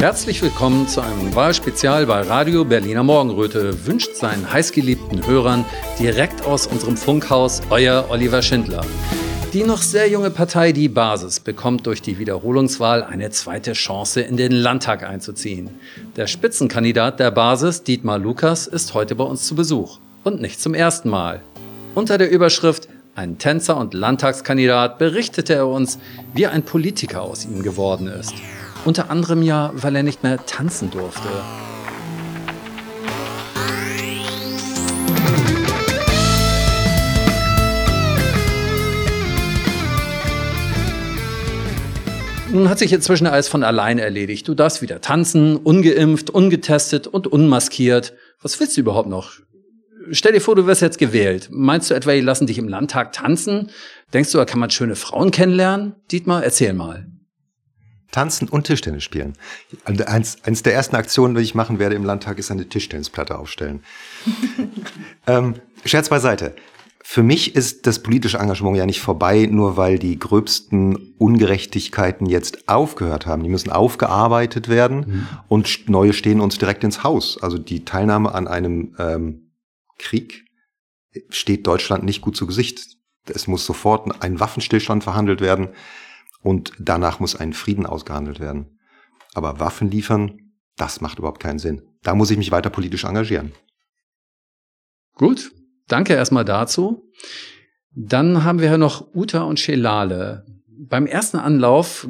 Herzlich 0.00 0.40
willkommen 0.40 0.88
zu 0.88 1.02
einem 1.02 1.34
Wahlspezial 1.34 2.06
bei 2.06 2.22
Radio 2.22 2.64
Berliner 2.64 3.02
Morgenröte. 3.02 3.84
Wünscht 3.84 4.14
seinen 4.14 4.50
heißgeliebten 4.50 5.26
Hörern 5.26 5.66
direkt 5.98 6.46
aus 6.46 6.66
unserem 6.66 6.96
Funkhaus 6.96 7.60
euer 7.68 8.06
Oliver 8.08 8.40
Schindler. 8.40 8.80
Die 9.52 9.62
noch 9.62 9.82
sehr 9.82 10.08
junge 10.08 10.30
Partei 10.30 10.72
Die 10.72 10.88
Basis 10.88 11.38
bekommt 11.38 11.86
durch 11.86 12.00
die 12.00 12.18
Wiederholungswahl 12.18 13.02
eine 13.02 13.28
zweite 13.28 13.74
Chance, 13.74 14.22
in 14.22 14.38
den 14.38 14.52
Landtag 14.52 15.02
einzuziehen. 15.02 15.68
Der 16.16 16.28
Spitzenkandidat 16.28 17.20
der 17.20 17.30
Basis, 17.30 17.82
Dietmar 17.82 18.18
Lukas, 18.18 18.66
ist 18.66 18.94
heute 18.94 19.14
bei 19.14 19.24
uns 19.24 19.46
zu 19.46 19.54
Besuch. 19.54 19.98
Und 20.24 20.40
nicht 20.40 20.62
zum 20.62 20.72
ersten 20.72 21.10
Mal. 21.10 21.42
Unter 21.94 22.16
der 22.16 22.30
Überschrift 22.30 22.88
Ein 23.14 23.36
Tänzer 23.36 23.76
und 23.76 23.92
Landtagskandidat 23.92 24.98
berichtete 24.98 25.52
er 25.56 25.66
uns, 25.66 25.98
wie 26.32 26.46
ein 26.46 26.62
Politiker 26.62 27.20
aus 27.20 27.44
ihm 27.44 27.62
geworden 27.62 28.06
ist. 28.06 28.32
Unter 28.84 29.10
anderem 29.10 29.42
ja, 29.42 29.72
weil 29.74 29.94
er 29.94 30.02
nicht 30.02 30.22
mehr 30.22 30.44
tanzen 30.46 30.90
durfte. 30.90 31.28
Nun 42.52 42.68
hat 42.68 42.80
sich 42.80 42.92
inzwischen 42.92 43.28
alles 43.28 43.46
von 43.46 43.62
allein 43.62 44.00
erledigt. 44.00 44.48
Du 44.48 44.54
darfst 44.54 44.82
wieder 44.82 45.00
tanzen, 45.00 45.56
ungeimpft, 45.56 46.30
ungetestet 46.30 47.06
und 47.06 47.28
unmaskiert. 47.28 48.14
Was 48.42 48.58
willst 48.58 48.76
du 48.76 48.80
überhaupt 48.80 49.08
noch? 49.08 49.34
Stell 50.10 50.32
dir 50.32 50.40
vor, 50.40 50.56
du 50.56 50.66
wirst 50.66 50.82
jetzt 50.82 50.98
gewählt. 50.98 51.48
Meinst 51.52 51.90
du 51.90 51.94
etwa, 51.94 52.12
die 52.12 52.20
lassen 52.22 52.48
dich 52.48 52.58
im 52.58 52.66
Landtag 52.66 53.12
tanzen? 53.12 53.70
Denkst 54.12 54.32
du, 54.32 54.38
da 54.38 54.46
kann 54.46 54.58
man 54.58 54.70
schöne 54.70 54.96
Frauen 54.96 55.30
kennenlernen? 55.30 55.94
Dietmar, 56.10 56.42
erzähl 56.42 56.72
mal. 56.72 57.06
Tanzen 58.10 58.48
und 58.48 58.64
Tischtennis 58.64 59.04
spielen. 59.04 59.34
Eins, 59.84 60.38
eins 60.44 60.62
der 60.62 60.74
ersten 60.74 60.96
Aktionen, 60.96 61.34
die 61.34 61.42
ich 61.42 61.54
machen 61.54 61.78
werde 61.78 61.94
im 61.94 62.04
Landtag, 62.04 62.38
ist 62.38 62.50
eine 62.50 62.68
Tischtennisplatte 62.68 63.38
aufstellen. 63.38 63.82
ähm, 65.26 65.54
Scherz 65.84 66.08
beiseite. 66.08 66.54
Für 67.02 67.22
mich 67.22 67.56
ist 67.56 67.86
das 67.86 68.02
politische 68.02 68.38
Engagement 68.38 68.76
ja 68.76 68.86
nicht 68.86 69.00
vorbei, 69.00 69.48
nur 69.50 69.76
weil 69.76 69.98
die 69.98 70.18
gröbsten 70.18 71.14
Ungerechtigkeiten 71.18 72.26
jetzt 72.26 72.68
aufgehört 72.68 73.26
haben. 73.26 73.42
Die 73.42 73.48
müssen 73.48 73.70
aufgearbeitet 73.70 74.68
werden 74.68 74.98
mhm. 74.98 75.28
und 75.48 75.88
neue 75.88 76.12
stehen 76.12 76.40
uns 76.40 76.58
direkt 76.58 76.84
ins 76.84 77.02
Haus. 77.02 77.42
Also 77.42 77.58
die 77.58 77.84
Teilnahme 77.84 78.32
an 78.32 78.46
einem 78.46 78.94
ähm, 78.98 79.50
Krieg 79.98 80.44
steht 81.30 81.66
Deutschland 81.66 82.04
nicht 82.04 82.20
gut 82.20 82.36
zu 82.36 82.46
Gesicht. 82.46 82.96
Es 83.26 83.48
muss 83.48 83.66
sofort 83.66 84.22
ein 84.22 84.38
Waffenstillstand 84.38 85.02
verhandelt 85.02 85.40
werden 85.40 85.70
und 86.42 86.72
danach 86.78 87.20
muss 87.20 87.36
ein 87.36 87.52
Frieden 87.52 87.86
ausgehandelt 87.86 88.40
werden. 88.40 88.78
Aber 89.34 89.60
Waffen 89.60 89.90
liefern, 89.90 90.52
das 90.76 91.00
macht 91.00 91.18
überhaupt 91.18 91.42
keinen 91.42 91.58
Sinn. 91.58 91.82
Da 92.02 92.14
muss 92.14 92.30
ich 92.30 92.38
mich 92.38 92.50
weiter 92.50 92.70
politisch 92.70 93.04
engagieren. 93.04 93.52
Gut, 95.14 95.52
Danke 95.90 96.14
erstmal 96.14 96.44
dazu. 96.44 97.10
Dann 97.90 98.44
haben 98.44 98.60
wir 98.60 98.68
ja 98.68 98.78
noch 98.78 99.12
Uta 99.12 99.42
und 99.42 99.58
Shelale. 99.58 100.46
Beim 100.68 101.04
ersten 101.04 101.36
Anlauf 101.36 102.06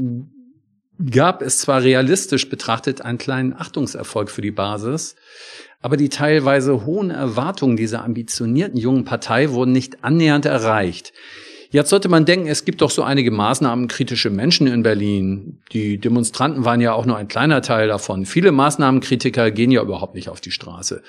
gab 1.11 1.41
es 1.41 1.61
zwar 1.61 1.83
realistisch 1.83 2.51
betrachtet 2.51 3.01
einen 3.01 3.17
kleinen 3.17 3.55
Achtungserfolg 3.55 4.31
für 4.31 4.43
die 4.43 4.51
Basis, 4.51 5.17
aber 5.81 5.97
die 5.97 6.11
teilweise 6.11 6.85
hohen 6.85 7.11
Erwartungen 7.11 7.79
dieser 7.79 8.05
ambitionierten 8.05 8.79
jungen 8.79 9.07
Partei 9.07 9.51
wurden 9.51 9.73
nicht 9.73 10.05
annähernd 10.05 10.45
erreicht. 10.45 11.15
Jetzt 11.73 11.91
sollte 11.91 12.09
man 12.09 12.25
denken, 12.25 12.49
es 12.49 12.65
gibt 12.65 12.81
doch 12.83 12.91
so 12.91 13.05
einige 13.05 13.31
maßnahmenkritische 13.31 14.29
Menschen 14.29 14.67
in 14.67 14.83
Berlin. 14.83 15.61
Die 15.73 15.99
Demonstranten 15.99 16.65
waren 16.65 16.81
ja 16.81 16.93
auch 16.95 17.07
nur 17.07 17.17
ein 17.17 17.29
kleiner 17.29 17.63
Teil 17.63 17.87
davon. 17.87 18.27
Viele 18.27 18.51
Maßnahmenkritiker 18.51 19.53
gehen 19.53 19.71
ja 19.71 19.81
überhaupt 19.81 20.17
nicht 20.17 20.29
auf 20.29 20.41
die 20.41 20.51
Straße. 20.51 21.01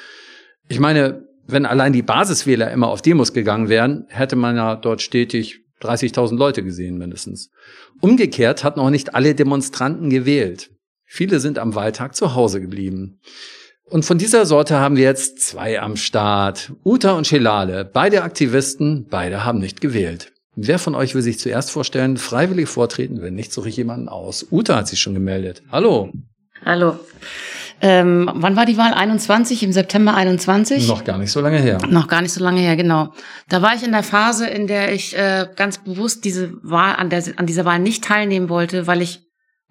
Ich 0.69 0.79
meine, 0.79 1.25
wenn 1.47 1.65
allein 1.65 1.93
die 1.93 2.03
Basiswähler 2.03 2.69
immer 2.71 2.89
auf 2.89 3.01
Demos 3.01 3.33
gegangen 3.33 3.69
wären, 3.69 4.05
hätte 4.09 4.35
man 4.35 4.55
ja 4.55 4.75
dort 4.75 5.01
stetig 5.01 5.61
30.000 5.81 6.37
Leute 6.37 6.63
gesehen 6.63 6.99
mindestens. 6.99 7.49
Umgekehrt 7.99 8.63
hatten 8.63 8.79
auch 8.79 8.91
nicht 8.91 9.15
alle 9.15 9.33
Demonstranten 9.33 10.11
gewählt. 10.11 10.69
Viele 11.05 11.39
sind 11.39 11.57
am 11.57 11.73
Wahltag 11.73 12.15
zu 12.15 12.35
Hause 12.35 12.61
geblieben. 12.61 13.19
Und 13.85 14.05
von 14.05 14.19
dieser 14.19 14.45
Sorte 14.45 14.77
haben 14.77 14.95
wir 14.95 15.03
jetzt 15.03 15.39
zwei 15.39 15.81
am 15.81 15.97
Start. 15.97 16.71
Uta 16.85 17.13
und 17.13 17.25
Shelale, 17.25 17.83
beide 17.83 18.21
Aktivisten, 18.21 19.07
beide 19.09 19.43
haben 19.43 19.59
nicht 19.59 19.81
gewählt. 19.81 20.31
Wer 20.55 20.79
von 20.79 20.95
euch 20.95 21.15
will 21.15 21.21
sich 21.21 21.39
zuerst 21.39 21.71
vorstellen, 21.71 22.17
freiwillig 22.17 22.67
vortreten, 22.67 23.21
wenn 23.21 23.35
nicht, 23.35 23.53
suche 23.53 23.69
ich 23.69 23.77
jemanden 23.77 24.09
aus. 24.09 24.47
Uta 24.51 24.75
hat 24.75 24.87
sich 24.87 24.99
schon 24.99 25.13
gemeldet. 25.13 25.63
Hallo. 25.71 26.11
Hallo. 26.65 26.99
Ähm, 27.83 28.29
wann 28.33 28.55
war 28.55 28.65
die 28.65 28.77
Wahl? 28.77 28.93
21, 28.93 29.63
im 29.63 29.71
September 29.71 30.13
21? 30.13 30.87
Noch 30.87 31.03
gar 31.03 31.17
nicht 31.17 31.31
so 31.31 31.41
lange 31.41 31.57
her. 31.57 31.79
Noch 31.89 32.07
gar 32.07 32.21
nicht 32.21 32.33
so 32.33 32.43
lange 32.43 32.59
her, 32.59 32.75
genau. 32.75 33.13
Da 33.49 33.61
war 33.61 33.73
ich 33.73 33.83
in 33.83 33.91
der 33.91 34.03
Phase, 34.03 34.45
in 34.45 34.67
der 34.67 34.93
ich 34.93 35.17
äh, 35.17 35.47
ganz 35.55 35.79
bewusst 35.79 36.23
diese 36.25 36.53
Wahl, 36.61 36.95
an, 36.97 37.09
der, 37.09 37.23
an 37.37 37.47
dieser 37.47 37.65
Wahl 37.65 37.79
nicht 37.79 38.03
teilnehmen 38.03 38.49
wollte, 38.49 38.85
weil 38.85 39.01
ich 39.01 39.21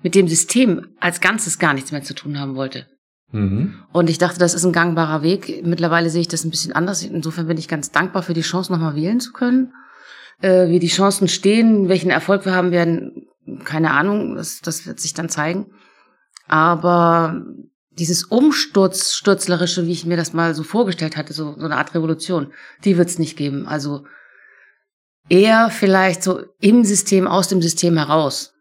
mit 0.03 0.15
dem 0.15 0.27
System 0.27 0.89
als 0.99 1.21
Ganzes 1.21 1.59
gar 1.59 1.75
nichts 1.75 1.93
mehr 1.93 2.03
zu 2.03 2.15
tun 2.15 2.41
haben 2.41 2.57
wollte. 2.57 2.87
Mhm. 3.31 3.75
Und 3.93 4.11
ich 4.11 4.19
dachte, 4.19 4.41
das 4.41 4.55
ist 4.55 4.65
ein 4.65 4.73
gangbarer 4.73 5.23
Weg. 5.23 5.65
Mittlerweile 5.65 6.11
sehe 6.11 6.23
ich 6.23 6.29
das 6.29 6.45
ein 6.45 6.51
bisschen 6.51 6.73
anders. 6.73 7.05
Insofern 7.05 7.47
bin 7.47 7.59
ich 7.59 7.69
ganz 7.69 7.93
dankbar 7.93 8.25
für 8.25 8.35
die 8.35 8.41
Chance, 8.41 8.73
nochmal 8.73 8.97
wählen 8.97 9.21
zu 9.21 9.33
können. 9.33 9.73
Äh, 10.43 10.69
wie 10.69 10.79
die 10.79 10.89
Chancen 10.89 11.29
stehen, 11.29 11.89
welchen 11.89 12.11
Erfolg 12.11 12.45
wir 12.45 12.55
haben 12.55 12.71
werden, 12.71 13.27
keine 13.65 13.91
Ahnung, 13.91 14.37
das, 14.37 14.61
das 14.61 14.87
wird 14.87 14.99
sich 14.99 15.13
dann 15.13 15.29
zeigen. 15.29 15.67
Aber 16.49 17.45
dieses 17.91 18.25
Umsturzstürzlerische, 18.25 19.87
wie 19.87 19.93
ich 19.93 20.07
mir 20.07 20.17
das 20.17 20.33
mal 20.33 20.55
so 20.55 20.63
vorgestellt 20.63 21.17
hatte, 21.17 21.33
so, 21.33 21.55
so 21.59 21.65
eine 21.65 21.77
Art 21.77 21.95
Revolution, 21.95 22.53
die 22.85 22.97
wird 22.97 23.09
es 23.09 23.19
nicht 23.19 23.37
geben. 23.37 23.67
Also 23.67 24.05
eher 25.29 25.71
vielleicht 25.71 26.23
so 26.23 26.41
im 26.61 26.85
System, 26.85 27.27
aus 27.27 27.49
dem 27.49 27.61
System 27.61 27.97
heraus. 27.97 28.55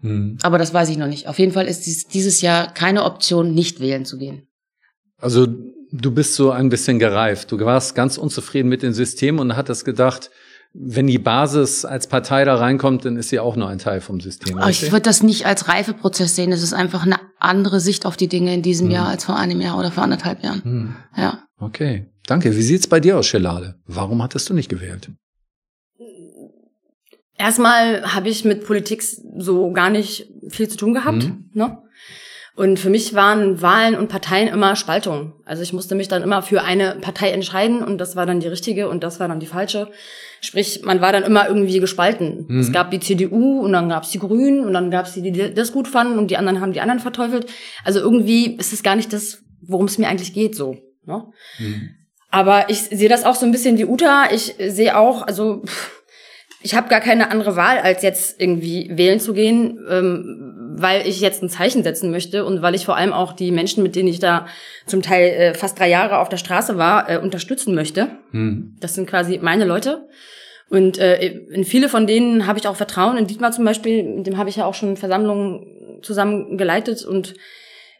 Hm. 0.00 0.38
Aber 0.42 0.58
das 0.58 0.74
weiß 0.74 0.88
ich 0.88 0.98
noch 0.98 1.06
nicht. 1.06 1.28
Auf 1.28 1.38
jeden 1.38 1.52
Fall 1.52 1.66
ist 1.66 1.86
dies, 1.86 2.08
dieses 2.08 2.40
Jahr 2.40 2.72
keine 2.74 3.04
Option, 3.04 3.54
nicht 3.54 3.80
wählen 3.80 4.04
zu 4.04 4.18
gehen. 4.18 4.48
Also 5.18 5.46
du 5.46 6.10
bist 6.10 6.34
so 6.34 6.50
ein 6.50 6.68
bisschen 6.68 6.98
gereift. 6.98 7.52
Du 7.52 7.58
warst 7.60 7.94
ganz 7.94 8.18
unzufrieden 8.18 8.68
mit 8.68 8.82
dem 8.82 8.92
System 8.92 9.38
und 9.38 9.56
hattest 9.56 9.84
gedacht, 9.84 10.30
wenn 10.76 11.06
die 11.06 11.18
Basis 11.18 11.84
als 11.84 12.08
Partei 12.08 12.44
da 12.44 12.56
reinkommt, 12.56 13.04
dann 13.04 13.16
ist 13.16 13.28
sie 13.28 13.38
auch 13.38 13.54
nur 13.54 13.68
ein 13.68 13.78
Teil 13.78 14.00
vom 14.00 14.20
System. 14.20 14.58
Aber 14.58 14.70
ich 14.70 14.90
würde 14.90 15.02
das 15.02 15.22
nicht 15.22 15.46
als 15.46 15.68
Reifeprozess 15.68 16.34
sehen. 16.34 16.50
Es 16.50 16.62
ist 16.62 16.74
einfach 16.74 17.06
eine 17.06 17.16
andere 17.38 17.78
Sicht 17.78 18.04
auf 18.04 18.16
die 18.16 18.26
Dinge 18.28 18.52
in 18.52 18.62
diesem 18.62 18.88
hm. 18.88 18.94
Jahr 18.94 19.08
als 19.08 19.24
vor 19.24 19.36
einem 19.36 19.60
Jahr 19.60 19.78
oder 19.78 19.92
vor 19.92 20.02
anderthalb 20.02 20.42
Jahren. 20.42 20.64
Hm. 20.64 20.96
Ja. 21.16 21.44
Okay. 21.58 22.10
Danke. 22.26 22.56
Wie 22.56 22.62
sieht's 22.62 22.88
bei 22.88 22.98
dir 22.98 23.18
aus, 23.18 23.26
Schelade? 23.26 23.76
Warum 23.86 24.20
hattest 24.20 24.50
du 24.50 24.54
nicht 24.54 24.68
gewählt? 24.68 25.12
Erstmal 27.36 28.14
habe 28.14 28.28
ich 28.28 28.44
mit 28.44 28.66
Politik 28.66 29.02
so 29.02 29.72
gar 29.72 29.90
nicht 29.90 30.28
viel 30.48 30.68
zu 30.68 30.76
tun 30.76 30.94
gehabt. 30.94 31.22
Hm. 31.22 31.50
Ne? 31.52 31.78
Und 32.56 32.78
für 32.78 32.88
mich 32.88 33.14
waren 33.14 33.60
Wahlen 33.62 33.96
und 33.96 34.08
Parteien 34.08 34.46
immer 34.46 34.76
Spaltung. 34.76 35.32
Also 35.44 35.62
ich 35.62 35.72
musste 35.72 35.96
mich 35.96 36.06
dann 36.06 36.22
immer 36.22 36.40
für 36.40 36.62
eine 36.62 36.96
Partei 37.00 37.30
entscheiden 37.30 37.82
und 37.82 37.98
das 37.98 38.14
war 38.14 38.26
dann 38.26 38.38
die 38.38 38.46
richtige 38.46 38.88
und 38.88 39.02
das 39.02 39.18
war 39.18 39.26
dann 39.26 39.40
die 39.40 39.46
falsche. 39.46 39.90
Sprich, 40.40 40.82
man 40.84 41.00
war 41.00 41.10
dann 41.10 41.24
immer 41.24 41.48
irgendwie 41.48 41.80
gespalten. 41.80 42.44
Mhm. 42.46 42.60
Es 42.60 42.70
gab 42.70 42.92
die 42.92 43.00
CDU 43.00 43.60
und 43.60 43.72
dann 43.72 43.88
gab 43.88 44.04
es 44.04 44.10
die 44.10 44.20
Grünen 44.20 44.64
und 44.64 44.72
dann 44.72 44.92
gab 44.92 45.06
es 45.06 45.14
die, 45.14 45.32
die 45.32 45.52
das 45.52 45.72
gut 45.72 45.88
fanden 45.88 46.16
und 46.16 46.30
die 46.30 46.36
anderen 46.36 46.60
haben 46.60 46.72
die 46.72 46.80
anderen 46.80 47.00
verteufelt. 47.00 47.46
Also 47.82 47.98
irgendwie 47.98 48.54
ist 48.56 48.72
es 48.72 48.84
gar 48.84 48.94
nicht 48.94 49.12
das, 49.12 49.42
worum 49.60 49.86
es 49.86 49.98
mir 49.98 50.06
eigentlich 50.06 50.32
geht 50.32 50.54
so. 50.54 50.76
Ne? 51.06 51.24
Mhm. 51.58 51.90
Aber 52.30 52.70
ich 52.70 52.82
sehe 52.82 53.08
das 53.08 53.24
auch 53.24 53.34
so 53.34 53.46
ein 53.46 53.52
bisschen 53.52 53.78
wie 53.78 53.84
Uta. 53.84 54.28
Ich 54.32 54.54
sehe 54.58 54.96
auch, 54.96 55.22
also 55.22 55.62
ich 56.62 56.74
habe 56.74 56.88
gar 56.88 57.00
keine 57.00 57.30
andere 57.30 57.56
Wahl, 57.56 57.78
als 57.78 58.02
jetzt 58.02 58.40
irgendwie 58.40 58.90
wählen 58.92 59.20
zu 59.20 59.34
gehen. 59.34 59.78
Ähm, 59.88 60.54
weil 60.76 61.06
ich 61.06 61.20
jetzt 61.20 61.42
ein 61.42 61.48
Zeichen 61.48 61.82
setzen 61.82 62.10
möchte 62.10 62.44
und 62.44 62.62
weil 62.62 62.74
ich 62.74 62.84
vor 62.84 62.96
allem 62.96 63.12
auch 63.12 63.32
die 63.32 63.52
Menschen, 63.52 63.82
mit 63.82 63.94
denen 63.94 64.08
ich 64.08 64.18
da 64.18 64.46
zum 64.86 65.02
Teil 65.02 65.28
äh, 65.28 65.54
fast 65.54 65.78
drei 65.78 65.88
Jahre 65.88 66.18
auf 66.18 66.28
der 66.28 66.36
Straße 66.36 66.76
war, 66.76 67.08
äh, 67.08 67.18
unterstützen 67.18 67.74
möchte. 67.74 68.08
Hm. 68.32 68.76
Das 68.80 68.94
sind 68.94 69.08
quasi 69.08 69.38
meine 69.40 69.64
Leute. 69.64 70.08
Und 70.70 70.98
äh, 70.98 71.26
in 71.26 71.64
viele 71.64 71.88
von 71.88 72.06
denen 72.06 72.46
habe 72.46 72.58
ich 72.58 72.66
auch 72.66 72.76
Vertrauen. 72.76 73.16
In 73.16 73.26
Dietmar 73.26 73.52
zum 73.52 73.64
Beispiel, 73.64 74.02
mit 74.02 74.26
dem 74.26 74.38
habe 74.38 74.50
ich 74.50 74.56
ja 74.56 74.64
auch 74.64 74.74
schon 74.74 74.96
Versammlungen 74.96 76.00
zusammen 76.02 76.58
geleitet 76.58 77.04
und 77.04 77.34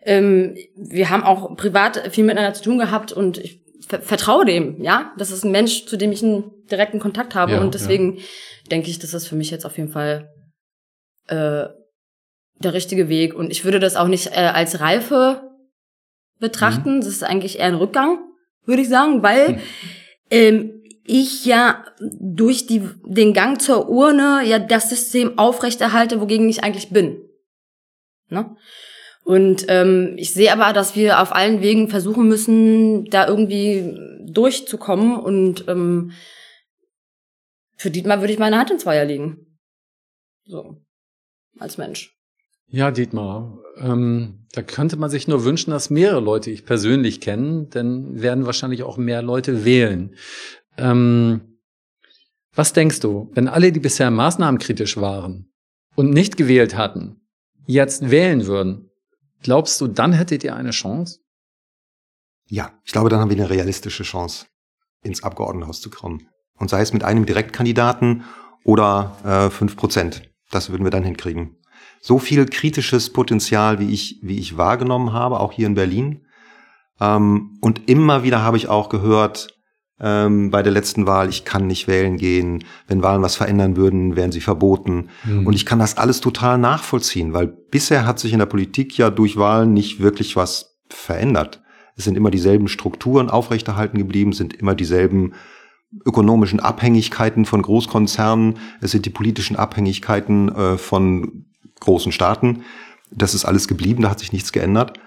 ähm, 0.03 0.57
wir 0.77 1.11
haben 1.11 1.23
auch 1.23 1.57
privat 1.57 2.09
viel 2.13 2.25
miteinander 2.25 2.55
zu 2.55 2.63
tun 2.63 2.79
gehabt 2.79 3.13
und 3.13 3.39
ich 3.39 3.63
vertraue 3.87 4.45
dem, 4.45 4.83
ja. 4.83 5.13
Das 5.19 5.31
ist 5.31 5.45
ein 5.45 5.53
Mensch, 5.53 5.87
zu 5.87 5.97
dem 5.97 6.13
ich 6.13 6.23
einen 6.23 6.51
direkten 6.71 7.01
Kontakt 7.01 7.35
habe 7.35 7.53
ja, 7.53 7.61
und 7.61 7.75
deswegen 7.75 8.17
ja. 8.17 8.23
denke 8.71 8.91
ich, 8.91 8.99
dass 8.99 9.13
das 9.13 9.27
für 9.27 9.37
mich 9.37 9.51
jetzt 9.51 9.65
auf 9.65 9.77
jeden 9.77 9.91
Fall 9.91 10.31
äh, 11.29 11.67
der 12.65 12.75
richtige 12.75 13.09
Weg. 13.09 13.35
Und 13.35 13.51
ich 13.51 13.65
würde 13.65 13.81
das 13.81 13.97
auch 13.97 14.09
nicht 14.09 14.29
äh, 14.29 14.51
als 14.53 14.81
Reife 14.81 15.51
betrachten. 16.41 16.97
Mhm. 16.97 17.01
Das 17.01 17.09
ist 17.09 17.25
eigentlich 17.25 17.59
eher 17.59 17.67
ein 17.67 17.75
Rückgang, 17.75 18.19
würde 18.65 18.83
ich 18.83 18.89
sagen, 18.89 19.23
weil 19.23 19.53
mhm. 19.53 19.61
ähm, 20.31 20.83
ich 21.05 21.45
ja 21.45 21.85
durch 22.01 22.67
die, 22.67 22.89
den 23.05 23.35
Gang 23.35 23.61
zur 23.61 23.89
Urne 23.89 24.43
ja 24.45 24.59
das 24.59 24.89
System 24.89 25.39
aufrechterhalte, 25.39 26.21
wogegen 26.21 26.49
ich 26.49 26.65
eigentlich 26.65 26.91
bin. 26.91 27.21
Ne? 28.31 28.57
Und 29.23 29.67
ähm, 29.69 30.15
ich 30.17 30.35
sehe 30.35 30.53
aber, 30.53 30.73
dass 30.73 30.97
wir 30.97 31.21
auf 31.21 31.35
allen 31.35 31.63
Wegen 31.63 31.89
versuchen 31.89 32.29
müssen, 32.29 33.07
da 33.07 33.27
irgendwie 33.27 33.97
durchzukommen. 34.27 35.19
Und 35.19 35.67
ähm, 35.69 36.13
für 37.77 37.91
Dietmar 37.91 38.21
würde 38.21 38.33
ich 38.33 38.39
meine 38.39 38.59
Hand 38.59 38.71
ins 38.71 38.85
Feuer 38.85 39.05
legen. 39.05 39.59
So, 40.45 40.77
als 41.59 41.79
Mensch. 41.79 42.14
Ja, 42.75 42.91
Dietmar, 42.91 43.57
ähm, 43.77 44.49
da 44.51 44.61
könnte 44.63 44.97
man 44.97 45.09
sich 45.09 45.29
nur 45.29 45.45
wünschen, 45.45 45.71
dass 45.71 45.91
mehrere 45.91 46.19
Leute 46.19 46.51
ich 46.51 46.67
persönlich 46.67 47.21
kennen, 47.21 47.71
denn 47.71 48.21
werden 48.21 48.47
wahrscheinlich 48.47 48.83
auch 48.83 48.97
mehr 48.97 49.23
Leute 49.23 49.65
wählen. 49.65 50.17
Ähm, 50.77 51.61
was 52.53 52.73
denkst 52.73 52.99
du, 52.99 53.31
wenn 53.35 53.47
alle, 53.47 53.71
die 53.71 53.79
bisher 53.79 54.11
maßnahmenkritisch 54.11 54.97
waren 54.97 55.53
und 55.95 56.11
nicht 56.11 56.37
gewählt 56.37 56.77
hatten, 56.77 57.21
jetzt 57.65 58.11
wählen 58.11 58.49
würden, 58.49 58.91
glaubst 59.45 59.81
du, 59.81 59.87
dann 59.87 60.13
hättet 60.13 60.43
ihr 60.43 60.57
eine 60.57 60.73
Chance? 60.73 61.21
Ja, 62.49 62.73
ich 62.85 62.91
glaube, 62.91 63.09
dann 63.09 63.21
haben 63.21 63.31
wir 63.31 63.37
eine 63.37 63.51
realistische 63.51 64.03
Chance, 64.03 64.47
ins 65.05 65.23
Abgeordnetenhaus 65.23 65.81
zu 65.81 65.91
kommen. 65.91 66.27
Und 66.59 66.71
sei 66.71 66.81
es 66.81 66.93
mit 66.93 67.05
einem 67.05 67.25
Direktkandidaten 67.25 68.25
oder 68.65 69.17
äh, 69.25 69.51
fünf 69.51 69.77
Prozent. 69.77 70.29
Das 70.51 70.71
würden 70.71 70.83
wir 70.83 70.91
dann 70.91 71.05
hinkriegen. 71.05 71.57
So 72.07 72.19
viel 72.19 72.45
kritisches 72.45 73.09
Potenzial, 73.09 73.79
wie 73.79 73.91
ich, 73.91 74.19
wie 74.21 74.39
ich 74.39 74.59
wahrgenommen 74.59 75.15
habe, 75.15 75.41
auch 75.41 75.53
hier 75.53 75.67
in 75.67 75.75
Berlin. 75.75 76.21
Ähm, 77.01 77.57
und 77.63 77.89
immer 77.89 78.23
wieder 78.23 78.43
habe 78.43 78.59
ich 78.59 78.69
auch 78.69 78.91
gehört, 78.91 79.57
ähm, 79.99 80.51
bei 80.51 80.63
der 80.63 80.75
letzten 80.75 81.07
Wahl, 81.07 81.31
ich 81.31 81.47
kann 81.47 81.67
nicht 81.67 81.89
wählen 81.89 82.19
gehen. 82.19 82.65
Wenn 82.87 83.03
Wahlen 83.03 83.23
was 83.23 83.37
verändern 83.37 83.79
würden, 83.79 84.17
wären 84.17 84.33
sie 84.33 84.43
verboten. 84.43 85.09
Mhm. 85.25 85.47
Und 85.47 85.55
ich 85.55 85.65
kann 85.65 85.79
das 85.79 85.97
alles 85.97 86.21
total 86.21 86.59
nachvollziehen, 86.59 87.33
weil 87.33 87.47
bisher 87.47 88.05
hat 88.05 88.19
sich 88.19 88.35
in 88.35 88.39
der 88.39 88.45
Politik 88.45 88.99
ja 88.99 89.09
durch 89.09 89.39
Wahlen 89.39 89.73
nicht 89.73 90.01
wirklich 90.01 90.37
was 90.37 90.77
verändert. 90.91 91.63
Es 91.97 92.05
sind 92.05 92.19
immer 92.19 92.31
dieselben 92.31 92.69
Strukturen 92.69 93.31
aufrechterhalten 93.31 93.97
geblieben, 93.97 94.35
sind 94.35 94.53
immer 94.53 94.75
dieselben 94.75 95.33
ökonomischen 96.05 96.61
Abhängigkeiten 96.61 97.47
von 97.47 97.63
Großkonzernen, 97.63 98.59
es 98.83 98.91
sind 98.91 99.07
die 99.07 99.11
politischen 99.11 99.57
Abhängigkeiten 99.57 100.55
äh, 100.55 100.77
von 100.77 101.47
großen 101.81 102.13
Staaten. 102.13 102.65
Das 103.11 103.35
ist 103.35 103.45
alles 103.45 103.69
geblieben, 103.69 104.03
da 104.03 104.11
hat 104.11 104.19
sich 104.19 104.33
nichts 104.33 104.53
geändert. 104.53 104.99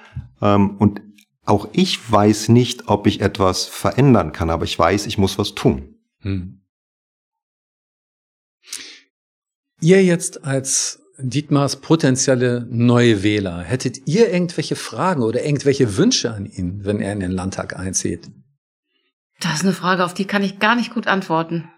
Ähm, 0.41 0.77
und 0.77 1.01
auch 1.45 1.69
ich 1.71 2.11
weiß 2.11 2.49
nicht, 2.49 2.87
ob 2.87 3.07
ich 3.07 3.21
etwas 3.21 3.65
verändern 3.65 4.31
kann, 4.33 4.49
aber 4.49 4.65
ich 4.65 4.77
weiß, 4.77 5.05
ich 5.05 5.17
muss 5.17 5.37
was 5.37 5.55
tun. 5.55 5.95
Hm. 6.19 6.61
Ihr 9.79 10.03
jetzt 10.03 10.43
als 10.43 11.01
Dietmars 11.19 11.77
potenzielle 11.77 12.67
neue 12.69 13.23
Wähler, 13.23 13.61
hättet 13.61 14.07
ihr 14.07 14.31
irgendwelche 14.31 14.75
Fragen 14.75 15.23
oder 15.23 15.43
irgendwelche 15.43 15.97
Wünsche 15.97 16.31
an 16.31 16.45
ihn, 16.45 16.83
wenn 16.83 16.99
er 16.99 17.13
in 17.13 17.19
den 17.19 17.31
Landtag 17.31 17.77
einzieht? 17.77 18.29
Das 19.39 19.55
ist 19.55 19.63
eine 19.63 19.73
Frage, 19.73 20.03
auf 20.03 20.13
die 20.13 20.25
kann 20.25 20.43
ich 20.43 20.59
gar 20.59 20.75
nicht 20.75 20.93
gut 20.93 21.07
antworten. 21.07 21.69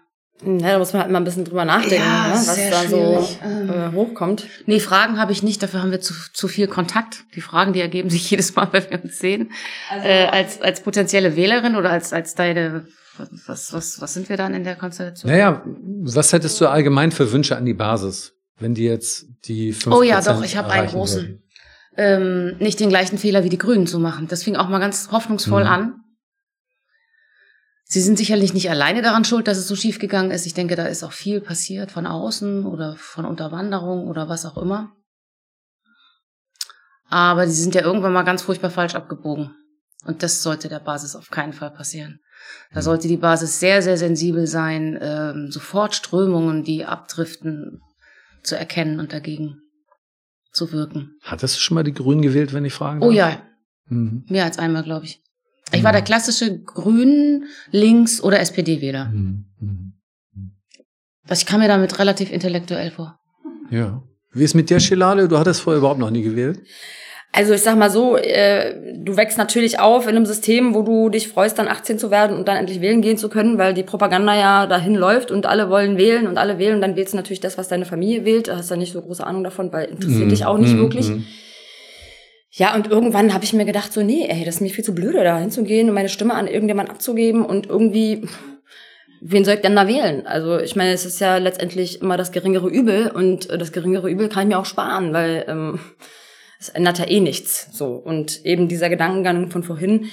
Ja, 0.44 0.72
da 0.72 0.78
muss 0.78 0.92
man 0.92 1.02
halt 1.02 1.10
mal 1.10 1.18
ein 1.18 1.24
bisschen 1.24 1.44
drüber 1.44 1.64
nachdenken, 1.64 1.96
ja, 1.96 2.28
ne, 2.28 2.34
was 2.34 2.46
da 2.46 2.82
schwierig. 2.82 2.88
so 2.90 3.38
äh, 3.44 3.86
ähm. 3.86 3.92
hochkommt. 3.92 4.46
Nee, 4.66 4.80
Fragen 4.80 5.18
habe 5.18 5.32
ich 5.32 5.42
nicht, 5.42 5.62
dafür 5.62 5.82
haben 5.82 5.90
wir 5.90 6.00
zu, 6.00 6.14
zu 6.32 6.48
viel 6.48 6.66
Kontakt. 6.66 7.24
Die 7.34 7.40
Fragen, 7.40 7.72
die 7.72 7.80
ergeben 7.80 8.08
sich 8.08 8.30
jedes 8.30 8.54
Mal, 8.56 8.68
wenn 8.72 8.90
wir 8.90 9.04
uns 9.04 9.18
sehen. 9.18 9.50
Also, 9.90 10.08
äh, 10.08 10.26
als, 10.26 10.60
als 10.62 10.82
potenzielle 10.82 11.36
Wählerin 11.36 11.76
oder 11.76 11.90
als, 11.90 12.12
als 12.12 12.34
deine, 12.34 12.86
was, 13.46 13.72
was, 13.72 14.00
was 14.00 14.14
sind 14.14 14.28
wir 14.28 14.36
dann 14.36 14.54
in 14.54 14.64
der 14.64 14.76
Konstellation? 14.76 15.30
Naja, 15.30 15.62
was 16.02 16.32
hättest 16.32 16.60
du 16.60 16.68
allgemein 16.68 17.12
für 17.12 17.32
Wünsche 17.32 17.56
an 17.56 17.66
die 17.66 17.74
Basis, 17.74 18.32
wenn 18.58 18.74
die 18.74 18.84
jetzt 18.84 19.26
die 19.44 19.74
5% 19.74 19.94
Oh 19.94 20.02
ja, 20.02 20.22
doch, 20.22 20.42
ich 20.42 20.56
habe 20.56 20.70
einen 20.70 20.88
großen. 20.88 21.42
Ähm, 21.96 22.56
nicht 22.60 22.80
den 22.80 22.88
gleichen 22.88 23.18
Fehler 23.18 23.44
wie 23.44 23.48
die 23.50 23.58
Grünen 23.58 23.86
zu 23.86 23.98
machen. 23.98 24.26
Das 24.28 24.44
fing 24.44 24.56
auch 24.56 24.68
mal 24.68 24.78
ganz 24.78 25.10
hoffnungsvoll 25.10 25.64
mhm. 25.64 25.70
an 25.70 25.99
Sie 27.92 28.00
sind 28.00 28.18
sicherlich 28.18 28.54
nicht 28.54 28.70
alleine 28.70 29.02
daran 29.02 29.24
schuld, 29.24 29.48
dass 29.48 29.58
es 29.58 29.66
so 29.66 29.74
schief 29.74 29.98
gegangen 29.98 30.30
ist. 30.30 30.46
Ich 30.46 30.54
denke, 30.54 30.76
da 30.76 30.84
ist 30.84 31.02
auch 31.02 31.10
viel 31.10 31.40
passiert 31.40 31.90
von 31.90 32.06
außen 32.06 32.64
oder 32.64 32.94
von 32.94 33.24
Unterwanderung 33.24 34.06
oder 34.06 34.28
was 34.28 34.46
auch 34.46 34.56
immer. 34.58 34.92
Aber 37.08 37.48
sie 37.48 37.60
sind 37.60 37.74
ja 37.74 37.82
irgendwann 37.82 38.12
mal 38.12 38.22
ganz 38.22 38.42
furchtbar 38.42 38.70
falsch 38.70 38.94
abgebogen. 38.94 39.56
Und 40.04 40.22
das 40.22 40.44
sollte 40.44 40.68
der 40.68 40.78
Basis 40.78 41.16
auf 41.16 41.30
keinen 41.30 41.52
Fall 41.52 41.72
passieren. 41.72 42.20
Da 42.72 42.78
mhm. 42.78 42.84
sollte 42.84 43.08
die 43.08 43.16
Basis 43.16 43.58
sehr, 43.58 43.82
sehr 43.82 43.96
sensibel 43.96 44.46
sein, 44.46 44.96
ähm, 45.02 45.50
sofort 45.50 45.96
Strömungen, 45.96 46.62
die 46.62 46.84
abdriften, 46.84 47.80
zu 48.44 48.56
erkennen 48.56 49.00
und 49.00 49.12
dagegen 49.12 49.62
zu 50.52 50.70
wirken. 50.70 51.18
Hattest 51.24 51.56
du 51.56 51.60
schon 51.60 51.74
mal 51.74 51.82
die 51.82 51.92
Grünen 51.92 52.22
gewählt, 52.22 52.52
wenn 52.52 52.64
ich 52.64 52.72
fragen 52.72 53.00
darf? 53.00 53.08
Oh 53.08 53.12
ja. 53.12 53.42
Mhm. 53.86 54.26
Mehr 54.28 54.44
als 54.44 54.60
einmal, 54.60 54.84
glaube 54.84 55.06
ich. 55.06 55.20
Ich 55.72 55.84
war 55.84 55.92
der 55.92 56.02
klassische 56.02 56.60
Grün, 56.62 57.44
Links- 57.70 58.22
oder 58.22 58.40
SPD-Wähler. 58.40 59.06
Mhm. 59.06 59.44
Mhm. 59.60 59.92
Ich 61.30 61.46
kam 61.46 61.60
mir 61.60 61.68
damit 61.68 61.98
relativ 61.98 62.32
intellektuell 62.32 62.90
vor. 62.90 63.18
Ja. 63.70 64.02
Wie 64.32 64.44
ist 64.44 64.54
mit 64.54 64.70
dir, 64.70 64.80
Schilale? 64.80 65.28
Du 65.28 65.38
hattest 65.38 65.60
vorher 65.60 65.78
überhaupt 65.78 66.00
noch 66.00 66.10
nie 66.10 66.22
gewählt? 66.22 66.60
Also 67.32 67.52
ich 67.52 67.62
sag 67.62 67.78
mal 67.78 67.90
so, 67.90 68.16
äh, 68.16 68.74
du 68.96 69.16
wächst 69.16 69.38
natürlich 69.38 69.78
auf 69.78 70.08
in 70.08 70.16
einem 70.16 70.26
System, 70.26 70.74
wo 70.74 70.82
du 70.82 71.10
dich 71.10 71.28
freust, 71.28 71.60
dann 71.60 71.68
18 71.68 71.96
zu 71.96 72.10
werden 72.10 72.36
und 72.36 72.48
dann 72.48 72.56
endlich 72.56 72.80
wählen 72.80 73.02
gehen 73.02 73.18
zu 73.18 73.28
können, 73.28 73.56
weil 73.56 73.72
die 73.72 73.84
Propaganda 73.84 74.34
ja 74.34 74.66
dahin 74.66 74.96
läuft 74.96 75.30
und 75.30 75.46
alle 75.46 75.70
wollen 75.70 75.96
wählen 75.96 76.26
und 76.26 76.38
alle 76.38 76.58
wählen 76.58 76.74
und 76.74 76.80
dann 76.80 76.96
wählst 76.96 77.12
du 77.12 77.16
natürlich 77.16 77.38
das, 77.38 77.56
was 77.56 77.68
deine 77.68 77.84
Familie 77.84 78.24
wählt. 78.24 78.48
Da 78.48 78.56
hast 78.56 78.70
du 78.70 78.74
ja 78.74 78.80
nicht 78.80 78.92
so 78.92 79.00
große 79.00 79.24
Ahnung 79.24 79.44
davon, 79.44 79.72
weil 79.72 79.86
interessiert 79.86 80.26
mm, 80.26 80.30
dich 80.30 80.44
auch 80.44 80.58
nicht 80.58 80.74
mm, 80.74 80.78
wirklich. 80.78 81.08
Mm. 81.08 81.24
Ja, 82.52 82.74
und 82.74 82.88
irgendwann 82.88 83.32
habe 83.32 83.44
ich 83.44 83.52
mir 83.52 83.64
gedacht, 83.64 83.92
so, 83.92 84.02
nee, 84.02 84.26
ey, 84.28 84.44
das 84.44 84.56
ist 84.56 84.60
mir 84.60 84.70
viel 84.70 84.84
zu 84.84 84.94
blöde, 84.94 85.22
da 85.22 85.38
hinzugehen 85.38 85.88
und 85.88 85.94
meine 85.94 86.08
Stimme 86.08 86.34
an 86.34 86.48
irgendjemand 86.48 86.90
abzugeben 86.90 87.44
und 87.44 87.66
irgendwie, 87.66 88.26
wen 89.20 89.44
soll 89.44 89.54
ich 89.54 89.60
denn 89.60 89.76
da 89.76 89.86
wählen? 89.86 90.26
Also 90.26 90.58
ich 90.58 90.74
meine, 90.74 90.92
es 90.92 91.04
ist 91.04 91.20
ja 91.20 91.36
letztendlich 91.36 92.00
immer 92.00 92.16
das 92.16 92.32
geringere 92.32 92.68
Übel 92.68 93.08
und 93.08 93.48
das 93.50 93.70
geringere 93.70 94.10
Übel 94.10 94.28
kann 94.28 94.42
ich 94.42 94.48
mir 94.48 94.58
auch 94.58 94.66
sparen, 94.66 95.12
weil 95.12 95.44
ähm, 95.46 95.78
es 96.58 96.70
ändert 96.70 96.98
ja 96.98 97.06
eh 97.06 97.20
nichts. 97.20 97.68
So 97.72 97.94
und 97.94 98.44
eben 98.44 98.66
dieser 98.66 98.88
Gedankengang 98.88 99.50
von 99.50 99.62
vorhin, 99.62 100.06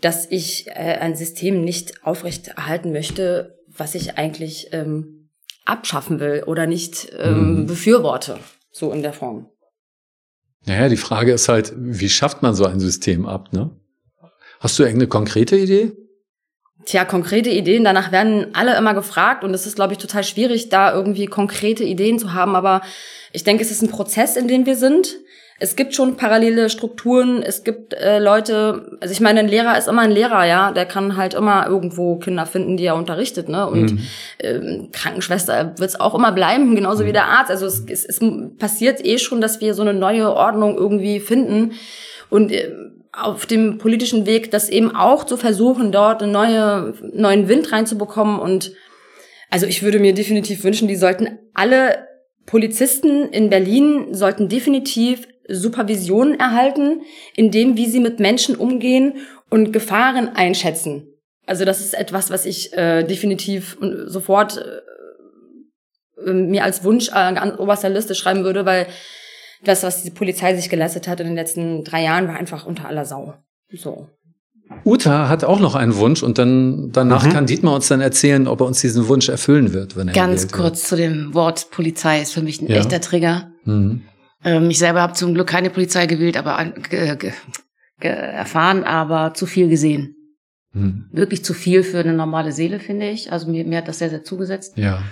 dass 0.00 0.30
ich 0.30 0.68
äh, 0.68 0.98
ein 1.00 1.16
System 1.16 1.62
nicht 1.62 2.04
aufrechterhalten 2.04 2.92
möchte, 2.92 3.58
was 3.66 3.96
ich 3.96 4.16
eigentlich 4.16 4.68
ähm, 4.72 5.28
abschaffen 5.64 6.20
will 6.20 6.44
oder 6.46 6.66
nicht 6.66 7.12
ähm, 7.18 7.62
mhm. 7.62 7.66
befürworte, 7.66 8.38
so 8.70 8.92
in 8.92 9.02
der 9.02 9.12
Form. 9.12 9.50
Naja, 10.66 10.88
die 10.88 10.96
Frage 10.96 11.32
ist 11.32 11.48
halt, 11.48 11.72
wie 11.76 12.08
schafft 12.08 12.42
man 12.42 12.54
so 12.54 12.66
ein 12.66 12.80
System 12.80 13.26
ab, 13.26 13.52
ne? 13.52 13.70
Hast 14.60 14.78
du 14.78 14.82
irgendeine 14.82 15.08
konkrete 15.08 15.56
Idee? 15.56 15.92
Tja, 16.84 17.04
konkrete 17.04 17.50
Ideen, 17.50 17.84
danach 17.84 18.12
werden 18.12 18.48
alle 18.54 18.76
immer 18.76 18.94
gefragt 18.94 19.44
und 19.44 19.54
es 19.54 19.66
ist, 19.66 19.76
glaube 19.76 19.92
ich, 19.92 19.98
total 19.98 20.24
schwierig, 20.24 20.68
da 20.68 20.92
irgendwie 20.92 21.26
konkrete 21.26 21.84
Ideen 21.84 22.18
zu 22.18 22.32
haben. 22.34 22.56
Aber 22.56 22.82
ich 23.32 23.44
denke, 23.44 23.62
es 23.62 23.70
ist 23.70 23.82
ein 23.82 23.90
Prozess, 23.90 24.36
in 24.36 24.48
dem 24.48 24.66
wir 24.66 24.76
sind 24.76 25.16
es 25.62 25.76
gibt 25.76 25.94
schon 25.94 26.16
parallele 26.16 26.70
Strukturen, 26.70 27.42
es 27.42 27.64
gibt 27.64 27.92
äh, 27.92 28.18
Leute, 28.18 28.96
also 29.00 29.12
ich 29.12 29.20
meine, 29.20 29.40
ein 29.40 29.48
Lehrer 29.48 29.76
ist 29.76 29.88
immer 29.88 30.00
ein 30.00 30.10
Lehrer, 30.10 30.46
ja, 30.46 30.72
der 30.72 30.86
kann 30.86 31.18
halt 31.18 31.34
immer 31.34 31.66
irgendwo 31.66 32.16
Kinder 32.16 32.46
finden, 32.46 32.78
die 32.78 32.86
er 32.86 32.96
unterrichtet, 32.96 33.50
ne? 33.50 33.68
Und 33.68 33.92
mhm. 33.92 33.98
ähm, 34.38 34.88
Krankenschwester 34.90 35.74
wird 35.76 35.90
es 35.90 36.00
auch 36.00 36.14
immer 36.14 36.32
bleiben, 36.32 36.74
genauso 36.74 37.02
mhm. 37.02 37.08
wie 37.08 37.12
der 37.12 37.26
Arzt. 37.26 37.50
Also 37.50 37.66
es, 37.66 37.84
es, 37.86 38.06
es 38.06 38.20
passiert 38.58 39.04
eh 39.04 39.18
schon, 39.18 39.42
dass 39.42 39.60
wir 39.60 39.74
so 39.74 39.82
eine 39.82 39.92
neue 39.92 40.32
Ordnung 40.32 40.78
irgendwie 40.78 41.20
finden. 41.20 41.72
Und 42.30 42.52
äh, 42.52 42.72
auf 43.12 43.44
dem 43.44 43.76
politischen 43.76 44.24
Weg, 44.24 44.50
das 44.50 44.70
eben 44.70 44.96
auch 44.96 45.24
zu 45.24 45.36
versuchen, 45.36 45.92
dort 45.92 46.22
einen 46.22 46.32
neue, 46.32 46.94
neuen 47.12 47.48
Wind 47.48 47.70
reinzubekommen. 47.70 48.38
Und 48.38 48.72
also 49.50 49.66
ich 49.66 49.82
würde 49.82 49.98
mir 49.98 50.14
definitiv 50.14 50.64
wünschen, 50.64 50.88
die 50.88 50.96
sollten 50.96 51.38
alle 51.52 52.08
Polizisten 52.46 53.28
in 53.28 53.50
Berlin 53.50 54.12
sollten 54.12 54.48
definitiv 54.48 55.28
Supervision 55.50 56.38
erhalten, 56.38 57.02
in 57.36 57.50
dem, 57.50 57.76
wie 57.76 57.86
sie 57.86 58.00
mit 58.00 58.20
Menschen 58.20 58.56
umgehen 58.56 59.14
und 59.48 59.72
Gefahren 59.72 60.28
einschätzen. 60.34 61.06
Also 61.46 61.64
das 61.64 61.80
ist 61.80 61.94
etwas, 61.94 62.30
was 62.30 62.46
ich 62.46 62.72
äh, 62.74 63.02
definitiv 63.02 63.76
und 63.80 64.08
sofort 64.08 64.62
äh, 66.24 66.32
mir 66.32 66.64
als 66.64 66.84
Wunsch 66.84 67.08
äh, 67.08 67.12
an 67.12 67.56
oberster 67.56 67.88
Liste 67.88 68.14
schreiben 68.14 68.44
würde, 68.44 68.64
weil 68.66 68.86
das, 69.64 69.82
was 69.82 70.02
die 70.02 70.10
Polizei 70.10 70.54
sich 70.54 70.70
geleistet 70.70 71.08
hat 71.08 71.20
in 71.20 71.26
den 71.26 71.34
letzten 71.34 71.84
drei 71.84 72.02
Jahren, 72.02 72.28
war 72.28 72.36
einfach 72.36 72.66
unter 72.66 72.86
aller 72.86 73.04
Sau. 73.04 73.34
So. 73.72 74.08
Uta 74.84 75.28
hat 75.28 75.44
auch 75.44 75.58
noch 75.58 75.74
einen 75.74 75.96
Wunsch 75.96 76.22
und 76.22 76.38
dann 76.38 76.90
danach 76.92 77.24
mhm. 77.26 77.30
kann 77.30 77.46
Dietmar 77.46 77.74
uns 77.74 77.88
dann 77.88 78.00
erzählen, 78.00 78.46
ob 78.46 78.60
er 78.60 78.66
uns 78.66 78.80
diesen 78.80 79.08
Wunsch 79.08 79.28
erfüllen 79.28 79.72
wird, 79.72 79.96
wenn 79.96 80.08
er 80.08 80.14
Ganz 80.14 80.50
kurz 80.52 80.62
wird. 80.62 80.76
zu 80.76 80.96
dem 80.96 81.34
Wort 81.34 81.70
Polizei 81.70 82.22
ist 82.22 82.32
für 82.32 82.42
mich 82.42 82.62
ein 82.62 82.68
ja. 82.68 82.76
echter 82.76 83.00
Trigger. 83.00 83.50
Mhm. 83.64 84.02
Ähm, 84.44 84.70
ich 84.70 84.78
selber 84.78 85.02
habe 85.02 85.12
zum 85.12 85.34
Glück 85.34 85.48
keine 85.48 85.70
Polizei 85.70 86.06
gewählt, 86.06 86.36
aber 86.36 86.72
erfahren, 88.00 88.84
aber 88.84 89.34
zu 89.34 89.46
viel 89.46 89.68
gesehen. 89.68 90.16
Hm. 90.72 91.08
Wirklich 91.12 91.44
zu 91.44 91.52
viel 91.52 91.82
für 91.82 91.98
eine 91.98 92.12
normale 92.12 92.52
Seele, 92.52 92.78
finde 92.78 93.10
ich. 93.10 93.32
Also 93.32 93.50
mir, 93.50 93.64
mir 93.64 93.78
hat 93.78 93.88
das 93.88 93.98
sehr, 93.98 94.10
sehr 94.10 94.24
zugesetzt. 94.24 94.76
Ja. 94.76 95.02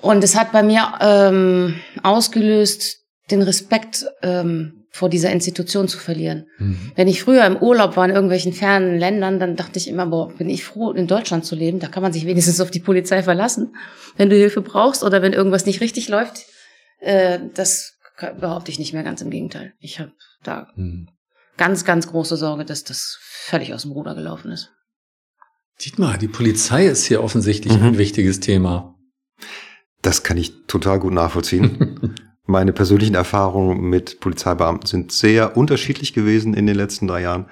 Und 0.00 0.24
es 0.24 0.36
hat 0.36 0.52
bei 0.52 0.62
mir 0.62 0.92
ähm, 1.00 1.76
ausgelöst 2.02 2.98
den 3.30 3.42
Respekt 3.42 4.06
ähm, 4.22 4.86
vor 4.90 5.08
dieser 5.08 5.30
Institution 5.30 5.86
zu 5.86 5.98
verlieren. 5.98 6.46
Mhm. 6.58 6.92
Wenn 6.96 7.06
ich 7.06 7.22
früher 7.22 7.44
im 7.46 7.56
Urlaub 7.56 7.96
war 7.96 8.04
in 8.06 8.10
irgendwelchen 8.10 8.52
fernen 8.52 8.98
Ländern, 8.98 9.38
dann 9.38 9.54
dachte 9.54 9.78
ich 9.78 9.86
immer, 9.86 10.06
boah, 10.06 10.32
bin 10.32 10.48
ich 10.48 10.64
froh, 10.64 10.90
in 10.90 11.06
Deutschland 11.06 11.44
zu 11.44 11.54
leben. 11.54 11.78
Da 11.78 11.86
kann 11.86 12.02
man 12.02 12.12
sich 12.12 12.26
wenigstens 12.26 12.60
auf 12.60 12.70
die 12.70 12.80
Polizei 12.80 13.22
verlassen, 13.22 13.76
wenn 14.16 14.30
du 14.30 14.36
Hilfe 14.36 14.62
brauchst 14.62 15.04
oder 15.04 15.22
wenn 15.22 15.32
irgendwas 15.32 15.66
nicht 15.66 15.80
richtig 15.80 16.08
läuft. 16.08 16.46
Äh, 16.98 17.38
das 17.54 17.98
behaupte 18.40 18.70
ich 18.70 18.78
nicht 18.78 18.92
mehr, 18.92 19.02
ganz 19.02 19.20
im 19.20 19.30
Gegenteil. 19.30 19.74
Ich 19.78 19.98
habe 19.98 20.12
da 20.42 20.68
mhm. 20.76 21.08
ganz, 21.56 21.84
ganz 21.84 22.06
große 22.06 22.36
Sorge, 22.36 22.64
dass 22.64 22.84
das 22.84 23.18
völlig 23.20 23.74
aus 23.74 23.82
dem 23.82 23.92
Ruder 23.92 24.14
gelaufen 24.14 24.50
ist. 24.50 24.72
Dietmar, 25.80 26.18
die 26.18 26.28
Polizei 26.28 26.86
ist 26.86 27.04
hier 27.04 27.22
offensichtlich 27.22 27.76
mhm. 27.76 27.84
ein 27.84 27.98
wichtiges 27.98 28.40
Thema. 28.40 28.94
Das 30.02 30.22
kann 30.22 30.36
ich 30.36 30.66
total 30.66 30.98
gut 30.98 31.12
nachvollziehen. 31.12 32.14
Meine 32.46 32.72
persönlichen 32.72 33.14
Erfahrungen 33.14 33.80
mit 33.88 34.20
Polizeibeamten 34.20 34.86
sind 34.86 35.12
sehr 35.12 35.56
unterschiedlich 35.56 36.12
gewesen 36.12 36.54
in 36.54 36.66
den 36.66 36.76
letzten 36.76 37.06
drei 37.06 37.22
Jahren. 37.22 37.46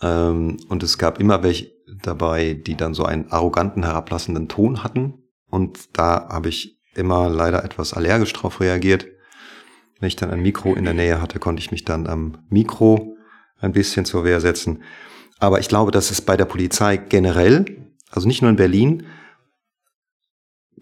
Ähm, 0.00 0.58
und 0.68 0.82
es 0.82 0.98
gab 0.98 1.20
immer 1.20 1.42
welche 1.42 1.70
dabei, 2.02 2.54
die 2.54 2.76
dann 2.76 2.94
so 2.94 3.04
einen 3.04 3.30
arroganten, 3.30 3.84
herablassenden 3.84 4.48
Ton 4.48 4.82
hatten. 4.82 5.22
Und 5.48 5.96
da 5.96 6.28
habe 6.28 6.48
ich 6.48 6.80
immer 6.94 7.28
leider 7.28 7.64
etwas 7.64 7.92
allergisch 7.92 8.32
drauf 8.32 8.60
reagiert. 8.60 9.06
Wenn 9.98 10.08
ich 10.08 10.16
dann 10.16 10.30
ein 10.30 10.42
Mikro 10.42 10.74
in 10.74 10.84
der 10.84 10.94
Nähe 10.94 11.20
hatte, 11.20 11.38
konnte 11.38 11.60
ich 11.60 11.70
mich 11.70 11.84
dann 11.84 12.06
am 12.06 12.38
Mikro 12.50 13.16
ein 13.58 13.72
bisschen 13.72 14.04
zur 14.04 14.24
Wehr 14.24 14.40
setzen. 14.40 14.82
Aber 15.38 15.60
ich 15.60 15.68
glaube, 15.68 15.90
dass 15.90 16.10
es 16.10 16.20
bei 16.20 16.36
der 16.36 16.44
Polizei 16.44 16.96
generell, 16.96 17.64
also 18.10 18.26
nicht 18.26 18.42
nur 18.42 18.50
in 18.50 18.56
Berlin, 18.56 19.06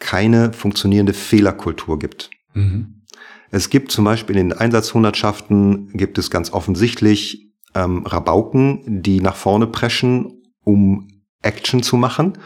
keine 0.00 0.52
funktionierende 0.52 1.12
Fehlerkultur 1.12 1.98
gibt. 1.98 2.30
Mhm. 2.54 3.02
Es 3.50 3.70
gibt 3.70 3.92
zum 3.92 4.04
Beispiel 4.04 4.36
in 4.36 4.50
den 4.50 4.58
Einsatzhundertschaften 4.58 5.90
gibt 5.92 6.18
es 6.18 6.30
ganz 6.30 6.52
offensichtlich 6.52 7.52
ähm, 7.74 8.04
Rabauken, 8.04 9.02
die 9.02 9.20
nach 9.20 9.36
vorne 9.36 9.68
preschen, 9.68 10.42
um 10.64 11.08
Action 11.42 11.82
zu 11.82 11.96
machen. 11.96 12.38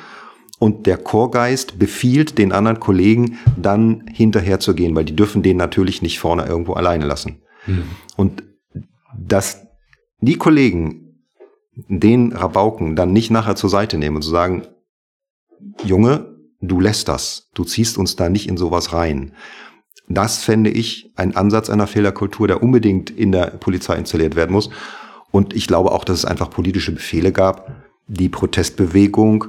Und 0.58 0.86
der 0.86 0.98
Chorgeist 0.98 1.78
befiehlt 1.78 2.36
den 2.36 2.52
anderen 2.52 2.80
Kollegen 2.80 3.38
dann 3.56 4.04
hinterher 4.12 4.58
zu 4.58 4.74
gehen, 4.74 4.94
weil 4.96 5.04
die 5.04 5.14
dürfen 5.14 5.42
den 5.42 5.56
natürlich 5.56 6.02
nicht 6.02 6.18
vorne 6.18 6.46
irgendwo 6.46 6.72
alleine 6.72 7.06
lassen. 7.06 7.42
Mhm. 7.66 7.84
Und 8.16 8.42
dass 9.16 9.66
die 10.20 10.36
Kollegen 10.36 11.24
den 11.88 12.32
Rabauken 12.32 12.96
dann 12.96 13.12
nicht 13.12 13.30
nachher 13.30 13.54
zur 13.54 13.70
Seite 13.70 13.98
nehmen 13.98 14.16
und 14.16 14.22
zu 14.22 14.30
sagen, 14.30 14.66
Junge, 15.84 16.36
du 16.60 16.80
lässt 16.80 17.08
das, 17.08 17.50
du 17.54 17.64
ziehst 17.64 17.98
uns 17.98 18.16
da 18.16 18.28
nicht 18.28 18.48
in 18.48 18.56
sowas 18.56 18.92
rein. 18.92 19.32
Das 20.08 20.42
fände 20.42 20.70
ich 20.70 21.12
ein 21.16 21.36
Ansatz 21.36 21.70
einer 21.70 21.86
Fehlerkultur, 21.86 22.48
der 22.48 22.62
unbedingt 22.62 23.10
in 23.10 23.30
der 23.30 23.46
Polizei 23.46 23.96
installiert 23.96 24.34
werden 24.34 24.52
muss. 24.52 24.70
Und 25.30 25.54
ich 25.54 25.66
glaube 25.66 25.92
auch, 25.92 26.04
dass 26.04 26.18
es 26.18 26.24
einfach 26.24 26.50
politische 26.50 26.92
Befehle 26.92 27.30
gab, 27.30 27.70
die 28.06 28.30
Protestbewegung 28.30 29.48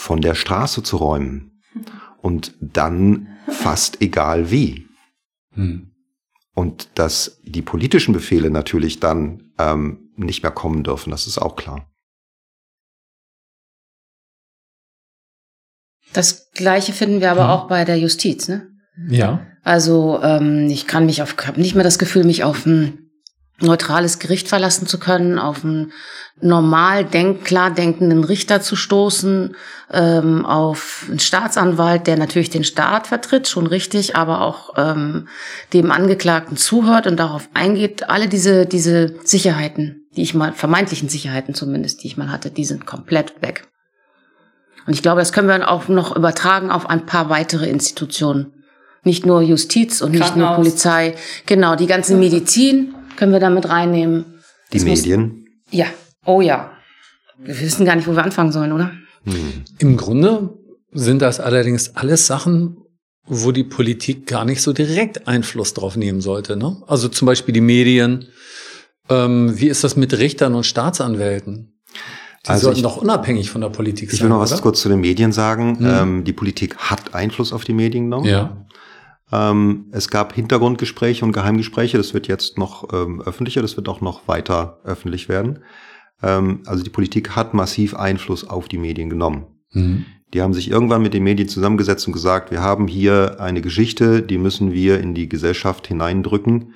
von 0.00 0.22
der 0.22 0.34
Straße 0.34 0.82
zu 0.82 0.96
räumen. 0.96 1.62
Und 2.22 2.54
dann 2.60 3.28
fast 3.48 4.00
egal 4.00 4.50
wie. 4.50 4.88
Hm. 5.52 5.92
Und 6.54 6.88
dass 6.94 7.40
die 7.44 7.62
politischen 7.62 8.12
Befehle 8.12 8.50
natürlich 8.50 9.00
dann 9.00 9.52
ähm, 9.58 10.10
nicht 10.16 10.42
mehr 10.42 10.52
kommen 10.52 10.84
dürfen, 10.84 11.10
das 11.10 11.26
ist 11.26 11.38
auch 11.38 11.54
klar. 11.54 11.86
Das 16.12 16.50
Gleiche 16.52 16.92
finden 16.92 17.20
wir 17.20 17.30
aber 17.30 17.44
hm. 17.44 17.50
auch 17.50 17.68
bei 17.68 17.84
der 17.84 17.98
Justiz, 17.98 18.48
ne? 18.48 18.68
Ja. 19.08 19.46
Also 19.62 20.20
ähm, 20.22 20.68
ich 20.68 20.86
kann 20.86 21.06
mich 21.06 21.22
auf, 21.22 21.36
habe 21.46 21.60
nicht 21.60 21.74
mehr 21.74 21.84
das 21.84 21.98
Gefühl, 21.98 22.24
mich 22.24 22.42
auf 22.42 22.66
ein 22.66 22.99
neutrales 23.60 24.18
Gericht 24.18 24.48
verlassen 24.48 24.86
zu 24.86 24.98
können, 24.98 25.38
auf 25.38 25.64
einen 25.64 25.92
normal 26.40 27.04
denk, 27.04 27.44
klar 27.44 27.70
denkenden 27.70 28.24
Richter 28.24 28.60
zu 28.60 28.76
stoßen, 28.76 29.54
ähm, 29.92 30.46
auf 30.46 31.06
einen 31.08 31.18
Staatsanwalt, 31.18 32.06
der 32.06 32.16
natürlich 32.16 32.50
den 32.50 32.64
Staat 32.64 33.06
vertritt, 33.06 33.48
schon 33.48 33.66
richtig, 33.66 34.16
aber 34.16 34.40
auch 34.40 34.74
ähm, 34.76 35.28
dem 35.72 35.90
Angeklagten 35.90 36.56
zuhört 36.56 37.06
und 37.06 37.18
darauf 37.18 37.48
eingeht. 37.52 38.08
Alle 38.08 38.28
diese 38.28 38.66
diese 38.66 39.14
Sicherheiten, 39.24 40.06
die 40.16 40.22
ich 40.22 40.34
mal 40.34 40.52
vermeintlichen 40.52 41.08
Sicherheiten 41.08 41.54
zumindest, 41.54 42.02
die 42.02 42.06
ich 42.06 42.16
mal 42.16 42.30
hatte, 42.30 42.50
die 42.50 42.64
sind 42.64 42.86
komplett 42.86 43.42
weg. 43.42 43.68
Und 44.86 44.94
ich 44.94 45.02
glaube, 45.02 45.20
das 45.20 45.32
können 45.32 45.48
wir 45.48 45.70
auch 45.70 45.88
noch 45.88 46.16
übertragen 46.16 46.70
auf 46.70 46.88
ein 46.88 47.04
paar 47.04 47.28
weitere 47.28 47.68
Institutionen. 47.68 48.54
Nicht 49.02 49.24
nur 49.24 49.40
Justiz 49.40 50.02
und 50.02 50.12
nicht 50.12 50.36
nur 50.36 50.54
Polizei. 50.54 51.14
Genau, 51.46 51.74
die 51.74 51.86
ganze 51.86 52.16
Medizin 52.16 52.94
können 53.20 53.32
wir 53.32 53.40
damit 53.40 53.68
reinnehmen. 53.68 54.24
Die 54.72 54.78
das 54.78 54.84
Medien? 54.84 55.44
Muss, 55.66 55.78
ja, 55.78 55.86
oh 56.24 56.40
ja. 56.40 56.72
Wir 57.38 57.60
wissen 57.60 57.84
gar 57.84 57.94
nicht, 57.94 58.08
wo 58.08 58.12
wir 58.12 58.24
anfangen 58.24 58.50
sollen, 58.50 58.72
oder? 58.72 58.92
Hm. 59.24 59.62
Im 59.78 59.98
Grunde 59.98 60.54
sind 60.92 61.20
das 61.20 61.38
allerdings 61.38 61.96
alles 61.96 62.26
Sachen, 62.26 62.78
wo 63.26 63.52
die 63.52 63.62
Politik 63.62 64.26
gar 64.26 64.46
nicht 64.46 64.62
so 64.62 64.72
direkt 64.72 65.28
Einfluss 65.28 65.74
drauf 65.74 65.96
nehmen 65.96 66.22
sollte. 66.22 66.56
Ne? 66.56 66.82
Also 66.86 67.08
zum 67.08 67.26
Beispiel 67.26 67.52
die 67.52 67.60
Medien. 67.60 68.28
Ähm, 69.10 69.52
wie 69.60 69.68
ist 69.68 69.84
das 69.84 69.96
mit 69.96 70.16
Richtern 70.16 70.54
und 70.54 70.64
Staatsanwälten? 70.64 71.78
Die 72.46 72.48
also 72.48 72.64
sollten 72.64 72.78
ich, 72.78 72.84
doch 72.84 72.96
unabhängig 72.96 73.50
von 73.50 73.60
der 73.60 73.68
Politik 73.68 74.10
sein. 74.10 74.16
Ich 74.16 74.22
will 74.22 74.30
noch 74.30 74.40
was 74.40 74.52
oder? 74.52 74.62
kurz 74.62 74.80
zu 74.80 74.88
den 74.88 75.00
Medien 75.00 75.32
sagen. 75.32 75.78
Hm. 75.78 75.86
Ähm, 75.86 76.24
die 76.24 76.32
Politik 76.32 76.78
hat 76.78 77.14
Einfluss 77.14 77.52
auf 77.52 77.64
die 77.64 77.74
Medien 77.74 78.08
noch. 78.08 78.24
Ja. 78.24 78.64
Ähm, 79.32 79.86
es 79.92 80.08
gab 80.08 80.34
Hintergrundgespräche 80.34 81.24
und 81.24 81.32
Geheimgespräche. 81.32 81.96
Das 81.96 82.14
wird 82.14 82.28
jetzt 82.28 82.58
noch 82.58 82.92
ähm, 82.92 83.20
öffentlicher. 83.22 83.62
Das 83.62 83.76
wird 83.76 83.88
auch 83.88 84.00
noch 84.00 84.26
weiter 84.28 84.80
öffentlich 84.84 85.28
werden. 85.28 85.60
Ähm, 86.22 86.62
also 86.66 86.82
die 86.82 86.90
Politik 86.90 87.36
hat 87.36 87.54
massiv 87.54 87.94
Einfluss 87.94 88.48
auf 88.48 88.68
die 88.68 88.78
Medien 88.78 89.10
genommen. 89.10 89.46
Mhm. 89.72 90.06
Die 90.32 90.42
haben 90.42 90.54
sich 90.54 90.70
irgendwann 90.70 91.02
mit 91.02 91.14
den 91.14 91.24
Medien 91.24 91.48
zusammengesetzt 91.48 92.06
und 92.06 92.12
gesagt, 92.12 92.50
wir 92.50 92.60
haben 92.60 92.86
hier 92.86 93.40
eine 93.40 93.60
Geschichte, 93.60 94.22
die 94.22 94.38
müssen 94.38 94.72
wir 94.72 95.00
in 95.00 95.14
die 95.14 95.28
Gesellschaft 95.28 95.88
hineindrücken. 95.88 96.74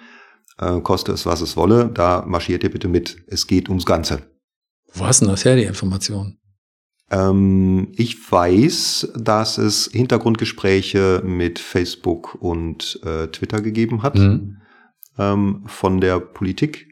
Äh, 0.58 0.80
koste 0.80 1.12
es, 1.12 1.26
was 1.26 1.40
es 1.40 1.56
wolle. 1.56 1.90
Da 1.92 2.25
marschiert 2.26 2.64
ihr 2.64 2.70
bitte 2.70 2.88
mit. 2.88 3.16
Es 3.26 3.46
geht 3.46 3.68
ums 3.68 3.87
Ganze. 3.87 4.23
Wo 4.92 5.06
hast 5.06 5.23
du 5.23 5.26
das 5.26 5.44
her, 5.44 5.56
die 5.56 5.64
Information? 5.64 6.38
Ähm, 7.11 7.88
ich 7.96 8.30
weiß, 8.30 9.12
dass 9.16 9.58
es 9.58 9.90
Hintergrundgespräche 9.92 11.23
mit 11.25 11.58
Facebook 11.58 12.37
und 12.40 13.00
äh, 13.04 13.28
Twitter 13.28 13.61
gegeben 13.61 14.02
hat 14.02 14.16
mhm. 14.16 14.58
ähm, 15.18 15.62
von 15.66 16.00
der 16.00 16.20
Politik. 16.20 16.88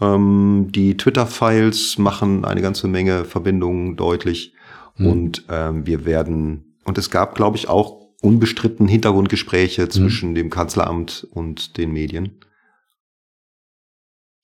Ähm, 0.00 0.68
die 0.70 0.96
Twitter-Files 0.96 1.98
machen 1.98 2.44
eine 2.44 2.62
ganze 2.62 2.88
Menge 2.88 3.24
Verbindungen 3.24 3.96
deutlich 3.96 4.54
mhm. 4.96 5.06
und 5.06 5.44
ähm, 5.50 5.86
wir 5.86 6.04
werden, 6.04 6.76
und 6.84 6.96
es 6.96 7.10
gab, 7.10 7.34
glaube 7.34 7.56
ich, 7.56 7.68
auch 7.68 8.00
unbestritten 8.22 8.88
Hintergrundgespräche 8.88 9.82
mhm. 9.82 9.90
zwischen 9.90 10.34
dem 10.34 10.50
Kanzleramt 10.50 11.26
und 11.32 11.76
den 11.76 11.92
Medien 11.92 12.40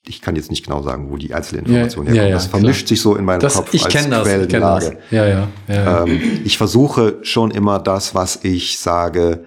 ich 0.09 0.21
kann 0.21 0.37
jetzt 0.37 0.51
nicht 0.51 0.65
genau 0.65 0.83
sagen, 0.83 1.11
wo 1.11 1.17
die 1.17 1.35
Einzelinformation 1.35 2.07
ja, 2.07 2.13
herkommt. 2.13 2.31
Ja, 2.31 2.35
das 2.35 2.47
vermischt 2.47 2.81
klar. 2.81 2.89
sich 2.89 3.01
so 3.01 3.17
in 3.17 3.25
meinem 3.25 3.41
das, 3.41 3.55
Kopf 3.55 3.75
ich 3.75 3.85
als 3.85 3.95
das, 3.95 4.29
Ich, 4.29 4.49
kenn 4.49 4.61
das. 4.61 4.93
Ja, 5.11 5.27
ja, 5.27 5.49
ja, 5.69 6.05
ähm, 6.05 6.21
ich 6.45 6.59
versuche 6.59 7.19
schon 7.23 7.51
immer 7.51 7.79
das, 7.79 8.15
was 8.15 8.41
ich 8.43 8.79
sage, 8.79 9.45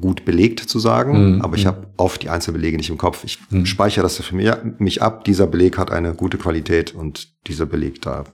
gut 0.00 0.24
belegt 0.24 0.60
zu 0.60 0.78
sagen, 0.78 1.36
mhm. 1.36 1.42
aber 1.42 1.56
ich 1.56 1.64
mhm. 1.64 1.68
habe 1.68 1.86
oft 1.96 2.22
die 2.22 2.28
Einzelbelege 2.28 2.76
nicht 2.76 2.90
im 2.90 2.98
Kopf. 2.98 3.24
Ich 3.24 3.38
mhm. 3.50 3.66
speichere 3.66 4.02
das 4.02 4.16
für 4.16 4.34
mich 4.34 5.02
ab. 5.02 5.24
Dieser 5.24 5.46
Beleg 5.46 5.78
hat 5.78 5.90
eine 5.90 6.14
gute 6.14 6.38
Qualität 6.38 6.94
und 6.94 7.28
dieser 7.46 7.66
Beleg, 7.66 8.02
da 8.02 8.24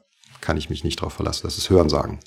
kann 0.41 0.57
ich 0.57 0.71
mich 0.71 0.85
nicht 0.85 1.01
drauf 1.01 1.13
verlassen. 1.13 1.43
Das 1.45 1.59
ist 1.59 1.71
Hörensagen. 1.71 2.19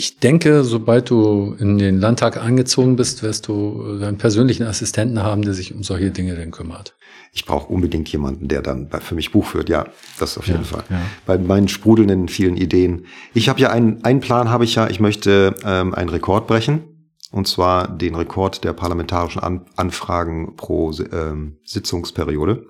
Ich 0.00 0.18
denke, 0.18 0.64
sobald 0.64 1.10
du 1.10 1.54
in 1.58 1.76
den 1.76 2.00
Landtag 2.00 2.42
eingezogen 2.42 2.96
bist, 2.96 3.22
wirst 3.22 3.48
du 3.48 3.98
deinen 3.98 4.16
persönlichen 4.16 4.62
Assistenten 4.62 5.22
haben, 5.22 5.42
der 5.42 5.52
sich 5.52 5.74
um 5.74 5.82
solche 5.82 6.10
Dinge 6.10 6.36
dann 6.36 6.52
kümmert 6.52 6.96
ich 7.32 7.44
brauche 7.44 7.72
unbedingt 7.72 8.08
jemanden, 8.08 8.48
der 8.48 8.60
dann 8.62 8.88
für 8.90 9.14
mich 9.14 9.30
Buch 9.30 9.46
führt. 9.46 9.68
Ja, 9.68 9.86
das 10.18 10.36
auf 10.36 10.46
jeden 10.46 10.62
ja, 10.62 10.64
Fall. 10.64 10.84
Ja. 10.90 11.00
Bei 11.26 11.38
meinen 11.38 11.68
sprudelnden 11.68 12.26
vielen 12.28 12.56
Ideen. 12.56 13.06
Ich 13.34 13.48
habe 13.48 13.60
ja 13.60 13.70
einen, 13.70 14.02
einen 14.04 14.18
Plan, 14.20 14.50
habe 14.50 14.64
ich 14.64 14.74
ja. 14.74 14.88
Ich 14.88 14.98
möchte 14.98 15.54
ähm, 15.64 15.94
einen 15.94 16.08
Rekord 16.08 16.48
brechen. 16.48 17.12
Und 17.30 17.46
zwar 17.46 17.86
den 17.86 18.16
Rekord 18.16 18.64
der 18.64 18.72
parlamentarischen 18.72 19.40
An 19.40 19.64
Anfragen 19.76 20.56
pro 20.56 20.92
ähm, 21.12 21.58
Sitzungsperiode. 21.64 22.66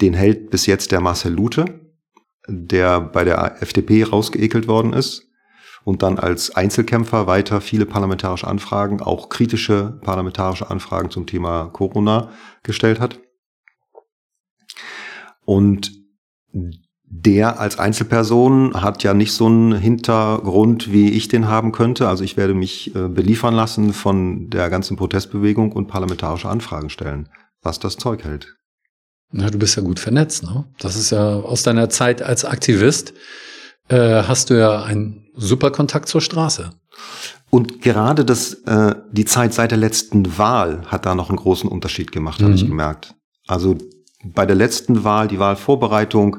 Den 0.00 0.14
hält 0.14 0.50
bis 0.50 0.66
jetzt 0.66 0.92
der 0.92 1.00
Marcel 1.00 1.32
Lute, 1.32 1.80
der 2.46 3.00
bei 3.00 3.24
der 3.24 3.60
FDP 3.60 4.04
rausgeekelt 4.04 4.68
worden 4.68 4.92
ist 4.92 5.27
und 5.88 6.02
dann 6.02 6.18
als 6.18 6.54
Einzelkämpfer 6.54 7.26
weiter 7.26 7.62
viele 7.62 7.86
parlamentarische 7.86 8.46
Anfragen, 8.46 9.00
auch 9.00 9.30
kritische 9.30 9.98
parlamentarische 10.02 10.70
Anfragen 10.70 11.10
zum 11.10 11.24
Thema 11.24 11.70
Corona 11.72 12.28
gestellt 12.62 13.00
hat. 13.00 13.18
Und 15.46 15.92
der 17.04 17.58
als 17.58 17.78
Einzelperson 17.78 18.74
hat 18.74 19.02
ja 19.02 19.14
nicht 19.14 19.32
so 19.32 19.46
einen 19.46 19.76
Hintergrund, 19.76 20.92
wie 20.92 21.08
ich 21.08 21.28
den 21.28 21.48
haben 21.48 21.72
könnte. 21.72 22.06
Also 22.06 22.22
ich 22.22 22.36
werde 22.36 22.52
mich 22.52 22.94
äh, 22.94 23.08
beliefern 23.08 23.54
lassen 23.54 23.94
von 23.94 24.50
der 24.50 24.68
ganzen 24.68 24.98
Protestbewegung 24.98 25.72
und 25.72 25.86
parlamentarische 25.86 26.50
Anfragen 26.50 26.90
stellen, 26.90 27.30
was 27.62 27.78
das 27.78 27.96
Zeug 27.96 28.24
hält. 28.24 28.58
Na, 29.32 29.48
du 29.48 29.58
bist 29.58 29.74
ja 29.76 29.82
gut 29.82 30.00
vernetzt, 30.00 30.42
ne? 30.42 30.66
Das 30.80 30.96
ist 30.96 31.12
ja 31.12 31.36
aus 31.36 31.62
deiner 31.62 31.88
Zeit 31.88 32.20
als 32.20 32.44
Aktivist 32.44 33.14
äh, 33.88 34.22
hast 34.22 34.50
du 34.50 34.58
ja 34.58 34.82
einen 34.82 35.26
super 35.34 35.70
Kontakt 35.70 36.08
zur 36.08 36.20
Straße. 36.20 36.70
Und 37.50 37.80
gerade 37.80 38.24
das, 38.24 38.54
äh, 38.64 38.94
die 39.10 39.24
Zeit 39.24 39.54
seit 39.54 39.70
der 39.70 39.78
letzten 39.78 40.36
Wahl 40.38 40.82
hat 40.86 41.06
da 41.06 41.14
noch 41.14 41.28
einen 41.30 41.38
großen 41.38 41.68
Unterschied 41.68 42.12
gemacht, 42.12 42.40
mhm. 42.40 42.44
habe 42.44 42.54
ich 42.54 42.66
gemerkt. 42.66 43.14
Also 43.46 43.78
bei 44.24 44.44
der 44.44 44.56
letzten 44.56 45.04
Wahl, 45.04 45.28
die 45.28 45.38
Wahlvorbereitung, 45.38 46.38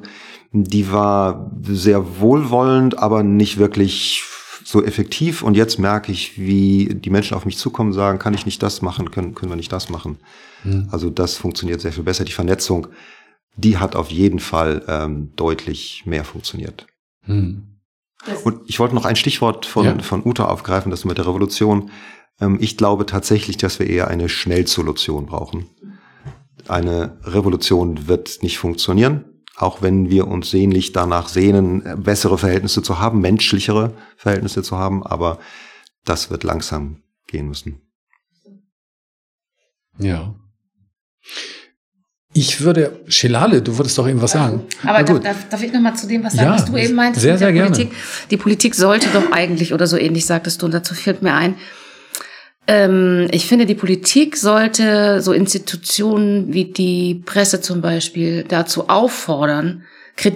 die 0.52 0.92
war 0.92 1.52
sehr 1.64 2.20
wohlwollend, 2.20 3.00
aber 3.00 3.24
nicht 3.24 3.58
wirklich 3.58 4.24
so 4.64 4.84
effektiv. 4.84 5.42
Und 5.42 5.56
jetzt 5.56 5.80
merke 5.80 6.12
ich, 6.12 6.38
wie 6.38 6.94
die 6.94 7.10
Menschen 7.10 7.36
auf 7.36 7.46
mich 7.46 7.58
zukommen, 7.58 7.94
sagen, 7.94 8.20
kann 8.20 8.34
ich 8.34 8.46
nicht 8.46 8.62
das 8.62 8.82
machen, 8.82 9.10
können, 9.10 9.34
können 9.34 9.52
wir 9.52 9.56
nicht 9.56 9.72
das 9.72 9.90
machen. 9.90 10.18
Mhm. 10.64 10.88
Also 10.92 11.10
das 11.10 11.38
funktioniert 11.38 11.82
sehr 11.82 11.94
viel 11.94 12.04
besser. 12.04 12.26
Die 12.26 12.32
Vernetzung, 12.32 12.88
die 13.56 13.78
hat 13.78 13.96
auf 13.96 14.12
jeden 14.12 14.40
Fall 14.40 14.84
ähm, 14.88 15.32
deutlich 15.36 16.04
mehr 16.06 16.24
funktioniert. 16.24 16.86
Mhm. 17.26 17.80
Und 18.44 18.62
ich 18.68 18.80
wollte 18.80 18.96
noch 18.96 19.06
ein 19.06 19.16
Stichwort 19.16 19.66
von, 19.66 19.86
ja. 19.86 20.00
von 20.00 20.26
Uta 20.26 20.46
aufgreifen, 20.46 20.92
das 20.92 21.06
mit 21.06 21.18
der 21.18 21.28
Revolution. 21.28 21.92
Ähm, 22.40 22.58
ich 22.60 22.78
glaube 22.78 23.06
tatsächlich, 23.06 23.58
dass 23.58 23.80
wir 23.80 23.88
eher 23.88 24.08
eine 24.08 24.30
Schnellsolution 24.30 25.26
brauchen. 25.26 25.68
Eine 26.68 27.18
Revolution 27.24 28.08
wird 28.08 28.44
nicht 28.44 28.58
funktionieren, 28.58 29.44
auch 29.56 29.82
wenn 29.82 30.10
wir 30.10 30.28
uns 30.28 30.52
sehnlich 30.52 30.92
danach 30.92 31.30
sehnen, 31.30 32.04
bessere 32.04 32.38
Verhältnisse 32.38 32.84
zu 32.84 33.00
haben, 33.00 33.22
menschlichere 33.22 33.94
Verhältnisse 34.18 34.64
zu 34.64 34.78
haben, 34.78 35.06
aber 35.06 35.40
das 36.06 36.30
wird 36.30 36.44
langsam 36.44 37.02
gehen 37.28 37.48
müssen. 37.48 37.82
Ja. 39.98 40.36
Ich 42.40 42.62
würde, 42.62 43.02
Schelale, 43.10 43.62
du 43.62 43.78
würdest 43.78 43.98
doch 43.98 44.08
eben 44.08 44.22
was 44.22 44.32
sagen. 44.32 44.62
Aber 44.86 45.04
darf, 45.04 45.20
darf, 45.20 45.50
darf 45.50 45.62
ich 45.62 45.74
noch 45.74 45.82
mal 45.82 45.94
zu 45.94 46.08
dem 46.08 46.24
was 46.24 46.32
sagen, 46.32 46.48
ja, 46.48 46.54
was 46.54 46.64
du 46.64 46.78
eben 46.78 46.96
meintest? 46.96 47.22
Sehr, 47.22 47.38
sehr 47.38 47.52
gerne. 47.52 47.72
Politik? 47.72 47.92
Die 48.32 48.38
Politik 48.38 48.76
sollte 48.76 49.10
doch 49.10 49.34
eigentlich, 49.34 49.74
oder 49.74 49.88
so 49.88 49.98
ähnlich 49.98 50.26
sagtest 50.26 50.62
du, 50.62 50.66
und 50.66 50.74
dazu 50.74 50.96
fällt 50.96 51.22
mir 51.22 51.34
ein, 51.34 51.56
ähm, 52.66 53.28
ich 53.32 53.46
finde, 53.46 53.66
die 53.66 53.76
Politik 53.76 54.38
sollte 54.38 55.22
so 55.22 55.34
Institutionen 55.34 56.54
wie 56.54 56.64
die 56.64 57.22
Presse 57.26 57.60
zum 57.60 57.82
Beispiel 57.82 58.46
dazu 58.48 58.88
auffordern, 58.88 59.84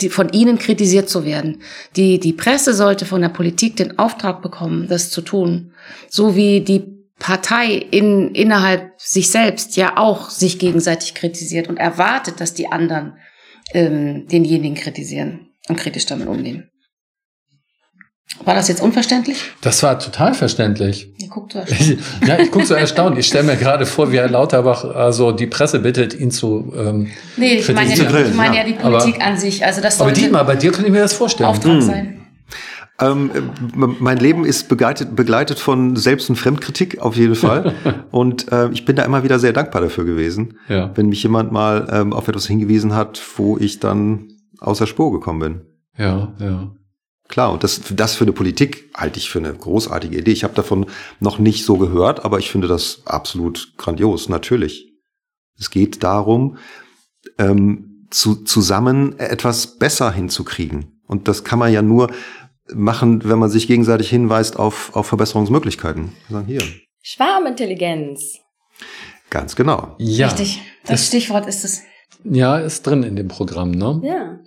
von 0.10 0.28
ihnen 0.30 0.60
kritisiert 0.60 1.08
zu 1.08 1.24
werden. 1.24 1.62
Die, 1.96 2.20
die 2.20 2.34
Presse 2.34 2.74
sollte 2.74 3.06
von 3.06 3.22
der 3.22 3.30
Politik 3.30 3.78
den 3.78 3.98
Auftrag 3.98 4.42
bekommen, 4.42 4.88
das 4.90 5.10
zu 5.10 5.22
tun. 5.22 5.72
So 6.10 6.36
wie 6.36 6.60
die 6.60 7.03
Partei 7.24 7.76
in, 7.76 8.36
innerhalb 8.36 8.92
sich 8.98 9.32
selbst 9.32 9.78
ja 9.78 9.96
auch 9.96 10.30
sich 10.30 10.60
gegenseitig 10.60 11.14
kritisiert 11.14 11.70
und 11.70 11.78
erwartet, 11.78 12.42
dass 12.42 12.54
die 12.54 12.68
anderen 12.68 13.18
ähm, 13.74 14.28
denjenigen 14.28 14.76
kritisieren 14.76 15.48
und 15.70 15.78
kritisch 15.78 16.06
damit 16.06 16.28
umgehen. 16.28 16.70
War 18.44 18.56
das 18.56 18.68
jetzt 18.68 18.82
unverständlich? 18.82 19.38
Das 19.62 19.82
war 19.84 20.00
total 20.00 20.34
verständlich. 20.34 21.14
Ihr 21.18 21.30
guckt 21.30 21.54
so 21.54 21.60
erstaunt. 21.60 22.00
ja, 22.28 22.40
ich 22.40 22.52
gucke 22.52 22.66
so 22.66 22.74
erstaunt. 22.74 23.18
Ich 23.18 23.28
stelle 23.28 23.46
mir 23.46 23.56
gerade 23.56 23.86
vor, 23.86 24.12
wie 24.12 24.18
Herr 24.18 24.30
Lauterbach 24.30 24.84
also 24.84 25.32
die 25.32 25.48
Presse 25.48 25.80
bittet, 25.80 26.14
ihn 26.14 26.30
zu 26.30 26.74
ähm, 26.76 27.10
Nee, 27.38 27.56
ich 27.56 27.72
meine 27.72 27.96
ja, 27.96 28.26
ich 28.26 28.34
mein 28.34 28.54
ja 28.54 28.66
die 28.66 28.74
Politik 28.74 29.16
aber, 29.16 29.26
an 29.26 29.38
sich. 29.38 29.64
Also 29.64 29.80
das 29.80 30.02
aber 30.02 30.12
Dietmar, 30.12 30.44
bei 30.44 30.58
dir 30.58 30.74
kann 30.74 30.84
ich 30.84 30.92
mir 30.92 31.00
das 31.00 31.14
vorstellen. 31.14 31.50
Auftrag 31.50 31.76
hm. 31.76 31.82
sein. 31.82 32.23
Ähm, 33.00 33.32
mein 33.74 34.18
Leben 34.18 34.46
ist 34.46 34.70
begleitet, 34.70 35.16
begleitet 35.16 35.60
von 35.60 35.96
Selbst- 35.96 36.30
und 36.30 36.36
Fremdkritik 36.36 37.00
auf 37.00 37.16
jeden 37.16 37.36
Fall. 37.36 37.74
und 38.12 38.52
äh, 38.52 38.70
ich 38.70 38.86
bin 38.86 38.96
da 38.96 39.04
immer 39.04 39.24
wieder 39.24 39.40
sehr 39.40 39.54
dankbar 39.54 39.82
dafür 39.82 40.06
gewesen, 40.06 40.60
ja. 40.70 40.92
wenn 40.96 41.08
mich 41.08 41.24
jemand 41.24 41.52
mal 41.52 41.88
ähm, 41.92 42.14
auf 42.14 42.28
etwas 42.28 42.46
hingewiesen 42.46 42.94
hat, 42.94 43.22
wo 43.38 43.58
ich 43.58 43.80
dann 43.80 44.28
außer 44.60 44.86
Spur 44.86 45.12
gekommen 45.12 45.40
bin. 45.40 45.62
Ja, 45.98 46.34
ja. 46.40 46.72
Klar, 47.30 47.52
und 47.52 47.64
das, 47.64 47.82
das 47.96 48.16
für 48.16 48.26
eine 48.26 48.34
Politik 48.34 48.92
halte 48.96 49.18
ich 49.18 49.30
für 49.30 49.40
eine 49.40 49.54
großartige 49.54 50.18
Idee. 50.18 50.32
Ich 50.32 50.44
habe 50.44 50.54
davon 50.54 50.86
noch 51.20 51.40
nicht 51.40 51.66
so 51.66 51.78
gehört, 51.78 52.24
aber 52.26 52.38
ich 52.38 52.52
finde 52.52 52.68
das 52.68 53.02
absolut 53.06 53.74
grandios, 53.78 54.30
natürlich. 54.30 54.94
Es 55.58 55.72
geht 55.72 56.04
darum, 56.04 56.58
ähm, 57.40 58.08
zu, 58.12 58.36
zusammen 58.36 59.18
etwas 59.18 59.80
besser 59.80 60.12
hinzukriegen. 60.12 61.02
Und 61.08 61.28
das 61.28 61.44
kann 61.44 61.60
man 61.60 61.72
ja 61.72 61.82
nur 61.82 62.12
machen, 62.74 63.24
wenn 63.28 63.40
man 63.40 63.50
sich 63.50 63.68
gegenseitig 63.68 64.10
hinweist 64.10 64.58
auf, 64.58 64.96
auf 64.96 65.08
Verbesserungsmöglichkeiten. 65.08 66.14
Sagen 66.30 66.46
hier. 66.46 66.62
Schwarmintelligenz. 67.02 68.40
Ganz 69.30 69.56
genau. 69.56 69.96
Ja. 70.00 70.28
Richtig. 70.28 70.62
Das, 70.84 70.92
das 70.92 71.08
Stichwort 71.08 71.48
ist 71.48 71.66
es. 71.66 71.82
Ja, 72.24 72.58
ist 72.60 72.84
drin 72.84 73.04
in 73.04 73.16
dem 73.16 73.28
Programm, 73.28 73.72
ne? 73.72 74.00
Ja. 74.04 74.40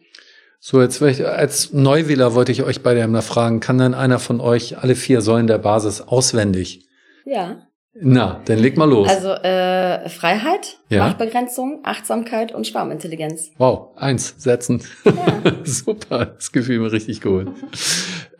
So, 0.60 0.80
jetzt 0.80 1.00
ich, 1.02 1.24
als 1.26 1.72
Neuwähler 1.72 2.34
wollte 2.34 2.52
ich 2.52 2.62
euch 2.62 2.82
beide 2.82 3.02
einmal 3.02 3.22
fragen, 3.22 3.60
kann 3.60 3.78
dann 3.78 3.94
einer 3.94 4.18
von 4.18 4.40
euch 4.40 4.78
alle 4.78 4.94
vier 4.94 5.20
Säulen 5.20 5.46
der 5.46 5.58
Basis 5.58 6.00
auswendig? 6.00 6.88
Ja. 7.24 7.65
Na, 8.00 8.42
dann 8.44 8.58
leg 8.58 8.76
mal 8.76 8.88
los. 8.88 9.08
Also 9.08 9.30
äh, 9.30 10.08
Freiheit, 10.08 10.76
ja? 10.88 11.06
Machtbegrenzung, 11.06 11.80
Achtsamkeit 11.82 12.52
und 12.52 12.66
Schwarmintelligenz. 12.66 13.50
Wow, 13.56 13.96
eins 13.96 14.34
setzen. 14.36 14.82
Ja. 15.04 15.12
Super, 15.64 16.26
das 16.26 16.52
gefühl 16.52 16.80
mir 16.80 16.92
richtig 16.92 17.22
gut. 17.22 17.48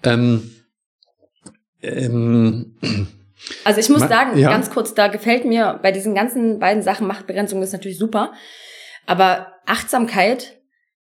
Ähm, 0.03 0.51
ähm, 1.83 2.77
also 3.64 3.81
ich 3.81 3.88
muss 3.88 4.01
sagen, 4.01 4.38
ja? 4.38 4.51
ganz 4.51 4.71
kurz, 4.71 4.95
da 4.95 5.09
gefällt 5.09 5.45
mir 5.45 5.79
bei 5.83 5.92
diesen 5.92 6.14
ganzen 6.14 6.59
beiden 6.59 6.83
Sachen, 6.83 7.07
Machtbegrenzung 7.07 7.62
ist 7.62 7.73
natürlich 7.73 7.99
super, 7.99 8.33
aber 9.07 9.49
Achtsamkeit 9.64 10.56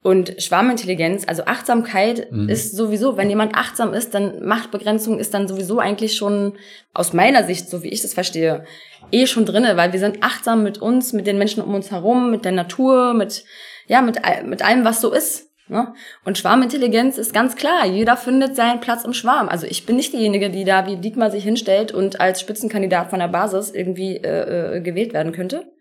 und 0.03 0.41
Schwarmintelligenz, 0.41 1.25
also 1.27 1.47
Achtsamkeit 1.47 2.31
mhm. 2.31 2.49
ist 2.49 2.77
sowieso, 2.77 3.17
wenn 3.17 3.29
jemand 3.29 3.57
achtsam 3.57 3.93
ist, 3.93 4.15
dann 4.15 4.45
Machtbegrenzung 4.45 5.19
ist 5.19 5.35
dann 5.35 5.49
sowieso 5.49 5.79
eigentlich 5.79 6.17
schon 6.17 6.57
aus 6.95 7.13
meiner 7.13 7.45
Sicht, 7.45 7.69
so 7.69 7.83
wie 7.83 7.89
ich 7.89 8.03
das 8.03 8.15
verstehe, 8.15 8.65
eh 9.11 9.27
schon 9.27 9.47
drinne, 9.47 9.77
weil 9.77 9.93
wir 9.93 10.01
sind 10.01 10.23
achtsam 10.23 10.63
mit 10.63 10.79
uns, 10.79 11.13
mit 11.13 11.27
den 11.27 11.39
Menschen 11.39 11.63
um 11.63 11.75
uns 11.75 11.91
herum, 11.91 12.31
mit 12.31 12.45
der 12.45 12.53
Natur, 12.53 13.15
mit 13.15 13.45
ja, 13.89 14.03
mit 14.03 14.21
mit 14.45 14.65
allem, 14.65 14.85
was 14.85 15.01
so 15.01 15.13
ist. 15.13 15.47
Ne? 15.69 15.93
Und 16.25 16.39
Schwarmintelligenz 16.39 17.19
ist 17.19 17.33
ganz 17.33 17.57
klar, 17.57 17.87
jeder 17.87 18.17
findet 18.17 18.55
seinen 18.55 18.81
Platz 18.81 19.05
im 19.05 19.13
Schwarm. 19.13 19.49
Also 19.49 19.67
ich 19.67 19.85
bin 19.85 19.97
nicht 19.97 20.13
diejenige, 20.13 20.51
die 20.51 20.65
da 20.65 20.87
wie 20.87 20.97
Dietmar 20.97 21.31
sich 21.31 21.43
hinstellt 21.43 21.91
und 21.91 22.21
als 22.21 22.41
Spitzenkandidat 22.41 23.11
von 23.11 23.19
der 23.19 23.29
Basis 23.29 23.71
irgendwie 23.71 24.17
äh, 24.17 24.77
äh, 24.77 24.81
gewählt 24.81 25.13
werden 25.13 25.33
könnte. 25.33 25.73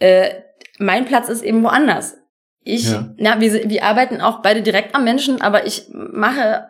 Äh, 0.00 0.30
mein 0.78 1.04
Platz 1.04 1.28
ist 1.28 1.42
eben 1.42 1.62
woanders. 1.62 2.16
Ich, 2.62 2.90
ja. 2.90 3.12
na, 3.16 3.40
wir, 3.40 3.68
wir 3.68 3.84
arbeiten 3.84 4.20
auch 4.20 4.42
beide 4.42 4.62
direkt 4.62 4.94
am 4.94 5.04
Menschen, 5.04 5.40
aber 5.40 5.66
ich 5.66 5.86
mache 5.92 6.66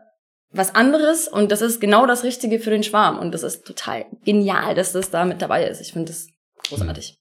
was 0.53 0.75
anderes 0.75 1.29
und 1.29 1.53
das 1.53 1.63
ist 1.63 1.81
genau 1.81 2.07
das 2.07 2.25
Richtige 2.25 2.59
für 2.59 2.71
den 2.71 2.83
Schwarm 2.83 3.19
und 3.19 3.33
das 3.33 3.43
ist 3.43 3.65
total 3.65 4.07
genial, 4.25 4.75
dass 4.75 4.93
das 4.93 5.11
da 5.11 5.25
mit 5.25 5.43
dabei 5.43 5.67
ist. 5.67 5.81
Ich 5.81 5.93
finde 5.93 6.13
das 6.13 6.29
großartig. 6.69 7.17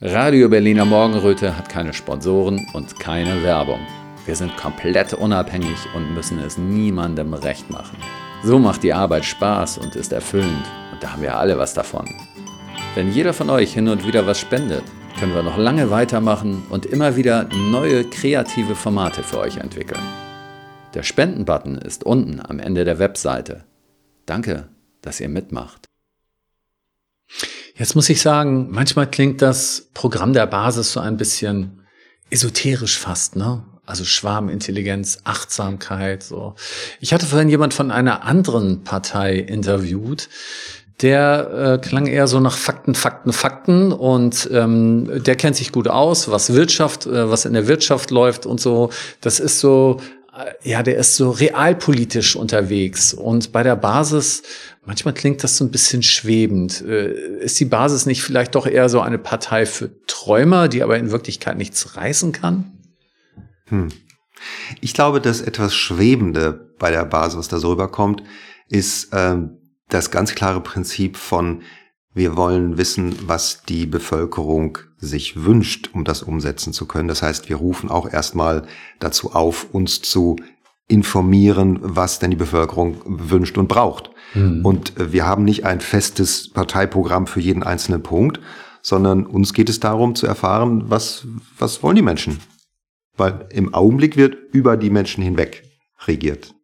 Radio 0.00 0.48
Berliner 0.48 0.84
Morgenröte 0.84 1.56
hat 1.56 1.68
keine 1.68 1.92
Sponsoren 1.92 2.66
und 2.74 2.98
keine 2.98 3.42
Werbung. 3.42 3.80
Wir 4.26 4.34
sind 4.34 4.56
komplett 4.56 5.12
unabhängig 5.12 5.78
und 5.94 6.14
müssen 6.14 6.38
es 6.38 6.58
niemandem 6.58 7.34
recht 7.34 7.70
machen. 7.70 7.98
So 8.42 8.58
macht 8.58 8.82
die 8.82 8.92
Arbeit 8.92 9.24
Spaß 9.24 9.78
und 9.78 9.96
ist 9.96 10.12
erfüllend 10.12 10.66
und 10.92 11.02
da 11.02 11.12
haben 11.12 11.22
wir 11.22 11.36
alle 11.36 11.58
was 11.58 11.74
davon. 11.74 12.08
Wenn 12.94 13.12
jeder 13.12 13.32
von 13.32 13.50
euch 13.50 13.74
hin 13.74 13.88
und 13.88 14.06
wieder 14.06 14.26
was 14.26 14.38
spendet, 14.40 14.84
können 15.18 15.34
wir 15.34 15.42
noch 15.42 15.58
lange 15.58 15.90
weitermachen 15.90 16.64
und 16.70 16.86
immer 16.86 17.16
wieder 17.16 17.48
neue 17.70 18.04
kreative 18.04 18.74
Formate 18.74 19.22
für 19.22 19.38
euch 19.38 19.58
entwickeln. 19.58 20.02
Der 20.94 21.02
Spenden-Button 21.02 21.78
ist 21.78 22.04
unten 22.04 22.40
am 22.40 22.58
Ende 22.58 22.84
der 22.84 22.98
Webseite. 22.98 23.64
Danke, 24.26 24.68
dass 25.02 25.20
ihr 25.20 25.28
mitmacht. 25.28 25.86
Jetzt 27.76 27.96
muss 27.96 28.08
ich 28.08 28.20
sagen, 28.20 28.68
manchmal 28.70 29.10
klingt 29.10 29.42
das 29.42 29.88
Programm 29.94 30.32
der 30.32 30.46
Basis 30.46 30.92
so 30.92 31.00
ein 31.00 31.16
bisschen 31.16 31.80
esoterisch 32.30 32.98
fast, 32.98 33.36
ne? 33.36 33.64
Also 33.86 34.04
Schwarmintelligenz, 34.04 35.18
Achtsamkeit, 35.24 36.22
so. 36.22 36.54
Ich 37.00 37.12
hatte 37.12 37.26
vorhin 37.26 37.50
jemand 37.50 37.74
von 37.74 37.90
einer 37.90 38.24
anderen 38.24 38.82
Partei 38.82 39.36
interviewt, 39.36 40.28
der 41.02 41.80
äh, 41.82 41.86
klang 41.86 42.06
eher 42.06 42.28
so 42.28 42.38
nach 42.40 42.56
Fakten, 42.56 42.94
Fakten, 42.94 43.32
Fakten 43.32 43.92
und 43.92 44.48
ähm, 44.52 45.22
der 45.24 45.34
kennt 45.36 45.56
sich 45.56 45.72
gut 45.72 45.88
aus, 45.88 46.30
was 46.30 46.54
Wirtschaft, 46.54 47.06
äh, 47.06 47.30
was 47.30 47.44
in 47.44 47.52
der 47.52 47.66
Wirtschaft 47.66 48.10
läuft 48.10 48.46
und 48.46 48.60
so. 48.60 48.90
Das 49.20 49.40
ist 49.40 49.58
so, 49.58 50.00
äh, 50.36 50.52
ja, 50.68 50.84
der 50.84 50.96
ist 50.96 51.16
so 51.16 51.30
realpolitisch 51.30 52.36
unterwegs 52.36 53.12
und 53.12 53.50
bei 53.50 53.64
der 53.64 53.74
Basis, 53.74 54.42
manchmal 54.84 55.14
klingt 55.14 55.42
das 55.42 55.56
so 55.56 55.64
ein 55.64 55.72
bisschen 55.72 56.04
schwebend. 56.04 56.80
Äh, 56.82 57.40
ist 57.40 57.58
die 57.58 57.64
Basis 57.64 58.06
nicht 58.06 58.22
vielleicht 58.22 58.54
doch 58.54 58.66
eher 58.66 58.88
so 58.88 59.00
eine 59.00 59.18
Partei 59.18 59.66
für 59.66 59.90
Träumer, 60.06 60.68
die 60.68 60.84
aber 60.84 60.96
in 60.96 61.10
Wirklichkeit 61.10 61.58
nichts 61.58 61.96
reißen 61.96 62.30
kann? 62.30 62.70
Hm. 63.66 63.88
Ich 64.80 64.94
glaube, 64.94 65.20
dass 65.20 65.40
etwas 65.40 65.74
Schwebende 65.74 66.72
bei 66.78 66.92
der 66.92 67.04
Basis, 67.04 67.38
was 67.38 67.48
da 67.48 67.58
so 67.58 67.70
rüberkommt, 67.70 68.22
ist 68.68 69.08
ähm, 69.12 69.58
das 69.88 70.10
ganz 70.10 70.34
klare 70.34 70.60
Prinzip 70.60 71.16
von, 71.16 71.62
wir 72.14 72.36
wollen 72.36 72.78
wissen, 72.78 73.16
was 73.26 73.64
die 73.64 73.86
Bevölkerung 73.86 74.78
sich 74.98 75.44
wünscht, 75.44 75.90
um 75.92 76.04
das 76.04 76.22
umsetzen 76.22 76.72
zu 76.72 76.86
können. 76.86 77.08
Das 77.08 77.22
heißt, 77.22 77.48
wir 77.48 77.56
rufen 77.56 77.90
auch 77.90 78.10
erstmal 78.10 78.66
dazu 79.00 79.32
auf, 79.32 79.66
uns 79.72 80.00
zu 80.00 80.36
informieren, 80.86 81.78
was 81.82 82.18
denn 82.18 82.30
die 82.30 82.36
Bevölkerung 82.36 83.00
wünscht 83.04 83.58
und 83.58 83.68
braucht. 83.68 84.10
Mhm. 84.34 84.64
Und 84.64 84.98
äh, 84.98 85.12
wir 85.12 85.26
haben 85.26 85.44
nicht 85.44 85.64
ein 85.64 85.80
festes 85.80 86.50
Parteiprogramm 86.50 87.26
für 87.26 87.40
jeden 87.40 87.62
einzelnen 87.62 88.02
Punkt, 88.02 88.40
sondern 88.82 89.26
uns 89.26 89.54
geht 89.54 89.70
es 89.70 89.80
darum 89.80 90.14
zu 90.14 90.26
erfahren, 90.26 90.90
was, 90.90 91.26
was 91.58 91.82
wollen 91.82 91.96
die 91.96 92.02
Menschen? 92.02 92.38
Weil 93.16 93.46
im 93.50 93.72
Augenblick 93.72 94.16
wird 94.16 94.36
über 94.52 94.76
die 94.76 94.90
Menschen 94.90 95.24
hinweg 95.24 95.64
regiert, 96.06 96.54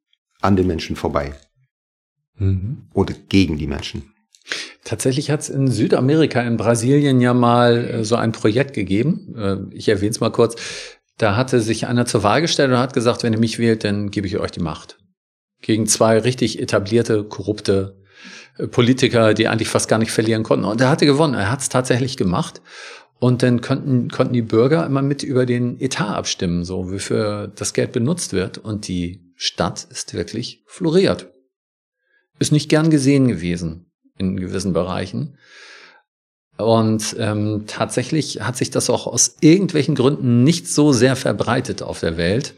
an 0.42 0.56
den 0.56 0.66
Menschen 0.66 0.96
vorbei 0.96 1.34
mhm. 2.40 2.88
oder 2.92 3.14
gegen 3.28 3.56
die 3.56 3.68
Menschen. 3.68 4.12
Tatsächlich 4.84 5.30
hat 5.30 5.40
es 5.40 5.48
in 5.48 5.68
Südamerika, 5.68 6.40
in 6.40 6.56
Brasilien 6.56 7.20
ja 7.20 7.34
mal 7.34 7.84
äh, 7.84 8.04
so 8.04 8.16
ein 8.16 8.32
Projekt 8.32 8.74
gegeben. 8.74 9.34
Äh, 9.36 9.76
ich 9.76 9.88
erwähne 9.88 10.10
es 10.10 10.20
mal 10.20 10.32
kurz. 10.32 10.56
Da 11.18 11.36
hatte 11.36 11.60
sich 11.60 11.86
einer 11.86 12.06
zur 12.06 12.22
Wahl 12.22 12.40
gestellt 12.40 12.70
und 12.70 12.78
hat 12.78 12.94
gesagt, 12.94 13.22
wenn 13.22 13.32
ihr 13.32 13.38
mich 13.38 13.58
wählt, 13.58 13.84
dann 13.84 14.10
gebe 14.10 14.26
ich 14.26 14.38
euch 14.38 14.50
die 14.50 14.60
Macht. 14.60 14.98
Gegen 15.60 15.86
zwei 15.86 16.18
richtig 16.18 16.60
etablierte, 16.60 17.24
korrupte 17.24 18.00
äh, 18.56 18.66
Politiker, 18.66 19.34
die 19.34 19.46
eigentlich 19.46 19.68
fast 19.68 19.88
gar 19.88 19.98
nicht 19.98 20.12
verlieren 20.12 20.42
konnten. 20.42 20.64
Und 20.64 20.80
er 20.80 20.88
hatte 20.88 21.06
gewonnen. 21.06 21.34
Er 21.34 21.50
hat 21.50 21.60
es 21.60 21.68
tatsächlich 21.68 22.16
gemacht. 22.16 22.62
Und 23.20 23.42
dann 23.42 23.60
konnten, 23.60 24.08
konnten 24.08 24.32
die 24.32 24.40
Bürger 24.40 24.86
immer 24.86 25.02
mit 25.02 25.22
über 25.22 25.44
den 25.44 25.78
Etat 25.78 26.16
abstimmen, 26.16 26.64
so 26.64 26.90
wofür 26.90 27.52
das 27.54 27.74
Geld 27.74 27.92
benutzt 27.92 28.32
wird. 28.32 28.56
Und 28.56 28.88
die 28.88 29.30
Stadt 29.36 29.86
ist 29.90 30.14
wirklich 30.14 30.64
floriert. 30.66 31.30
Ist 32.40 32.50
nicht 32.50 32.68
gern 32.68 32.90
gesehen 32.90 33.28
gewesen 33.28 33.86
in 34.18 34.36
gewissen 34.36 34.72
Bereichen. 34.72 35.38
Und 36.56 37.16
ähm, 37.18 37.64
tatsächlich 37.66 38.40
hat 38.40 38.56
sich 38.56 38.70
das 38.70 38.90
auch 38.90 39.06
aus 39.06 39.36
irgendwelchen 39.40 39.94
Gründen 39.94 40.42
nicht 40.42 40.68
so 40.68 40.92
sehr 40.92 41.16
verbreitet 41.16 41.82
auf 41.82 42.00
der 42.00 42.16
Welt. 42.16 42.54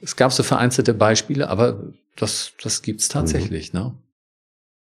Es 0.00 0.16
gab 0.16 0.32
so 0.32 0.42
vereinzelte 0.42 0.94
Beispiele, 0.94 1.48
aber 1.48 1.92
das, 2.16 2.52
das 2.62 2.82
gibt's 2.82 3.08
tatsächlich. 3.08 3.72
Mhm. 3.72 3.78
Ne? 3.78 3.94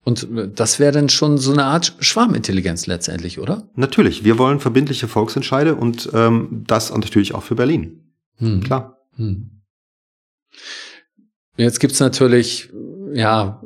Und 0.05 0.27
äh, 0.35 0.49
das 0.49 0.79
wäre 0.79 0.91
dann 0.91 1.09
schon 1.09 1.37
so 1.37 1.51
eine 1.51 1.65
Art 1.65 1.95
Schwarmintelligenz 1.99 2.87
letztendlich, 2.87 3.39
oder? 3.39 3.67
Natürlich. 3.75 4.23
Wir 4.23 4.37
wollen 4.37 4.59
verbindliche 4.59 5.07
Volksentscheide 5.07 5.75
und 5.75 6.09
ähm, 6.13 6.63
das 6.67 6.91
natürlich 6.91 7.35
auch 7.35 7.43
für 7.43 7.55
Berlin. 7.55 8.13
Hm. 8.37 8.63
Klar. 8.63 8.97
Hm. 9.15 9.61
Jetzt 11.57 11.79
gibt's 11.81 11.99
natürlich, 11.99 12.69
ja, 13.13 13.61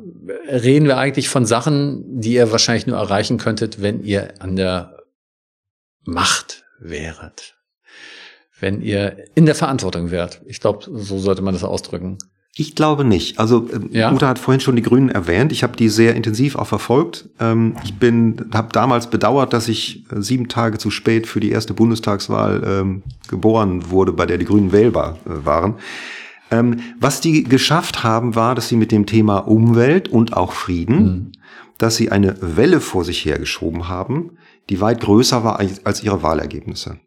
reden 0.48 0.86
wir 0.86 0.98
eigentlich 0.98 1.28
von 1.28 1.46
Sachen, 1.46 2.20
die 2.20 2.34
ihr 2.34 2.52
wahrscheinlich 2.52 2.86
nur 2.86 2.96
erreichen 2.96 3.38
könntet, 3.38 3.82
wenn 3.82 4.02
ihr 4.02 4.34
an 4.40 4.56
der 4.56 4.98
Macht 6.04 6.64
wäret. 6.78 7.54
Wenn 8.60 8.80
ihr 8.80 9.24
in 9.34 9.46
der 9.46 9.54
Verantwortung 9.54 10.10
wärt. 10.10 10.40
Ich 10.46 10.60
glaube, 10.60 10.84
so 10.84 11.18
sollte 11.18 11.42
man 11.42 11.54
das 11.54 11.64
ausdrücken. 11.64 12.18
Ich 12.56 12.76
glaube 12.76 13.04
nicht. 13.04 13.40
Also 13.40 13.68
äh, 13.68 13.98
ja? 13.98 14.12
Uta 14.12 14.28
hat 14.28 14.38
vorhin 14.38 14.60
schon 14.60 14.76
die 14.76 14.82
Grünen 14.82 15.08
erwähnt. 15.08 15.50
Ich 15.50 15.64
habe 15.64 15.76
die 15.76 15.88
sehr 15.88 16.14
intensiv 16.14 16.54
auch 16.54 16.68
verfolgt. 16.68 17.28
Ähm, 17.40 17.76
ich 17.82 17.94
bin, 17.94 18.48
habe 18.54 18.68
damals 18.70 19.10
bedauert, 19.10 19.52
dass 19.52 19.66
ich 19.66 20.04
äh, 20.12 20.20
sieben 20.22 20.48
Tage 20.48 20.78
zu 20.78 20.90
spät 20.90 21.26
für 21.26 21.40
die 21.40 21.50
erste 21.50 21.74
Bundestagswahl 21.74 22.62
ähm, 22.64 23.02
geboren 23.28 23.90
wurde, 23.90 24.12
bei 24.12 24.26
der 24.26 24.38
die 24.38 24.44
Grünen 24.44 24.70
wählbar 24.70 25.18
äh, 25.26 25.44
waren. 25.44 25.74
Ähm, 26.54 26.80
was 27.00 27.20
die 27.20 27.42
geschafft 27.42 28.04
haben, 28.04 28.36
war, 28.36 28.54
dass 28.54 28.68
sie 28.68 28.76
mit 28.76 28.92
dem 28.92 29.06
Thema 29.06 29.38
Umwelt 29.38 30.08
und 30.08 30.36
auch 30.36 30.52
Frieden, 30.52 31.02
mhm. 31.02 31.32
dass 31.78 31.96
sie 31.96 32.12
eine 32.12 32.36
Welle 32.40 32.80
vor 32.80 33.04
sich 33.04 33.24
hergeschoben 33.24 33.88
haben, 33.88 34.38
die 34.70 34.80
weit 34.80 35.00
größer 35.00 35.42
war 35.42 35.58
als 35.58 36.02
ihre 36.02 36.22
Wahlergebnisse. 36.22 36.98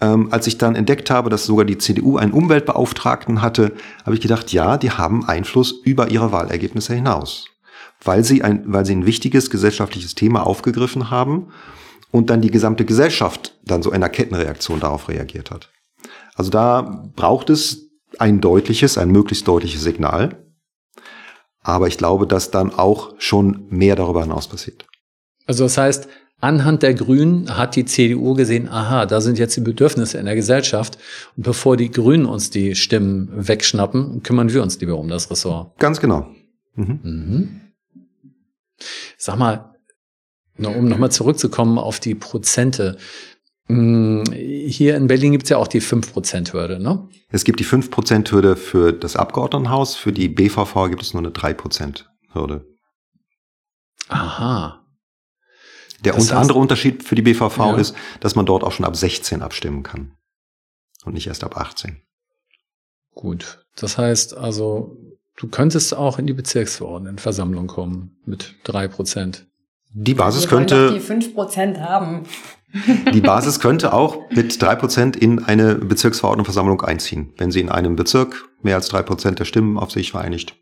Ähm, 0.00 0.32
als 0.32 0.46
ich 0.46 0.56
dann 0.56 0.74
entdeckt 0.74 1.10
habe, 1.10 1.28
dass 1.28 1.44
sogar 1.44 1.66
die 1.66 1.76
CDU 1.76 2.16
einen 2.16 2.32
Umweltbeauftragten 2.32 3.42
hatte, 3.42 3.72
habe 4.04 4.14
ich 4.14 4.22
gedacht, 4.22 4.52
ja, 4.52 4.78
die 4.78 4.90
haben 4.90 5.24
Einfluss 5.26 5.82
über 5.84 6.10
ihre 6.10 6.32
Wahlergebnisse 6.32 6.94
hinaus, 6.94 7.48
weil 8.02 8.24
sie 8.24 8.42
ein, 8.42 8.64
weil 8.66 8.86
sie 8.86 8.94
ein 8.94 9.06
wichtiges 9.06 9.50
gesellschaftliches 9.50 10.14
Thema 10.14 10.46
aufgegriffen 10.46 11.10
haben 11.10 11.48
und 12.10 12.30
dann 12.30 12.40
die 12.40 12.50
gesamte 12.50 12.86
Gesellschaft 12.86 13.58
dann 13.64 13.82
so 13.82 13.90
einer 13.90 14.08
Kettenreaktion 14.08 14.80
darauf 14.80 15.08
reagiert 15.08 15.50
hat. 15.50 15.70
Also 16.34 16.50
da 16.50 17.10
braucht 17.14 17.50
es 17.50 17.91
ein 18.22 18.40
deutliches, 18.40 18.98
ein 18.98 19.10
möglichst 19.10 19.48
deutliches 19.48 19.82
Signal. 19.82 20.36
Aber 21.60 21.88
ich 21.88 21.98
glaube, 21.98 22.28
dass 22.28 22.52
dann 22.52 22.72
auch 22.72 23.14
schon 23.18 23.66
mehr 23.68 23.96
darüber 23.96 24.22
hinaus 24.22 24.46
passiert. 24.46 24.86
Also 25.46 25.64
das 25.64 25.76
heißt, 25.76 26.08
anhand 26.40 26.84
der 26.84 26.94
Grünen 26.94 27.56
hat 27.56 27.74
die 27.74 27.84
CDU 27.84 28.34
gesehen, 28.34 28.68
aha, 28.68 29.06
da 29.06 29.20
sind 29.20 29.40
jetzt 29.40 29.56
die 29.56 29.60
Bedürfnisse 29.60 30.18
in 30.18 30.26
der 30.26 30.36
Gesellschaft. 30.36 30.98
Und 31.36 31.42
bevor 31.42 31.76
die 31.76 31.90
Grünen 31.90 32.26
uns 32.26 32.50
die 32.50 32.76
Stimmen 32.76 33.28
wegschnappen, 33.32 34.22
kümmern 34.22 34.52
wir 34.52 34.62
uns 34.62 34.80
lieber 34.80 34.98
um 34.98 35.08
das 35.08 35.28
Ressort. 35.28 35.76
Ganz 35.80 36.00
genau. 36.00 36.28
Mhm. 36.76 37.00
Mhm. 37.02 37.60
Sag 39.18 39.36
mal, 39.36 39.74
um 40.58 40.86
nochmal 40.86 41.10
zurückzukommen 41.10 41.76
auf 41.78 41.98
die 41.98 42.14
Prozente. 42.14 42.98
Hier 44.68 44.96
in 44.96 45.06
Berlin 45.06 45.32
gibt 45.32 45.44
es 45.44 45.50
ja 45.50 45.56
auch 45.56 45.68
die 45.68 45.80
5%-Hürde, 45.80 46.80
ne? 46.80 47.08
Es 47.28 47.44
gibt 47.44 47.60
die 47.60 47.64
5%-Hürde 47.64 48.56
für 48.56 48.92
das 48.92 49.16
Abgeordnetenhaus, 49.16 49.94
für 49.94 50.12
die 50.12 50.28
BVV 50.28 50.88
gibt 50.90 51.02
es 51.02 51.14
nur 51.14 51.22
eine 51.22 51.30
3%-Hürde. 51.30 52.66
Aha. 54.08 54.84
Der 56.04 56.14
das 56.14 56.24
heißt, 56.24 56.32
andere 56.32 56.58
Unterschied 56.58 57.04
für 57.04 57.14
die 57.14 57.22
BVV 57.22 57.58
ja. 57.58 57.76
ist, 57.76 57.94
dass 58.20 58.34
man 58.34 58.46
dort 58.46 58.64
auch 58.64 58.72
schon 58.72 58.84
ab 58.84 58.96
16 58.96 59.42
abstimmen 59.42 59.82
kann. 59.82 60.12
Und 61.04 61.14
nicht 61.14 61.26
erst 61.26 61.44
ab 61.44 61.56
18. 61.56 62.02
Gut. 63.14 63.64
Das 63.76 63.98
heißt 63.98 64.36
also, 64.36 64.96
du 65.36 65.48
könntest 65.48 65.94
auch 65.94 66.18
in 66.18 66.26
die 66.26 66.32
Bezirksverordnetenversammlung 66.32 67.66
kommen 67.66 68.16
mit 68.24 68.54
3%. 68.66 69.44
Die 69.94 70.14
Basis 70.14 70.42
Wir 70.42 70.48
könnte. 70.48 70.92
die 70.92 71.00
5% 71.00 71.80
haben. 71.80 72.24
Die 73.12 73.20
Basis 73.20 73.60
könnte 73.60 73.92
auch 73.92 74.30
mit 74.30 74.60
drei 74.60 74.74
Prozent 74.74 75.16
in 75.16 75.44
eine 75.44 75.74
Bezirksverordnetenversammlung 75.74 76.80
einziehen. 76.82 77.32
Wenn 77.36 77.50
sie 77.50 77.60
in 77.60 77.68
einem 77.68 77.96
Bezirk 77.96 78.48
mehr 78.62 78.76
als 78.76 78.88
drei 78.88 79.02
Prozent 79.02 79.38
der 79.38 79.44
Stimmen 79.44 79.78
auf 79.78 79.90
sich 79.90 80.12
vereinigt, 80.12 80.56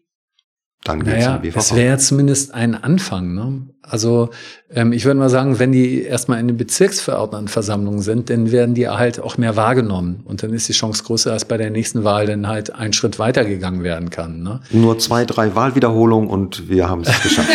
dann 0.85 1.05
geht 1.05 1.13
naja, 1.13 1.41
es 1.43 1.57
Es 1.57 1.75
wäre 1.75 1.89
ja 1.89 1.99
zumindest 1.99 2.55
ein 2.55 2.75
Anfang. 2.75 3.35
Ne? 3.35 3.69
Also 3.83 4.31
ähm, 4.71 4.93
ich 4.93 5.05
würde 5.05 5.21
mal 5.21 5.29
sagen, 5.29 5.59
wenn 5.59 5.73
die 5.73 6.03
erstmal 6.03 6.41
in 6.41 6.49
den 6.49 6.57
Bezirksverordnetenversammlungen 6.57 8.01
sind, 8.01 8.31
dann 8.31 8.51
werden 8.51 8.75
die 8.75 8.89
halt 8.89 9.21
auch 9.21 9.37
mehr 9.37 9.57
wahrgenommen. 9.57 10.23
Und 10.25 10.43
dann 10.43 10.55
ist 10.55 10.71
die 10.71 10.73
Chance 10.73 11.05
größer, 11.05 11.33
dass 11.33 11.45
bei 11.45 11.59
der 11.59 11.71
nächsten 11.71 12.03
Wahl 12.03 12.27
dann 12.27 12.49
halt 12.49 12.75
ein 12.75 12.95
Schritt 12.95 13.19
weitergegangen 13.19 13.83
werden 13.83 14.09
kann. 14.09 14.43
Ne? 14.43 14.61
Nur 14.71 14.99
zwei, 14.99 15.27
drei 15.27 15.55
Wahlwiederholungen 15.55 16.31
und 16.31 16.71
wir 16.71 16.89
haben 16.89 17.03
es 17.03 17.23
geschafft. 17.23 17.51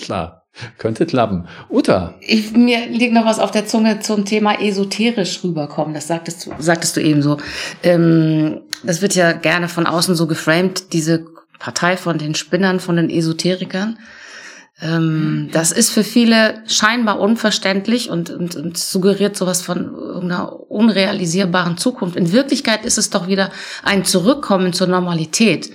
Klar. 0.00 0.45
Könnte 0.78 1.06
klappen. 1.06 1.46
Uta. 1.68 2.14
Ich, 2.20 2.52
mir 2.52 2.86
liegt 2.86 3.12
noch 3.12 3.26
was 3.26 3.38
auf 3.38 3.50
der 3.50 3.66
Zunge 3.66 4.00
zum 4.00 4.24
Thema 4.24 4.60
esoterisch 4.60 5.42
rüberkommen. 5.44 5.94
Das 5.94 6.06
sagtest 6.06 6.46
du, 6.46 6.52
sagtest 6.58 6.96
du 6.96 7.02
eben 7.02 7.22
so. 7.22 7.38
Ähm, 7.82 8.62
das 8.82 9.02
wird 9.02 9.14
ja 9.14 9.32
gerne 9.32 9.68
von 9.68 9.86
außen 9.86 10.14
so 10.14 10.26
geframed, 10.26 10.92
diese 10.92 11.26
Partei 11.58 11.96
von 11.96 12.18
den 12.18 12.34
Spinnern, 12.34 12.80
von 12.80 12.96
den 12.96 13.10
Esoterikern. 13.10 13.98
Ähm, 14.80 15.48
das 15.52 15.72
ist 15.72 15.90
für 15.90 16.04
viele 16.04 16.62
scheinbar 16.66 17.18
unverständlich 17.18 18.10
und, 18.10 18.30
und, 18.30 18.56
und 18.56 18.76
suggeriert 18.76 19.36
sowas 19.36 19.62
von 19.62 19.94
irgendeiner 19.94 20.70
unrealisierbaren 20.70 21.78
Zukunft. 21.78 22.16
In 22.16 22.32
Wirklichkeit 22.32 22.84
ist 22.84 22.98
es 22.98 23.08
doch 23.08 23.26
wieder 23.26 23.50
ein 23.82 24.04
Zurückkommen 24.04 24.74
zur 24.74 24.86
Normalität, 24.86 25.70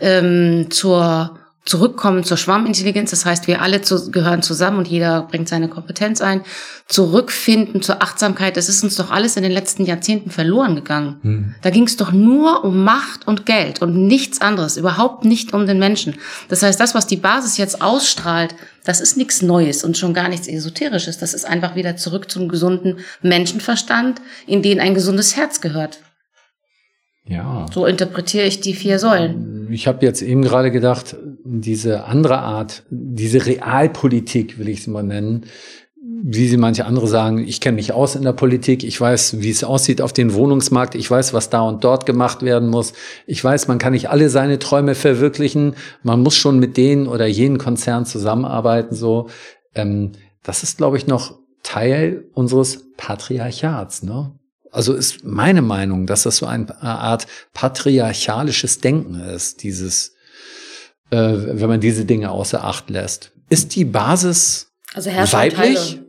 ähm, 0.00 0.68
zur 0.70 1.38
zurückkommen 1.64 2.24
zur 2.24 2.36
Schwarmintelligenz. 2.36 3.10
Das 3.10 3.24
heißt, 3.24 3.46
wir 3.46 3.62
alle 3.62 3.80
zu, 3.80 4.10
gehören 4.10 4.42
zusammen 4.42 4.78
und 4.78 4.88
jeder 4.88 5.22
bringt 5.22 5.48
seine 5.48 5.68
Kompetenz 5.68 6.20
ein. 6.20 6.42
Zurückfinden 6.88 7.80
zur 7.80 8.02
Achtsamkeit. 8.02 8.58
Das 8.58 8.68
ist 8.68 8.82
uns 8.84 8.96
doch 8.96 9.10
alles 9.10 9.36
in 9.36 9.42
den 9.42 9.52
letzten 9.52 9.86
Jahrzehnten 9.86 10.30
verloren 10.30 10.74
gegangen. 10.74 11.16
Hm. 11.22 11.54
Da 11.62 11.70
ging 11.70 11.84
es 11.84 11.96
doch 11.96 12.12
nur 12.12 12.64
um 12.64 12.84
Macht 12.84 13.26
und 13.26 13.46
Geld 13.46 13.80
und 13.80 14.06
nichts 14.06 14.42
anderes. 14.42 14.76
Überhaupt 14.76 15.24
nicht 15.24 15.54
um 15.54 15.66
den 15.66 15.78
Menschen. 15.78 16.16
Das 16.48 16.62
heißt, 16.62 16.78
das, 16.78 16.94
was 16.94 17.06
die 17.06 17.16
Basis 17.16 17.56
jetzt 17.56 17.80
ausstrahlt, 17.80 18.54
das 18.84 19.00
ist 19.00 19.16
nichts 19.16 19.40
Neues 19.40 19.84
und 19.84 19.96
schon 19.96 20.12
gar 20.12 20.28
nichts 20.28 20.46
Esoterisches. 20.46 21.18
Das 21.18 21.32
ist 21.32 21.46
einfach 21.46 21.74
wieder 21.76 21.96
zurück 21.96 22.30
zum 22.30 22.50
gesunden 22.50 22.98
Menschenverstand, 23.22 24.20
in 24.46 24.60
den 24.60 24.80
ein 24.80 24.92
gesundes 24.92 25.36
Herz 25.36 25.62
gehört. 25.62 26.00
Ja. 27.26 27.66
So 27.72 27.86
interpretiere 27.86 28.44
ich 28.44 28.60
die 28.60 28.74
vier 28.74 28.98
Säulen. 28.98 29.68
Ich 29.70 29.86
habe 29.86 30.04
jetzt 30.04 30.20
eben 30.20 30.42
gerade 30.42 30.70
gedacht, 30.70 31.16
diese 31.44 32.04
andere 32.04 32.38
Art, 32.38 32.84
diese 32.90 33.44
Realpolitik, 33.44 34.58
will 34.58 34.68
ich 34.68 34.80
es 34.80 34.86
mal 34.86 35.02
nennen, 35.02 35.44
wie 36.26 36.48
sie 36.48 36.56
manche 36.56 36.86
andere 36.86 37.06
sagen, 37.06 37.46
ich 37.46 37.60
kenne 37.60 37.76
mich 37.76 37.92
aus 37.92 38.14
in 38.14 38.22
der 38.22 38.32
Politik, 38.32 38.82
ich 38.82 38.98
weiß, 38.98 39.40
wie 39.40 39.50
es 39.50 39.62
aussieht 39.62 40.00
auf 40.00 40.12
den 40.12 40.32
Wohnungsmarkt, 40.34 40.94
ich 40.94 41.10
weiß, 41.10 41.34
was 41.34 41.50
da 41.50 41.60
und 41.60 41.84
dort 41.84 42.06
gemacht 42.06 42.42
werden 42.42 42.68
muss, 42.68 42.94
ich 43.26 43.42
weiß, 43.44 43.68
man 43.68 43.78
kann 43.78 43.92
nicht 43.92 44.10
alle 44.10 44.30
seine 44.30 44.58
Träume 44.58 44.94
verwirklichen, 44.94 45.74
man 46.02 46.22
muss 46.22 46.36
schon 46.36 46.58
mit 46.58 46.76
denen 46.76 47.06
oder 47.06 47.26
jenen 47.26 47.58
Konzernen 47.58 48.06
zusammenarbeiten, 48.06 48.94
so. 48.94 49.28
Ähm, 49.74 50.12
das 50.42 50.62
ist, 50.62 50.78
glaube 50.78 50.96
ich, 50.96 51.06
noch 51.06 51.38
Teil 51.62 52.24
unseres 52.32 52.84
Patriarchats, 52.96 54.02
ne? 54.02 54.32
Also 54.70 54.92
ist 54.92 55.24
meine 55.24 55.62
Meinung, 55.62 56.06
dass 56.06 56.24
das 56.24 56.38
so 56.38 56.46
eine 56.46 56.82
Art 56.82 57.28
patriarchalisches 57.52 58.80
Denken 58.80 59.14
ist, 59.14 59.62
dieses, 59.62 60.13
äh, 61.14 61.60
wenn 61.60 61.68
man 61.68 61.80
diese 61.80 62.04
Dinge 62.04 62.30
außer 62.30 62.64
Acht 62.64 62.90
lässt. 62.90 63.32
Ist 63.48 63.74
die 63.76 63.84
Basis 63.84 64.72
Also 64.94 65.10
weiblich? 65.10 66.00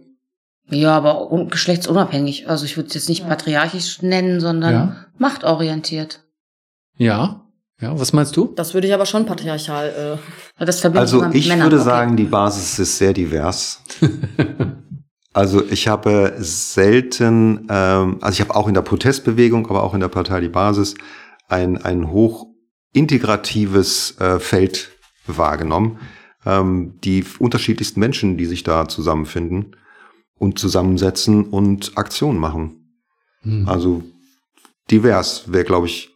Ja, 0.69 0.97
aber 0.97 1.31
un 1.31 1.49
geschlechtsunabhängig. 1.49 2.49
Also 2.49 2.65
ich 2.65 2.75
würde 2.75 2.87
es 2.87 2.95
jetzt 2.95 3.09
nicht 3.09 3.27
patriarchisch 3.27 4.01
nennen, 4.01 4.39
sondern 4.39 4.73
Ja. 4.73 4.95
machtorientiert. 5.17 6.23
Ja. 6.97 7.41
Ja, 7.81 7.99
was 7.99 8.13
meinst 8.13 8.35
du? 8.37 8.53
Das 8.55 8.73
würde 8.73 8.87
ich 8.87 8.93
aber 8.93 9.05
schon 9.05 9.25
patriarchal. 9.25 10.19
Äh, 10.59 10.65
Das 10.65 10.79
verbindet 10.79 11.01
Also 11.01 11.19
man 11.19 11.29
mit 11.29 11.37
ich 11.37 11.47
Männern. 11.49 11.65
würde 11.65 11.75
Okay. 11.75 11.85
sagen, 11.85 12.15
die 12.15 12.23
Basis 12.23 12.79
ist 12.79 12.97
sehr 12.97 13.11
divers. 13.13 13.81
also 15.33 15.61
ich 15.69 15.87
habe 15.89 16.33
selten, 16.39 17.67
ähm, 17.69 18.17
also 18.21 18.33
ich 18.33 18.41
habe 18.41 18.55
auch 18.55 18.67
in 18.69 18.73
der 18.73 18.81
Protestbewegung, 18.81 19.67
aber 19.69 19.83
auch 19.83 19.93
in 19.93 19.99
der 19.99 20.07
Partei 20.07 20.39
Die 20.39 20.47
Basis 20.49 20.95
ein, 21.49 21.77
ein 21.77 22.09
hoch 22.11 22.47
integratives 22.93 24.15
äh, 24.19 24.39
Feld 24.39 24.91
wahrgenommen. 25.27 25.99
Ähm, 26.45 26.99
die 27.03 27.25
unterschiedlichsten 27.39 27.99
Menschen, 27.99 28.37
die 28.37 28.45
sich 28.45 28.63
da 28.63 28.87
zusammenfinden 28.87 29.75
und 30.37 30.59
zusammensetzen 30.59 31.45
und 31.45 31.97
Aktionen 31.97 32.39
machen. 32.39 32.99
Hm. 33.41 33.67
Also 33.67 34.03
divers 34.91 35.51
wäre, 35.51 35.63
glaube 35.63 35.87
ich, 35.87 36.11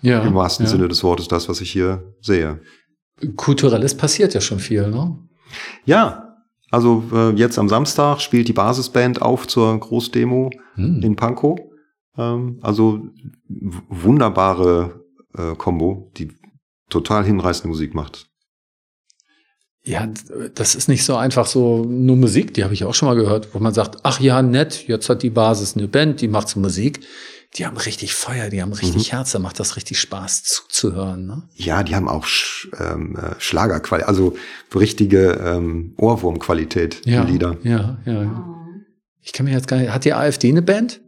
ja, 0.00 0.20
im 0.22 0.34
wahrsten 0.34 0.66
ja. 0.66 0.72
Sinne 0.72 0.88
des 0.88 1.04
Wortes 1.04 1.28
das, 1.28 1.48
was 1.48 1.60
ich 1.60 1.70
hier 1.70 2.14
sehe. 2.20 2.60
Kulturelles 3.36 3.96
passiert 3.96 4.34
ja 4.34 4.40
schon 4.40 4.58
viel, 4.58 4.90
ne? 4.90 5.16
Ja, 5.84 6.36
also 6.72 7.04
äh, 7.12 7.30
jetzt 7.34 7.58
am 7.58 7.68
Samstag 7.68 8.20
spielt 8.20 8.48
die 8.48 8.52
Basisband 8.52 9.22
auf 9.22 9.46
zur 9.46 9.78
Großdemo 9.78 10.50
Hm. 10.74 11.02
in 11.02 11.16
Pankow. 11.16 11.58
Ähm, 12.16 12.58
also 12.62 13.06
wunderbare 13.88 15.04
äh, 15.36 15.54
Combo, 15.56 16.10
die 16.16 16.32
total 16.92 17.24
hinreißende 17.24 17.68
Musik 17.68 17.94
macht. 17.94 18.28
Ja, 19.84 20.08
das 20.54 20.76
ist 20.76 20.88
nicht 20.88 21.04
so 21.04 21.16
einfach 21.16 21.46
so 21.46 21.84
nur 21.84 22.16
Musik, 22.16 22.54
die 22.54 22.62
habe 22.62 22.72
ich 22.72 22.84
auch 22.84 22.94
schon 22.94 23.08
mal 23.08 23.16
gehört, 23.16 23.52
wo 23.52 23.58
man 23.58 23.74
sagt, 23.74 23.98
ach 24.04 24.20
ja, 24.20 24.40
nett, 24.40 24.86
jetzt 24.86 25.08
hat 25.08 25.24
die 25.24 25.30
Basis 25.30 25.76
eine 25.76 25.88
Band, 25.88 26.20
die 26.20 26.28
macht 26.28 26.48
so 26.48 26.60
Musik. 26.60 27.00
Die 27.54 27.66
haben 27.66 27.76
richtig 27.76 28.14
Feuer, 28.14 28.48
die 28.48 28.62
haben 28.62 28.72
richtig 28.72 29.12
Herz, 29.12 29.32
da 29.32 29.38
macht 29.38 29.60
das 29.60 29.76
richtig 29.76 30.00
Spaß 30.00 30.44
zuzuhören. 30.44 31.26
Ne? 31.26 31.42
Ja, 31.54 31.82
die 31.82 31.94
haben 31.94 32.08
auch 32.08 32.24
Sch 32.24 32.68
ähm, 32.78 33.14
äh, 33.16 33.34
Schlagerqualität, 33.38 34.08
also 34.08 34.34
richtige 34.74 35.32
ähm, 35.32 35.94
Ohrwurmqualität, 35.98 37.04
Ja, 37.04 37.24
die 37.24 37.32
Lieder. 37.32 37.58
ja, 37.62 37.98
ja. 38.06 38.48
Ich 39.20 39.32
kann 39.32 39.44
mir 39.44 39.52
jetzt 39.52 39.68
gar 39.68 39.76
nicht, 39.76 39.90
hat 39.90 40.04
die 40.06 40.14
AfD 40.14 40.48
eine 40.48 40.62
Band? 40.62 41.00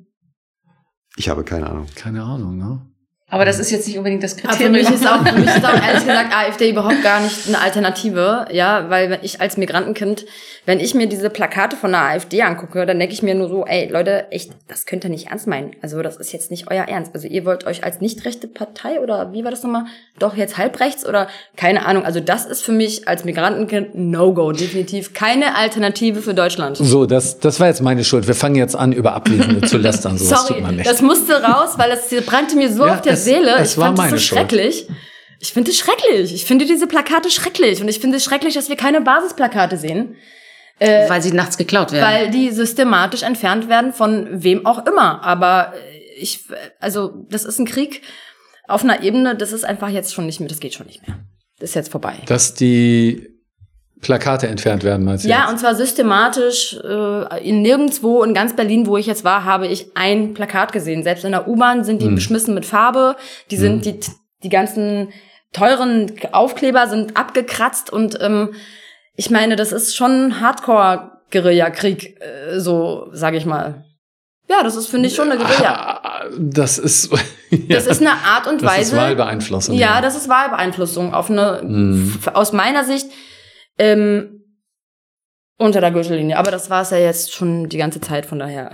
Ich 1.16 1.28
habe 1.30 1.44
keine 1.44 1.70
Ahnung. 1.70 1.86
Keine 1.94 2.22
Ahnung, 2.24 2.58
ne? 2.58 2.84
Aber 3.30 3.44
das 3.46 3.58
ist 3.58 3.70
jetzt 3.70 3.88
nicht 3.88 3.96
unbedingt 3.98 4.22
das 4.22 4.34
Aber 4.44 4.48
Kriterium. 4.52 4.74
für 4.74 4.80
mich 4.82 4.90
ist 5.00 5.06
auch, 5.08 5.26
für 5.26 5.34
mich 5.38 5.48
ist 5.48 5.64
auch 5.64 5.74
ehrlich 5.86 6.04
gesagt 6.06 6.32
AfD 6.36 6.70
überhaupt 6.70 7.02
gar 7.02 7.20
nicht 7.20 7.48
eine 7.48 7.60
Alternative, 7.60 8.46
ja, 8.52 8.90
weil 8.90 9.10
wenn 9.10 9.20
ich 9.22 9.40
als 9.40 9.56
Migrantenkind, 9.56 10.24
wenn 10.66 10.78
ich 10.78 10.94
mir 10.94 11.06
diese 11.08 11.30
Plakate 11.30 11.74
von 11.76 11.90
der 11.92 12.02
AfD 12.02 12.42
angucke, 12.42 12.86
dann 12.86 12.98
denke 12.98 13.14
ich 13.14 13.22
mir 13.22 13.34
nur 13.34 13.48
so, 13.48 13.64
ey 13.66 13.88
Leute, 13.90 14.30
echt, 14.30 14.52
das 14.68 14.86
könnt 14.86 15.04
ihr 15.04 15.10
nicht 15.10 15.28
ernst 15.28 15.46
meinen. 15.46 15.72
Also 15.82 16.00
das 16.02 16.16
ist 16.16 16.32
jetzt 16.32 16.50
nicht 16.50 16.70
euer 16.70 16.84
Ernst. 16.84 17.12
Also 17.14 17.26
ihr 17.26 17.44
wollt 17.44 17.66
euch 17.66 17.82
als 17.82 18.00
nicht 18.00 18.24
rechte 18.24 18.46
Partei 18.46 19.00
oder 19.00 19.32
wie 19.32 19.42
war 19.42 19.50
das 19.50 19.62
nochmal? 19.62 19.84
Doch 20.18 20.36
jetzt 20.36 20.56
halbrechts 20.58 21.04
oder 21.06 21.26
keine 21.56 21.86
Ahnung. 21.86 22.04
Also 22.04 22.20
das 22.20 22.44
ist 22.46 22.62
für 22.62 22.72
mich 22.72 23.08
als 23.08 23.24
Migrantenkind 23.24 23.94
No-Go, 23.94 24.52
definitiv 24.52 25.12
keine 25.14 25.56
Alternative 25.56 26.20
für 26.22 26.34
Deutschland. 26.34 26.76
So, 26.76 27.04
das, 27.06 27.38
das 27.40 27.58
war 27.58 27.66
jetzt 27.68 27.82
meine 27.82 28.04
Schuld. 28.04 28.26
Wir 28.28 28.34
fangen 28.34 28.54
jetzt 28.56 28.76
an, 28.76 28.92
über 28.92 29.14
Abwesende 29.14 29.66
zu 29.66 29.78
lästern. 29.78 30.18
So, 30.18 30.28
das 30.30 30.42
Sorry, 30.46 30.54
tut 30.54 30.62
man 30.62 30.76
nicht. 30.76 30.88
das 30.88 31.02
musste 31.02 31.42
raus, 31.42 31.70
weil 31.78 31.90
es 31.90 32.24
brannte 32.24 32.56
mir 32.56 32.70
so 32.72 32.86
Ja, 32.86 32.94
auf 32.94 33.00
der 33.00 33.13
es- 33.14 33.24
Seele. 33.24 33.56
es 33.58 33.72
ich 33.72 33.78
war 33.78 33.86
fand 33.86 33.98
es 33.98 34.04
so 34.04 34.08
meine 34.10 34.18
Schuld. 34.20 34.38
schrecklich. 34.40 34.86
Ich 35.40 35.52
finde 35.52 35.70
es 35.70 35.78
schrecklich. 35.78 36.34
Ich 36.34 36.44
finde 36.44 36.64
diese 36.64 36.86
Plakate 36.86 37.30
schrecklich. 37.30 37.80
Und 37.82 37.88
ich 37.88 37.98
finde 38.00 38.16
es 38.16 38.24
schrecklich, 38.24 38.54
dass 38.54 38.68
wir 38.68 38.76
keine 38.76 39.00
Basisplakate 39.00 39.76
sehen, 39.76 40.16
weil 40.78 41.20
sie 41.22 41.32
nachts 41.32 41.56
geklaut 41.58 41.92
werden. 41.92 42.04
weil 42.04 42.30
die 42.30 42.50
systematisch 42.50 43.22
entfernt 43.22 43.68
werden 43.68 43.92
von 43.92 44.42
wem 44.42 44.64
auch 44.66 44.86
immer. 44.86 45.22
Aber 45.22 45.72
äh, 45.74 46.20
ich, 46.20 46.44
also, 46.80 47.26
das 47.28 47.44
ist 47.44 47.58
ein 47.58 47.66
Krieg 47.66 48.02
auf 48.68 48.82
einer 48.84 49.02
Ebene, 49.02 49.36
das 49.36 49.52
ist 49.52 49.64
einfach 49.64 49.88
jetzt 49.90 50.14
schon 50.14 50.24
nicht 50.26 50.40
mehr, 50.40 50.48
das 50.48 50.60
geht 50.60 50.72
schon 50.74 50.86
nicht 50.86 51.06
mehr. 51.06 51.18
Das 51.58 51.70
ist 51.70 51.74
jetzt 51.74 51.90
vorbei. 51.90 52.14
Dass 52.26 52.54
die 52.54 53.33
Plakate 54.04 54.46
entfernt 54.46 54.84
werden, 54.84 55.04
meinst 55.04 55.24
du? 55.24 55.28
Ja, 55.28 55.40
jetzt? 55.42 55.50
und 55.50 55.58
zwar 55.58 55.74
systematisch. 55.74 56.76
Äh, 56.84 57.48
in 57.48 57.62
nirgendwo 57.62 58.22
in 58.22 58.34
ganz 58.34 58.54
Berlin, 58.54 58.86
wo 58.86 58.96
ich 58.96 59.06
jetzt 59.06 59.24
war, 59.24 59.44
habe 59.44 59.66
ich 59.66 59.88
ein 59.96 60.32
Plakat 60.34 60.72
gesehen. 60.72 61.02
Selbst 61.02 61.24
in 61.24 61.32
der 61.32 61.48
U-Bahn 61.48 61.82
sind 61.84 62.00
die 62.02 62.06
Hm. 62.06 62.14
beschmissen 62.14 62.54
mit 62.54 62.64
Farbe. 62.66 63.16
Die 63.50 63.56
sind 63.56 63.84
die 63.86 63.98
die 64.44 64.48
ganzen 64.50 65.08
teuren 65.52 66.12
Aufkleber 66.32 66.86
sind 66.86 67.16
abgekratzt 67.16 67.90
und 67.92 68.18
ähm, 68.20 68.52
ich 69.16 69.30
meine, 69.30 69.56
das 69.56 69.72
ist 69.72 69.96
schon 69.96 70.40
Hardcore-Guerilla-Krieg, 70.40 72.20
äh, 72.20 72.60
so 72.60 73.08
sage 73.12 73.36
ich 73.36 73.46
mal. 73.46 73.84
Ja, 74.50 74.62
das 74.62 74.76
ist 74.76 74.88
finde 74.88 75.08
ich 75.08 75.14
schon 75.14 75.30
eine 75.30 75.40
Guerilla. 75.42 76.00
Ah, 76.02 76.24
Das 76.38 76.78
ist, 76.78 77.10
Das 77.68 77.86
ist 77.86 78.00
eine 78.00 78.10
Art 78.12 78.46
und 78.48 78.60
das 78.62 78.70
Weise. 78.70 78.94
ist 78.96 79.00
Wahlbeeinflussung. 79.00 79.74
Ja, 79.76 80.00
das 80.00 80.16
ist 80.16 80.28
Wahlbeeinflussung 80.28 81.14
auf 81.14 81.30
eine, 81.30 81.60
Mhm. 81.62 82.18
aus 82.34 82.52
meiner 82.52 82.84
Sicht, 82.84 83.06
ähm, 83.78 84.40
unter 85.56 85.80
der 85.80 85.92
Gürtellinie. 85.92 86.36
Aber 86.38 86.50
das 86.50 86.68
war 86.70 86.82
es 86.82 86.90
ja 86.90 86.98
jetzt 86.98 87.32
schon 87.32 87.68
die 87.68 87.76
ganze 87.78 88.00
Zeit, 88.00 88.26
von 88.26 88.38
daher. 88.40 88.72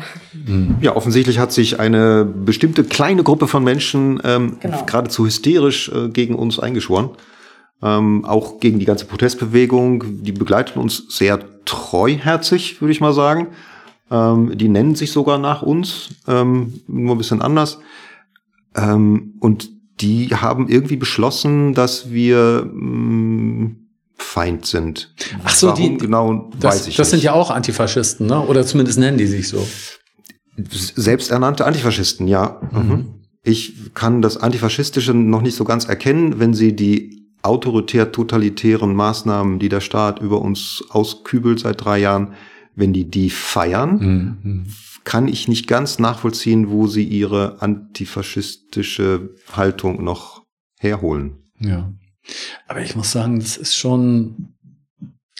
Ja, 0.81 0.97
offensichtlich 0.97 1.39
hat 1.39 1.53
sich 1.53 1.79
eine 1.79 2.25
bestimmte 2.25 2.85
kleine 2.85 3.23
Gruppe 3.23 3.49
von 3.49 3.63
Menschen 3.63 4.21
ähm, 4.25 4.57
Genau. 4.61 4.85
geradezu 4.87 5.27
hysterisch 5.27 5.91
äh, 5.91 6.09
gegen 6.09 6.35
uns 6.35 6.59
eingeschworen. 6.59 7.11
Ähm, 7.83 8.25
auch 8.25 8.61
gegen 8.61 8.79
die 8.79 8.87
ganze 8.87 9.05
Protestbewegung. 9.07 10.23
Die 10.23 10.33
begleiten 10.33 10.79
uns 10.79 11.05
sehr 11.09 11.41
treuherzig, 11.65 12.81
würde 12.81 12.93
ich 12.93 13.01
mal 13.01 13.13
sagen. 13.13 13.49
Ähm, 14.11 14.57
die 14.57 14.69
nennen 14.69 14.95
sich 14.95 15.13
sogar 15.13 15.39
nach 15.39 15.63
uns, 15.63 16.09
ähm, 16.27 16.81
nur 16.89 17.15
ein 17.15 17.19
bisschen 17.19 17.43
anders. 17.43 17.79
Ähm, 18.77 19.35
und 19.41 19.69
die 20.01 20.29
haben 20.35 20.69
irgendwie 20.69 20.97
beschlossen, 20.97 21.75
dass 21.75 22.11
wir 22.11 22.67
mh, 22.73 23.30
Feind 24.23 24.67
sind. 24.67 25.15
Ach 25.45 25.51
so, 25.55 25.69
Warum 25.69 25.83
die- 25.83 25.97
genau 25.99 26.51
Das, 26.61 26.77
weiß 26.77 26.87
ich 26.89 26.97
das 26.97 27.11
sind 27.11 27.19
nicht. 27.19 27.25
ja 27.25 27.33
auch 27.33 27.51
Antifaschisten, 27.51 28.27
ne? 28.27 28.41
Oder 28.41 28.65
zumindest 28.67 28.99
nennen 28.99 29.19
die 29.19 29.27
sich 29.27 29.49
so. 29.49 29.67
Selbsternannte 30.57 31.65
Antifaschisten, 31.65 32.29
ja. 32.29 32.61
Mhm. 32.73 33.15
Ich 33.43 33.95
kann 33.95 34.21
das 34.23 34.37
Antifaschistische 34.37 35.15
noch 35.15 35.41
nicht 35.43 35.57
so 35.57 35.65
ganz 35.65 35.87
erkennen, 35.87 36.39
wenn 36.39 36.53
sie 36.55 36.77
die 36.77 37.27
autoritär-totalitären 37.43 38.95
Maßnahmen, 38.95 39.59
die 39.59 39.71
der 39.71 39.81
Staat 39.81 40.21
über 40.21 40.43
uns 40.43 40.85
auskübelt 40.91 41.61
seit 41.61 41.83
drei 41.83 41.99
Jahren, 41.99 42.35
wenn 42.75 42.93
die 42.93 43.09
die 43.11 43.31
feiern, 43.31 44.37
Mhm. 44.43 44.67
kann 45.05 45.27
ich 45.29 45.49
nicht 45.49 45.67
ganz 45.67 45.99
nachvollziehen, 45.99 46.71
wo 46.71 46.87
sie 46.87 47.05
ihre 47.05 47.63
antifaschistische 47.63 49.31
Haltung 49.53 50.05
noch 50.05 50.43
herholen. 50.79 51.39
Ja. 51.59 51.91
Aber 52.69 52.81
ich 52.81 52.95
muss 52.97 53.13
sagen, 53.13 53.41
das 53.41 53.57
ist 53.57 53.75
schon, 53.77 54.55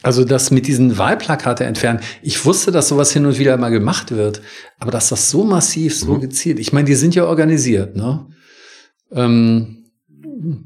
also 0.03 0.25
das 0.25 0.51
mit 0.51 0.67
diesen 0.67 0.97
Wahlplakate 0.99 1.65
entfernen. 1.65 2.01
Ich 2.23 2.45
wusste, 2.45 2.71
dass 2.73 2.89
sowas 2.89 3.13
hin 3.13 3.27
und 3.27 3.39
wieder 3.39 3.57
mal 3.57 3.69
gemacht 3.71 4.11
wird, 4.13 4.41
aber 4.79 4.91
dass 4.91 5.09
das 5.11 5.31
so 5.31 5.45
massiv, 5.45 5.97
so 5.97 6.15
Mhm. 6.15 6.21
gezielt. 6.21 6.59
Ich 6.59 6.73
meine, 6.73 6.87
die 6.87 6.95
sind 6.95 7.15
ja 7.15 7.25
organisiert, 7.27 7.97
ne? 7.97 8.27
Ähm, 9.13 9.77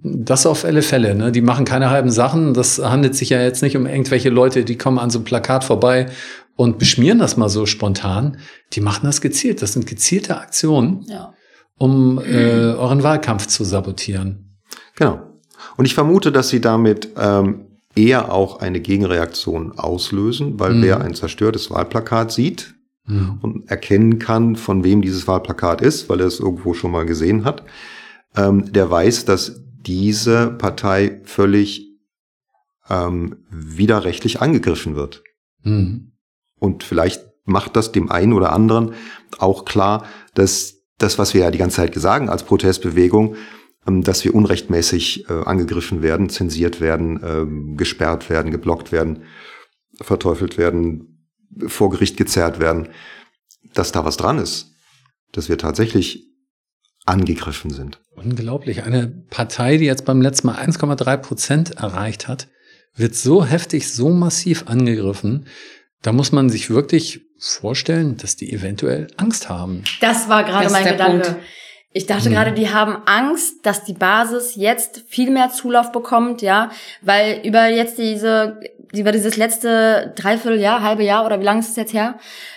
das 0.04 0.46
auf 0.46 0.64
alle 0.64 0.82
Fälle, 0.82 1.14
ne? 1.14 1.32
Die 1.32 1.40
machen 1.40 1.64
keine 1.64 1.90
halben 1.90 2.10
Sachen. 2.10 2.54
Das 2.54 2.78
handelt 2.78 3.16
sich 3.16 3.30
ja 3.30 3.42
jetzt 3.42 3.62
nicht 3.62 3.76
um 3.76 3.86
irgendwelche 3.86 4.30
Leute, 4.30 4.64
die 4.64 4.78
kommen 4.78 4.98
an 4.98 5.10
so 5.10 5.18
einem 5.18 5.24
Plakat 5.24 5.64
vorbei 5.64 6.06
und 6.56 6.78
beschmieren 6.78 7.18
das 7.18 7.36
mal 7.36 7.48
so 7.48 7.66
spontan. 7.66 8.38
Die 8.74 8.80
machen 8.80 9.06
das 9.06 9.20
gezielt. 9.20 9.62
Das 9.62 9.72
sind 9.72 9.86
gezielte 9.86 10.36
Aktionen, 10.38 11.04
Ja. 11.08 11.34
um 11.76 12.18
äh, 12.20 12.72
euren 12.74 13.02
Wahlkampf 13.02 13.48
zu 13.48 13.64
sabotieren. 13.64 14.56
Genau. 14.96 15.20
Und 15.76 15.84
ich 15.84 15.94
vermute, 15.94 16.30
dass 16.32 16.48
sie 16.48 16.60
damit 16.60 17.10
ähm, 17.16 17.66
eher 17.94 18.32
auch 18.32 18.60
eine 18.60 18.80
Gegenreaktion 18.80 19.78
auslösen, 19.78 20.58
weil 20.58 20.74
Mhm. 20.74 20.82
wer 20.82 21.00
ein 21.00 21.14
zerstörtes 21.14 21.70
Wahlplakat 21.70 22.32
sieht, 22.32 22.74
Mhm. 23.06 23.38
und 23.42 23.70
erkennen 23.70 24.18
kann, 24.18 24.56
von 24.56 24.82
wem 24.82 25.02
dieses 25.02 25.28
Wahlplakat 25.28 25.82
ist, 25.82 26.08
weil 26.08 26.20
er 26.20 26.26
es 26.26 26.40
irgendwo 26.40 26.72
schon 26.72 26.90
mal 26.90 27.04
gesehen 27.04 27.44
hat, 27.44 27.62
ähm, 28.34 28.72
der 28.72 28.90
weiß, 28.90 29.26
dass 29.26 29.60
diese 29.86 30.48
Partei 30.52 31.20
völlig 31.24 31.90
ähm, 32.88 33.36
widerrechtlich 33.50 34.40
angegriffen 34.42 34.94
wird. 34.96 35.22
Mhm. 35.62 36.12
Und 36.58 36.82
vielleicht 36.82 37.24
macht 37.44 37.76
das 37.76 37.92
dem 37.92 38.10
einen 38.10 38.32
oder 38.32 38.52
anderen 38.52 38.92
auch 39.38 39.64
klar, 39.64 40.04
dass 40.34 40.76
das, 40.98 41.18
was 41.18 41.34
wir 41.34 41.42
ja 41.42 41.50
die 41.50 41.58
ganze 41.58 41.76
Zeit 41.76 41.94
sagen 41.94 42.28
als 42.28 42.42
Protestbewegung, 42.42 43.36
dass 43.86 44.24
wir 44.24 44.34
unrechtmäßig 44.34 45.28
äh, 45.28 45.32
angegriffen 45.44 46.02
werden, 46.02 46.28
zensiert 46.30 46.80
werden, 46.80 47.20
ähm, 47.22 47.76
gesperrt 47.76 48.30
werden, 48.30 48.50
geblockt 48.50 48.92
werden, 48.92 49.24
verteufelt 50.00 50.58
werden, 50.58 51.28
vor 51.66 51.90
Gericht 51.90 52.16
gezerrt 52.16 52.60
werden, 52.60 52.88
dass 53.74 53.92
da 53.92 54.04
was 54.04 54.16
dran 54.16 54.38
ist, 54.38 54.72
dass 55.32 55.48
wir 55.48 55.58
tatsächlich 55.58 56.26
angegriffen 57.06 57.70
sind. 57.70 58.00
Unglaublich. 58.14 58.84
Eine 58.84 59.08
Partei, 59.08 59.76
die 59.76 59.84
jetzt 59.84 60.04
beim 60.04 60.22
letzten 60.22 60.46
Mal 60.46 60.56
1,3 60.56 61.16
Prozent 61.18 61.70
erreicht 61.72 62.28
hat, 62.28 62.48
wird 62.96 63.14
so 63.14 63.44
heftig, 63.44 63.92
so 63.92 64.10
massiv 64.10 64.64
angegriffen. 64.66 65.46
Da 66.02 66.12
muss 66.12 66.32
man 66.32 66.48
sich 66.48 66.70
wirklich 66.70 67.22
vorstellen, 67.38 68.16
dass 68.16 68.36
die 68.36 68.52
eventuell 68.52 69.08
Angst 69.16 69.48
haben. 69.48 69.84
Das 70.00 70.28
war 70.28 70.44
gerade 70.44 70.64
Das 70.64 70.72
mein 70.72 70.84
Gedanke. 70.84 71.30
Punkt. 71.32 71.42
Ich 71.96 72.06
dachte 72.06 72.28
Mhm. 72.28 72.34
gerade, 72.34 72.52
die 72.52 72.70
haben 72.74 72.96
Angst, 73.06 73.64
dass 73.64 73.84
die 73.84 73.92
Basis 73.92 74.56
jetzt 74.56 75.04
viel 75.08 75.30
mehr 75.30 75.50
Zulauf 75.50 75.92
bekommt, 75.92 76.42
ja, 76.42 76.70
weil 77.02 77.40
über 77.44 77.68
jetzt 77.68 77.98
diese, 77.98 78.58
über 78.92 79.12
dieses 79.12 79.36
letzte 79.36 80.12
Dreivierteljahr, 80.16 80.82
halbe 80.82 81.04
Jahr 81.04 81.24
oder 81.24 81.38
wie 81.40 81.44
lange 81.44 81.60
ist 81.60 81.68
es 81.70 81.76
jetzt 81.76 81.94
her? 81.94 82.16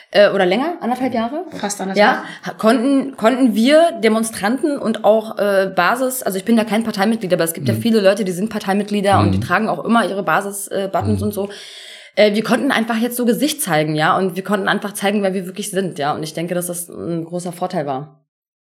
Äh, 0.09 0.31
oder 0.31 0.45
länger? 0.45 0.77
Anderthalb 0.81 1.13
Jahre? 1.13 1.45
Fast 1.51 1.79
anders. 1.81 1.97
Ja, 1.99 2.23
konnten, 2.57 3.15
konnten 3.15 3.53
wir 3.53 3.91
Demonstranten 4.03 4.79
und 4.79 5.03
auch 5.03 5.37
äh, 5.37 5.71
Basis, 5.75 6.23
also 6.23 6.37
ich 6.39 6.45
bin 6.45 6.57
ja 6.57 6.63
kein 6.63 6.83
Parteimitglied, 6.83 7.31
aber 7.31 7.43
es 7.43 7.53
gibt 7.53 7.67
ja 7.67 7.75
viele 7.75 8.01
Leute, 8.01 8.23
die 8.25 8.31
sind 8.31 8.49
Parteimitglieder 8.49 9.19
und 9.19 9.33
die 9.33 9.39
tragen 9.39 9.69
auch 9.69 9.85
immer 9.85 10.07
ihre 10.07 10.23
Basis-Buttons 10.23 11.21
und 11.21 11.33
so. 11.33 11.49
Äh, 12.15 12.33
wir 12.33 12.43
konnten 12.43 12.71
einfach 12.71 12.97
jetzt 12.97 13.17
so 13.17 13.25
Gesicht 13.25 13.61
zeigen, 13.61 13.93
ja, 13.93 14.17
und 14.17 14.35
wir 14.35 14.43
konnten 14.43 14.67
einfach 14.67 14.93
zeigen, 14.93 15.21
wer 15.21 15.35
wir 15.35 15.45
wirklich 15.45 15.69
sind, 15.69 15.99
ja. 15.99 16.15
Und 16.15 16.23
ich 16.23 16.33
denke, 16.33 16.55
dass 16.55 16.65
das 16.67 16.89
ein 16.89 17.23
großer 17.25 17.51
Vorteil 17.51 17.85
war. 17.85 18.23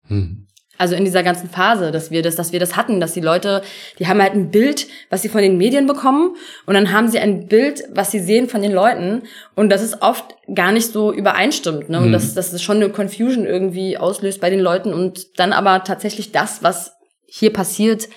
Hm. 0.09 0.45
Also 0.81 0.95
in 0.95 1.05
dieser 1.05 1.25
ganzen 1.25 1.51
Phase, 1.51 1.91
dass 1.91 2.13
wir 2.13 2.23
das, 2.23 2.37
dass 2.37 2.53
wir 2.53 2.61
das 2.61 2.77
hatten, 2.77 3.01
dass 3.01 3.13
die 3.13 3.21
Leute, 3.21 3.63
die 3.99 4.07
haben 4.07 4.23
halt 4.23 4.35
ein 4.35 4.53
Bild, 4.53 4.87
was 5.11 5.23
sie 5.23 5.29
von 5.29 5.43
den 5.43 5.59
Medien 5.59 5.89
bekommen, 5.89 6.37
und 6.67 6.75
dann 6.75 6.93
haben 6.93 7.09
sie 7.09 7.19
ein 7.19 7.49
Bild, 7.49 7.83
was 7.93 8.13
sie 8.13 8.21
sehen 8.21 8.49
von 8.49 8.63
den 8.63 8.71
Leuten, 8.71 9.23
und 9.57 9.71
das 9.71 9.83
ist 9.83 10.03
oft 10.03 10.37
gar 10.55 10.71
nicht 10.71 10.93
so 10.93 11.13
übereinstimmt, 11.13 11.89
ne? 11.89 11.99
Und 11.99 12.09
Mhm. 12.09 12.13
das, 12.13 12.35
das 12.35 12.53
ist 12.53 12.63
schon 12.63 12.77
eine 12.77 12.91
Confusion 12.91 13.45
irgendwie 13.45 13.99
auslöst 13.99 14.41
bei 14.41 14.51
den 14.51 14.61
Leuten 14.61 14.93
und 14.95 15.39
dann 15.41 15.53
aber 15.53 15.83
tatsächlich 15.83 16.31
das, 16.31 16.63
was 16.63 16.93
hier 17.27 17.53
passiert, 17.53 18.09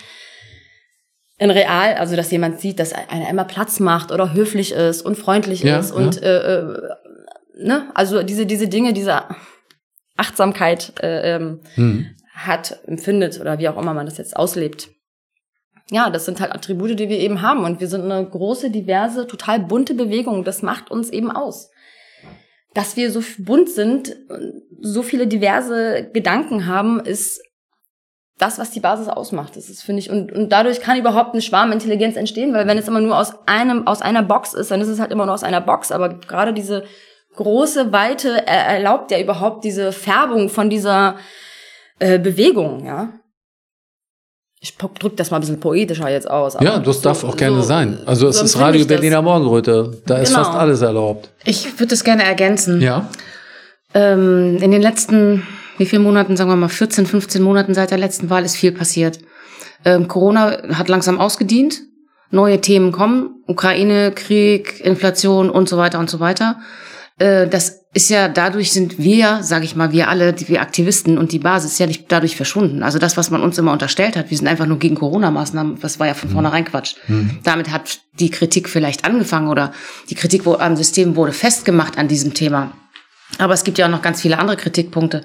in 1.39 1.49
real, 1.49 1.95
also 1.95 2.15
dass 2.15 2.29
jemand 2.29 2.59
sieht, 2.59 2.79
dass 2.79 2.93
einer 2.93 3.27
immer 3.27 3.45
Platz 3.45 3.79
macht 3.79 4.11
oder 4.11 4.33
höflich 4.35 4.73
ist 4.73 5.01
und 5.01 5.17
freundlich 5.17 5.63
Ja, 5.63 5.79
ist 5.79 5.91
und 5.91 6.21
äh, 6.21 6.59
äh, 6.59 6.77
ne, 7.57 7.87
also 7.95 8.21
diese 8.21 8.45
diese 8.45 8.67
Dinge, 8.67 8.93
diese 8.93 9.23
Achtsamkeit 10.21 10.93
äh, 11.01 11.35
ähm, 11.35 11.59
Hm. 11.75 12.07
hat, 12.33 12.79
empfindet 12.87 13.39
oder 13.41 13.59
wie 13.59 13.67
auch 13.67 13.77
immer 13.77 13.93
man 13.93 14.05
das 14.05 14.17
jetzt 14.17 14.37
auslebt. 14.37 14.89
Ja, 15.89 16.09
das 16.09 16.25
sind 16.25 16.39
halt 16.39 16.53
Attribute, 16.53 16.97
die 16.97 17.09
wir 17.09 17.19
eben 17.19 17.41
haben 17.41 17.65
und 17.65 17.81
wir 17.81 17.87
sind 17.87 18.09
eine 18.09 18.25
große, 18.25 18.69
diverse, 18.69 19.27
total 19.27 19.59
bunte 19.59 19.93
Bewegung. 19.93 20.45
Das 20.45 20.61
macht 20.61 20.89
uns 20.89 21.09
eben 21.09 21.29
aus. 21.29 21.69
Dass 22.73 22.95
wir 22.95 23.11
so 23.11 23.21
bunt 23.39 23.69
sind, 23.69 24.15
so 24.79 25.03
viele 25.03 25.27
diverse 25.27 26.09
Gedanken 26.13 26.65
haben, 26.67 27.01
ist 27.01 27.41
das, 28.37 28.57
was 28.57 28.71
die 28.71 28.79
Basis 28.79 29.09
ausmacht. 29.09 29.55
Das 29.57 29.69
ist, 29.69 29.83
finde 29.83 29.99
ich, 29.99 30.09
und, 30.09 30.31
und 30.31 30.49
dadurch 30.49 30.79
kann 30.79 30.97
überhaupt 30.97 31.33
eine 31.33 31.41
Schwarmintelligenz 31.41 32.15
entstehen, 32.15 32.53
weil 32.53 32.65
wenn 32.67 32.77
es 32.77 32.87
immer 32.87 33.01
nur 33.01 33.17
aus 33.17 33.33
einem, 33.45 33.85
aus 33.85 34.01
einer 34.01 34.23
Box 34.23 34.53
ist, 34.53 34.71
dann 34.71 34.81
ist 34.81 34.87
es 34.87 34.99
halt 34.99 35.11
immer 35.11 35.25
nur 35.25 35.35
aus 35.35 35.43
einer 35.43 35.61
Box. 35.61 35.91
Aber 35.91 36.09
gerade 36.09 36.53
diese 36.53 36.85
große 37.35 37.91
Weite 37.91 38.45
er- 38.47 38.75
erlaubt 38.77 39.11
ja 39.11 39.19
überhaupt 39.19 39.63
diese 39.63 39.91
Färbung 39.91 40.49
von 40.49 40.69
dieser 40.69 41.15
äh, 41.99 42.19
Bewegung, 42.19 42.85
ja. 42.85 43.09
Ich 44.63 44.77
drück 44.77 45.17
das 45.17 45.31
mal 45.31 45.37
ein 45.37 45.41
bisschen 45.41 45.59
poetischer 45.59 46.07
jetzt 46.09 46.29
aus. 46.29 46.55
aber 46.55 46.63
Ja, 46.65 46.77
das 46.79 46.97
so- 46.97 47.01
darf 47.03 47.23
auch 47.23 47.35
gerne 47.35 47.57
so- 47.57 47.61
sein. 47.63 47.99
Also 48.05 48.27
es 48.27 48.37
so 48.37 48.45
ist 48.45 48.59
Radio. 48.59 48.85
Berliner 48.85 49.21
Morgenröte. 49.23 50.01
Da 50.05 50.17
ist 50.19 50.29
Genau. 50.33 50.43
fast 50.43 50.55
alles 50.57 50.81
erlaubt. 50.81 51.29
Ich 51.45 51.79
würde 51.79 51.87
das 51.87 52.03
gerne 52.03 52.23
ergänzen. 52.23 52.79
Ja. 52.79 53.09
Ähm, 53.95 54.57
in 54.61 54.69
den 54.71 54.81
letzten, 54.81 55.47
wie 55.77 55.85
vielen 55.87 56.03
Monaten, 56.03 56.37
sagen 56.37 56.49
wir 56.51 56.55
mal 56.55 56.69
14, 56.69 57.07
15 57.07 57.41
Monaten 57.41 57.73
seit 57.73 57.89
der 57.89 57.97
letzten 57.97 58.29
Wahl 58.29 58.45
ist 58.45 58.55
viel 58.55 58.71
passiert. 58.71 59.19
Ähm, 59.83 60.07
Corona 60.07 60.61
hat 60.77 60.89
langsam 60.89 61.19
ausgedient. 61.19 61.79
Neue 62.29 62.61
Themen 62.61 62.91
kommen. 62.91 63.43
Ukraine, 63.47 64.11
Krieg, 64.11 64.79
Inflation 64.85 65.49
und 65.49 65.67
so 65.69 65.77
weiter 65.77 65.97
und 65.97 66.09
so 66.09 66.19
weiter. 66.19 66.57
Äh, 67.21 67.47
das 67.47 67.81
ist 67.93 68.09
ja, 68.09 68.29
dadurch 68.29 68.71
sind 68.71 68.97
wir, 68.97 69.43
sage 69.43 69.65
ich 69.65 69.75
mal, 69.75 69.91
wir 69.91 70.09
alle, 70.09 70.33
die 70.33 70.47
wir 70.47 70.61
Aktivisten 70.61 71.17
und 71.17 71.33
die 71.33 71.39
Basis, 71.39 71.77
ja 71.77 71.85
nicht 71.85 72.11
dadurch 72.11 72.35
verschwunden. 72.35 72.83
Also 72.83 72.99
das, 72.99 73.15
was 73.15 73.29
man 73.29 73.43
uns 73.43 73.57
immer 73.57 73.73
unterstellt 73.73 74.15
hat, 74.15 74.31
wir 74.31 74.37
sind 74.37 74.47
einfach 74.47 74.65
nur 74.65 74.79
gegen 74.79 74.95
Corona-Maßnahmen, 74.95 75.79
das 75.79 75.99
war 75.99 76.07
ja 76.07 76.13
von 76.13 76.29
vornherein 76.29 76.65
Quatsch. 76.65 76.95
Damit 77.43 77.69
hat 77.69 77.99
die 78.13 78.29
Kritik 78.29 78.69
vielleicht 78.69 79.05
angefangen 79.05 79.49
oder 79.49 79.73
die 80.09 80.15
Kritik 80.15 80.47
am 80.47 80.77
System 80.77 81.15
wurde 81.17 81.33
festgemacht 81.33 81.97
an 81.97 82.07
diesem 82.07 82.33
Thema. 82.33 82.71
Aber 83.37 83.53
es 83.53 83.65
gibt 83.65 83.77
ja 83.77 83.85
auch 83.85 83.91
noch 83.91 84.01
ganz 84.01 84.21
viele 84.21 84.39
andere 84.39 84.57
Kritikpunkte. 84.57 85.23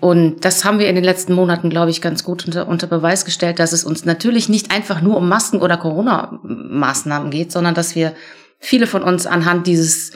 Und 0.00 0.44
das 0.44 0.64
haben 0.64 0.78
wir 0.78 0.88
in 0.88 0.94
den 0.94 1.04
letzten 1.04 1.34
Monaten, 1.34 1.68
glaube 1.68 1.90
ich, 1.90 2.00
ganz 2.00 2.24
gut 2.24 2.46
unter, 2.46 2.68
unter 2.68 2.86
Beweis 2.86 3.26
gestellt, 3.26 3.58
dass 3.58 3.72
es 3.72 3.84
uns 3.84 4.06
natürlich 4.06 4.48
nicht 4.48 4.70
einfach 4.70 5.02
nur 5.02 5.16
um 5.16 5.28
Masken- 5.28 5.60
oder 5.60 5.76
Corona-Maßnahmen 5.76 7.30
geht, 7.30 7.52
sondern 7.52 7.74
dass 7.74 7.94
wir 7.94 8.14
viele 8.60 8.86
von 8.86 9.02
uns 9.02 9.26
anhand 9.26 9.66
dieses 9.66 10.12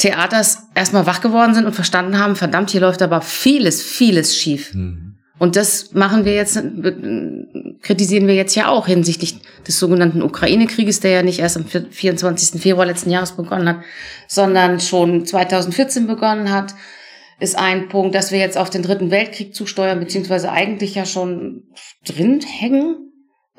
Theaters 0.00 0.64
erstmal 0.74 1.06
wach 1.06 1.20
geworden 1.20 1.54
sind 1.54 1.66
und 1.66 1.74
verstanden 1.74 2.18
haben, 2.18 2.34
verdammt, 2.34 2.70
hier 2.70 2.80
läuft 2.80 3.02
aber 3.02 3.20
vieles, 3.20 3.82
vieles 3.82 4.36
schief. 4.36 4.72
Und 5.38 5.56
das 5.56 5.92
machen 5.92 6.24
wir 6.24 6.34
jetzt, 6.34 6.56
äh, 6.56 6.92
kritisieren 7.82 8.26
wir 8.26 8.34
jetzt 8.34 8.54
ja 8.54 8.68
auch 8.68 8.86
hinsichtlich 8.86 9.36
des 9.66 9.78
sogenannten 9.78 10.22
Ukraine-Krieges, 10.22 11.00
der 11.00 11.10
ja 11.12 11.22
nicht 11.22 11.38
erst 11.38 11.56
am 11.56 11.64
24. 11.64 12.60
Februar 12.60 12.86
letzten 12.86 13.10
Jahres 13.10 13.32
begonnen 13.32 13.68
hat, 13.68 13.78
sondern 14.26 14.80
schon 14.80 15.24
2014 15.24 16.06
begonnen 16.06 16.50
hat, 16.50 16.74
ist 17.38 17.58
ein 17.58 17.88
Punkt, 17.88 18.14
dass 18.14 18.32
wir 18.32 18.38
jetzt 18.38 18.58
auf 18.58 18.70
den 18.70 18.82
Dritten 18.82 19.10
Weltkrieg 19.10 19.54
zusteuern, 19.54 20.00
beziehungsweise 20.00 20.50
eigentlich 20.50 20.94
ja 20.94 21.06
schon 21.06 21.64
drin 22.04 22.40
hängen. 22.40 23.09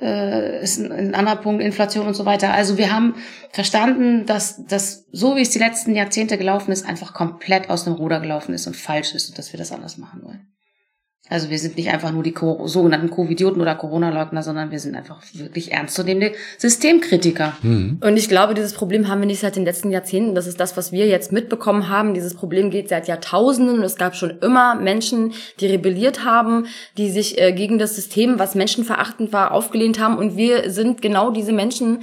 Äh, 0.01 0.63
ist 0.63 0.79
ein, 0.79 0.91
ein 0.91 1.15
anderer 1.15 1.35
Punkt, 1.35 1.61
Inflation 1.61 2.07
und 2.07 2.15
so 2.15 2.25
weiter. 2.25 2.53
Also 2.53 2.77
wir 2.77 2.91
haben 2.91 3.15
verstanden, 3.51 4.25
dass 4.25 4.65
das, 4.65 5.05
so 5.11 5.35
wie 5.35 5.41
es 5.41 5.51
die 5.51 5.59
letzten 5.59 5.95
Jahrzehnte 5.95 6.39
gelaufen 6.39 6.71
ist, 6.71 6.87
einfach 6.87 7.13
komplett 7.13 7.69
aus 7.69 7.83
dem 7.83 7.93
Ruder 7.93 8.19
gelaufen 8.19 8.53
ist 8.55 8.65
und 8.65 8.75
falsch 8.75 9.13
ist 9.13 9.29
und 9.29 9.37
dass 9.37 9.53
wir 9.53 9.59
das 9.59 9.71
anders 9.71 9.97
machen 9.97 10.23
wollen. 10.23 10.47
Also 11.31 11.49
wir 11.49 11.57
sind 11.57 11.77
nicht 11.77 11.89
einfach 11.89 12.11
nur 12.11 12.23
die 12.23 12.35
sogenannten 12.65 13.09
Covidioten 13.09 13.61
oder 13.61 13.75
Corona-Leugner, 13.75 14.43
sondern 14.43 14.69
wir 14.69 14.79
sind 14.79 14.95
einfach 14.95 15.21
wirklich 15.33 15.71
ernstzunehmende 15.71 16.33
Systemkritiker. 16.57 17.53
Und 18.01 18.17
ich 18.17 18.27
glaube, 18.27 18.53
dieses 18.53 18.73
Problem 18.73 19.07
haben 19.07 19.21
wir 19.21 19.27
nicht 19.27 19.39
seit 19.39 19.55
den 19.55 19.63
letzten 19.63 19.91
Jahrzehnten. 19.91 20.35
Das 20.35 20.45
ist 20.45 20.59
das, 20.59 20.75
was 20.75 20.91
wir 20.91 21.07
jetzt 21.07 21.31
mitbekommen 21.31 21.87
haben. 21.87 22.13
Dieses 22.13 22.33
Problem 22.33 22.69
geht 22.69 22.89
seit 22.89 23.07
Jahrtausenden. 23.07 23.77
Und 23.77 23.83
es 23.83 23.95
gab 23.95 24.15
schon 24.15 24.39
immer 24.41 24.75
Menschen, 24.75 25.31
die 25.61 25.67
rebelliert 25.67 26.25
haben, 26.25 26.65
die 26.97 27.09
sich 27.09 27.39
äh, 27.39 27.53
gegen 27.53 27.79
das 27.79 27.95
System, 27.95 28.37
was 28.37 28.53
menschenverachtend 28.53 29.31
war, 29.31 29.51
aufgelehnt 29.51 29.99
haben. 29.99 30.17
Und 30.17 30.35
wir 30.35 30.69
sind 30.69 31.01
genau 31.01 31.31
diese 31.31 31.53
Menschen, 31.53 31.99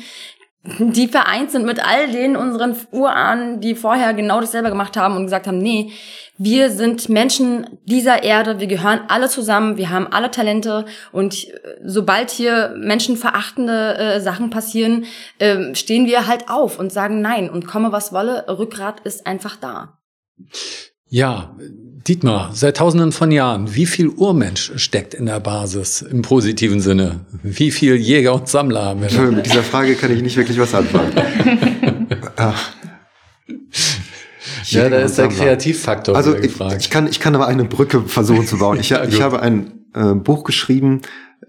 die 0.64 1.08
vereint 1.08 1.50
sind 1.50 1.64
mit 1.64 1.84
all 1.84 2.10
den 2.10 2.36
unseren 2.36 2.76
Urahnen, 2.90 3.60
die 3.60 3.74
vorher 3.74 4.12
genau 4.12 4.40
dasselbe 4.40 4.68
gemacht 4.68 4.96
haben 4.96 5.16
und 5.16 5.24
gesagt 5.24 5.46
haben, 5.46 5.58
nee, 5.58 5.92
wir 6.36 6.70
sind 6.70 7.08
Menschen 7.08 7.78
dieser 7.84 8.22
Erde, 8.22 8.60
wir 8.60 8.66
gehören 8.66 9.00
alle 9.08 9.28
zusammen, 9.28 9.76
wir 9.76 9.90
haben 9.90 10.08
alle 10.08 10.30
Talente 10.30 10.84
und 11.12 11.48
äh, 11.48 11.58
sobald 11.84 12.30
hier 12.30 12.74
menschenverachtende 12.76 13.98
äh, 13.98 14.20
Sachen 14.20 14.50
passieren, 14.50 15.04
ähm, 15.40 15.74
stehen 15.74 16.06
wir 16.06 16.26
halt 16.26 16.48
auf 16.48 16.78
und 16.78 16.92
sagen 16.92 17.20
nein 17.20 17.50
und 17.50 17.66
komme 17.66 17.92
was 17.92 18.12
wolle, 18.12 18.44
Rückgrat 18.48 19.00
ist 19.00 19.26
einfach 19.26 19.56
da. 19.56 19.98
Ja, 21.08 21.54
Dietmar, 22.06 22.50
seit 22.54 22.78
tausenden 22.78 23.12
von 23.12 23.30
Jahren, 23.30 23.74
wie 23.74 23.86
viel 23.86 24.08
Urmensch 24.08 24.72
steckt 24.76 25.14
in 25.14 25.26
der 25.26 25.40
Basis 25.40 26.00
im 26.02 26.22
positiven 26.22 26.80
Sinne? 26.80 27.20
Wie 27.42 27.70
viel 27.70 27.96
Jäger 27.96 28.34
und 28.34 28.48
Sammler 28.48 28.84
haben 28.84 29.02
wir? 29.02 29.08
da? 29.08 29.22
Mit 29.22 29.46
dieser 29.46 29.62
Frage 29.62 29.94
kann 29.94 30.10
ich 30.12 30.22
nicht 30.22 30.36
wirklich 30.36 30.58
was 30.58 30.74
anfangen. 30.74 31.12
Ach. 32.36 32.70
Ja, 34.70 34.90
da 34.90 34.98
ist 34.98 35.16
der. 35.16 35.28
Kreativfaktor 35.28 36.14
Also 36.14 36.36
ich, 36.36 36.52
ich, 36.78 36.90
kann, 36.90 37.06
ich 37.06 37.20
kann 37.20 37.34
aber 37.34 37.46
eine 37.46 37.64
Brücke 37.64 38.02
versuchen 38.02 38.46
zu 38.46 38.58
bauen. 38.58 38.78
Ich, 38.78 38.90
Ja, 38.90 39.04
ich 39.04 39.22
habe 39.22 39.40
ein 39.40 39.84
äh, 39.94 40.12
Buch 40.14 40.44
geschrieben 40.44 41.00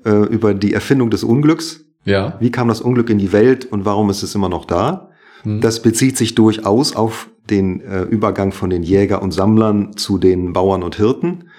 äh, 0.05 0.09
über 0.27 0.53
die 0.53 0.73
Erfindung 0.73 1.09
des 1.09 1.23
Unglücks. 1.23 1.81
ja. 2.05 2.37
Wie 2.39 2.51
kam 2.51 2.69
das 2.69 2.79
Unglück 2.79 3.09
in 3.09 3.17
die 3.17 3.33
Welt 3.33 3.65
und 3.65 3.83
warum 3.83 4.09
ist 4.09 4.23
es 4.23 4.35
immer 4.35 4.47
noch 4.47 4.63
da? 4.65 5.09
Hm. 5.43 5.61
Das 5.61 5.81
bezieht 5.81 6.17
sich 6.17 6.35
durchaus 6.35 6.95
auf 6.95 7.29
den 7.49 7.81
äh, 7.81 8.03
Übergang 8.03 8.51
von 8.51 8.69
den 8.69 8.83
Jäger 8.83 9.21
und 9.21 9.31
Sammlern 9.31 9.95
zu 9.97 10.17
den 10.17 10.53
Bauern 10.53 10.83
und 10.83 10.95
Hirten. 10.95 11.49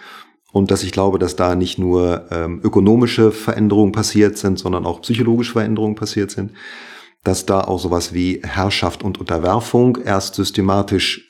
Und 0.52 0.70
dass 0.70 0.82
ich 0.82 0.92
glaube, 0.92 1.18
dass 1.18 1.36
da 1.36 1.54
nicht 1.54 1.78
nur 1.78 2.26
ähm, 2.30 2.60
ökonomische 2.62 3.30
Veränderungen 3.30 3.92
passiert 3.92 4.36
sind, 4.36 4.58
sondern 4.58 4.84
auch 4.84 5.02
psychologische 5.02 5.52
Veränderungen 5.52 5.94
passiert 5.94 6.30
sind. 6.30 6.52
Dass 7.22 7.46
da 7.46 7.60
auch 7.60 7.78
sowas 7.78 8.14
wie 8.14 8.40
Herrschaft 8.42 9.02
und 9.02 9.18
Unterwerfung 9.20 9.98
erst 10.04 10.34
systematisch 10.34 11.28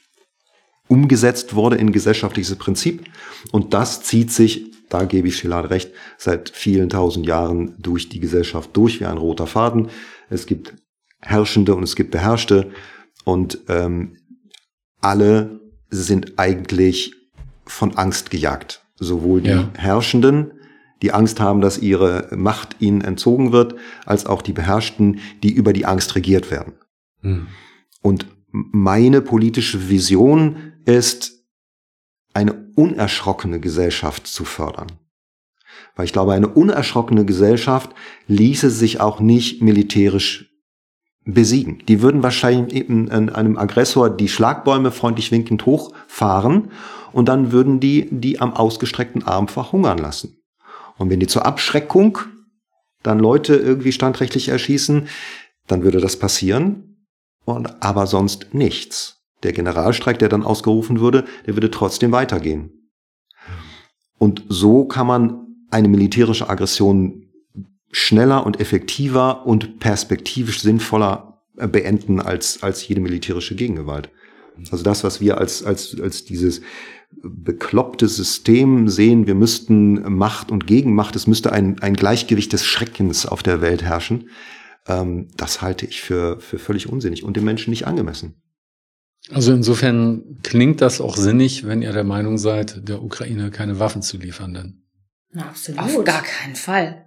umgesetzt 0.89 1.55
wurde 1.55 1.77
in 1.77 1.93
gesellschaftliches 1.93 2.57
Prinzip. 2.57 3.05
Und 3.53 3.75
das 3.75 4.03
zieht 4.03 4.33
sich, 4.33 4.73
da 4.89 5.05
gebe 5.05 5.29
ich 5.29 5.37
Schillard 5.37 5.71
recht, 5.71 5.93
seit 6.19 6.51
vielen 6.51 6.89
tausend 6.89 7.27
Jahren 7.27 7.77
durch 7.79 8.09
die 8.09 8.21
Gesellschaft 8.21 8.71
durch 8.73 9.01
wie 9.01 9.07
ein 9.07 9.19
roter 9.19 9.47
Faden. 9.47 9.89
Es 10.31 10.47
gibt 10.47 10.75
Herrschende 11.21 11.75
und 11.75 11.83
es 11.83 11.97
gibt 11.97 12.11
Beherrschte. 12.11 12.71
Und 13.25 13.59
ähm, 13.69 14.17
alle 15.01 15.61
sind 15.91 16.39
eigentlich 16.39 17.15
von 17.65 17.97
Angst 17.97 18.31
gejagt. 18.31 18.85
Sowohl 18.97 19.43
die 19.43 19.51
Ja. 19.51 19.71
Herrschenden, 19.77 20.53
die 21.03 21.13
Angst 21.13 21.41
haben, 21.41 21.61
dass 21.61 21.79
ihre 21.79 22.29
Macht 22.37 22.77
ihnen 22.81 23.01
entzogen 23.01 23.53
wird, 23.53 23.75
als 24.05 24.27
auch 24.27 24.43
die 24.43 24.53
Beherrschten, 24.53 25.21
die 25.43 25.53
über 25.53 25.73
die 25.73 25.87
Angst 25.87 26.15
regiert 26.15 26.51
werden. 26.51 26.75
Hm. 27.23 27.47
Und 28.03 28.27
meine 28.53 29.23
politische 29.23 29.89
Vision 29.89 30.75
ist, 30.85 31.41
eine 32.33 32.69
unerschrockene 32.77 33.61
Gesellschaft 33.61 34.27
zu 34.27 34.45
fördern. 34.45 34.93
Weil 35.97 36.05
ich 36.05 36.13
glaube, 36.13 36.33
eine 36.33 36.49
unerschrockene 36.49 37.25
Gesellschaft 37.25 37.91
ließe 38.27 38.71
sich 38.71 39.01
auch 39.01 39.21
nicht 39.21 39.63
militärisch 39.63 40.50
besiegen. 41.25 41.83
Die 41.87 42.03
würden 42.03 42.23
wahrscheinlich 42.23 42.75
eben 42.75 43.11
einem 43.11 43.59
Aggressor 43.59 44.11
die 44.11 44.29
Schlagbäume 44.29 44.91
freundlich 44.91 45.31
winkend 45.31 45.67
hochfahren 45.67 46.71
und 47.13 47.29
dann 47.29 47.53
würden 47.53 47.81
die 47.81 48.09
die 48.11 48.41
am 48.41 48.53
ausgestreckten 48.55 49.27
Arm 49.27 49.49
verhungern 49.49 49.99
lassen. 49.99 50.43
Und 50.97 51.11
wenn 51.11 51.21
die 51.21 51.27
zur 51.27 51.47
Abschreckung 51.47 52.19
dann 53.03 53.19
Leute 53.19 53.57
irgendwie 53.57 53.93
standrechtlich 53.93 54.49
erschießen, 54.49 55.09
dann 55.67 55.83
würde 55.83 56.01
das 56.01 56.19
passieren 56.19 57.07
und 57.45 57.83
aber 57.83 58.07
sonst 58.07 58.53
nichts. 58.53 59.23
Der 59.43 59.53
Generalstreik, 59.53 60.19
der 60.19 60.29
dann 60.29 60.43
ausgerufen 60.43 61.01
würde, 61.01 61.25
der 61.47 61.55
würde 61.55 61.71
trotzdem 61.71 62.13
weitergehen. 62.13 62.91
Und 64.19 64.45
so 64.49 64.85
kann 64.85 65.07
man 65.07 65.47
eine 65.71 65.89
militärische 65.89 66.51
Aggression 66.51 67.30
schneller 67.91 68.47
und 68.47 68.61
effektiver 68.61 69.47
und 69.47 69.81
perspektivisch 69.81 70.61
sinnvoller 70.61 71.41
äh, 71.57 71.67
beenden 71.67 72.21
als, 72.21 72.63
als 72.63 72.87
jede 72.87 73.01
militärische 73.01 73.55
Gegengewalt. 73.55 74.11
Also 74.71 74.85
das, 74.85 75.05
was 75.05 75.21
wir 75.21 75.39
als, 75.39 75.65
als, 75.65 75.99
als 76.01 76.25
dieses 76.25 76.61
bekloppte 77.23 78.09
System 78.09 78.89
sehen, 78.89 79.27
wir 79.27 79.35
müssten 79.35 80.17
Macht 80.17 80.51
und 80.51 80.67
Gegenmacht, 80.67 81.17
es 81.17 81.27
müsste 81.27 81.53
ein, 81.53 81.81
ein 81.81 81.95
Gleichgewicht 81.95 82.53
des 82.53 82.65
Schreckens 82.65 83.27
auf 83.27 83.43
der 83.43 83.61
Welt 83.61 83.83
herrschen, 83.83 84.29
ähm, 84.87 85.29
das 85.37 85.63
halte 85.63 85.87
ich 85.87 86.03
für, 86.03 86.41
für 86.41 86.59
völlig 86.59 86.89
unsinnig 86.89 87.25
und 87.25 87.37
dem 87.37 87.45
Menschen 87.45 87.71
nicht 87.71 87.87
angemessen. 87.87 88.35
Also 89.31 89.53
insofern 89.53 90.39
klingt 90.43 90.81
das 90.81 91.01
auch 91.01 91.17
sinnig, 91.17 91.67
wenn 91.67 91.83
ihr 91.83 91.93
der 91.93 92.05
Meinung 92.05 92.39
seid, 92.39 92.89
der 92.89 93.03
Ukraine 93.03 93.51
keine 93.51 93.79
Waffen 93.79 94.03
zu 94.03 94.17
liefern. 94.17 94.55
Denn 94.55 94.83
Na, 95.33 95.49
absolut. 95.49 95.81
Auf 95.81 96.05
gar 96.05 96.23
keinen 96.23 96.57
Fall. 96.57 97.07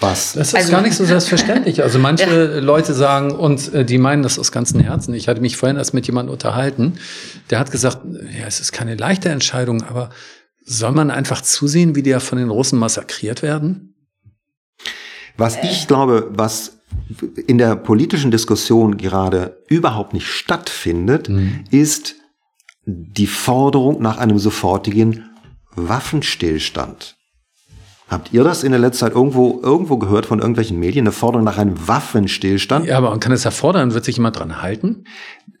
Was? 0.00 0.32
das 0.32 0.48
ist 0.48 0.54
Also- 0.56 0.72
gar 0.72 0.82
nicht 0.82 0.96
so 0.96 1.04
selbstverständlich. 1.04 1.82
Also 1.82 1.98
manche 1.98 2.60
Leute 2.60 2.94
sagen, 2.94 3.30
und 3.32 3.72
äh, 3.72 3.84
die 3.84 3.98
meinen 3.98 4.22
das 4.22 4.38
aus 4.38 4.50
ganzem 4.52 4.80
Herzen. 4.80 5.14
Ich 5.14 5.28
hatte 5.28 5.40
mich 5.40 5.56
vorhin 5.56 5.76
erst 5.76 5.94
mit 5.94 6.06
jemandem 6.06 6.32
unterhalten, 6.32 6.94
der 7.50 7.58
hat 7.60 7.70
gesagt, 7.70 8.00
ja, 8.38 8.46
es 8.46 8.60
ist 8.60 8.72
keine 8.72 8.96
leichte 8.96 9.28
Entscheidung, 9.28 9.82
aber 9.84 10.10
soll 10.64 10.92
man 10.92 11.10
einfach 11.10 11.42
zusehen, 11.42 11.94
wie 11.94 12.02
die 12.02 12.10
ja 12.10 12.20
von 12.20 12.38
den 12.38 12.50
Russen 12.50 12.78
massakriert 12.78 13.42
werden? 13.42 13.94
Was 15.36 15.56
ich 15.62 15.86
glaube, 15.86 16.28
was 16.30 16.78
in 17.46 17.58
der 17.58 17.76
politischen 17.76 18.30
Diskussion 18.30 18.96
gerade 18.96 19.58
überhaupt 19.68 20.12
nicht 20.14 20.26
stattfindet, 20.26 21.28
ist 21.70 22.14
die 22.86 23.26
Forderung 23.26 24.00
nach 24.00 24.18
einem 24.18 24.38
sofortigen 24.38 25.28
Waffenstillstand. 25.74 27.16
Habt 28.14 28.32
ihr 28.32 28.44
das 28.44 28.62
in 28.62 28.70
der 28.70 28.78
letzten 28.78 29.00
Zeit 29.00 29.14
irgendwo, 29.14 29.60
irgendwo 29.60 29.96
gehört 29.96 30.24
von 30.24 30.38
irgendwelchen 30.38 30.78
Medien, 30.78 31.02
eine 31.02 31.10
Forderung 31.10 31.44
nach 31.44 31.58
einem 31.58 31.88
Waffenstillstand? 31.88 32.86
Ja, 32.86 32.96
aber 32.96 33.10
man 33.10 33.18
kann 33.18 33.32
es 33.32 33.42
ja 33.42 33.50
fordern, 33.50 33.92
wird 33.92 34.04
sich 34.04 34.18
jemand 34.18 34.38
dran 34.38 34.62
halten? 34.62 35.02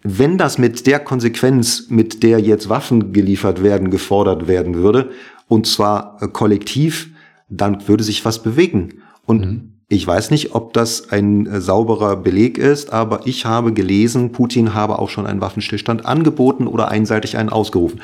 Wenn 0.04 0.38
das 0.38 0.56
mit 0.56 0.86
der 0.86 1.00
Konsequenz, 1.00 1.86
mit 1.88 2.22
der 2.22 2.38
jetzt 2.38 2.68
Waffen 2.68 3.12
geliefert 3.12 3.64
werden, 3.64 3.90
gefordert 3.90 4.46
werden 4.46 4.76
würde, 4.76 5.10
und 5.48 5.66
zwar 5.66 6.18
äh, 6.20 6.28
kollektiv, 6.28 7.10
dann 7.48 7.88
würde 7.88 8.04
sich 8.04 8.24
was 8.24 8.40
bewegen. 8.40 9.02
Und 9.26 9.74
ich 9.88 10.06
weiß 10.06 10.30
nicht, 10.30 10.54
ob 10.54 10.74
das 10.74 11.10
ein 11.10 11.46
äh, 11.46 11.60
sauberer 11.60 12.14
Beleg 12.14 12.56
ist, 12.56 12.92
aber 12.92 13.26
ich 13.26 13.46
habe 13.46 13.72
gelesen, 13.72 14.30
Putin 14.30 14.74
habe 14.74 15.00
auch 15.00 15.08
schon 15.08 15.26
einen 15.26 15.40
Waffenstillstand 15.40 16.06
angeboten 16.06 16.68
oder 16.68 16.88
einseitig 16.88 17.36
einen 17.36 17.48
ausgerufen. 17.48 18.00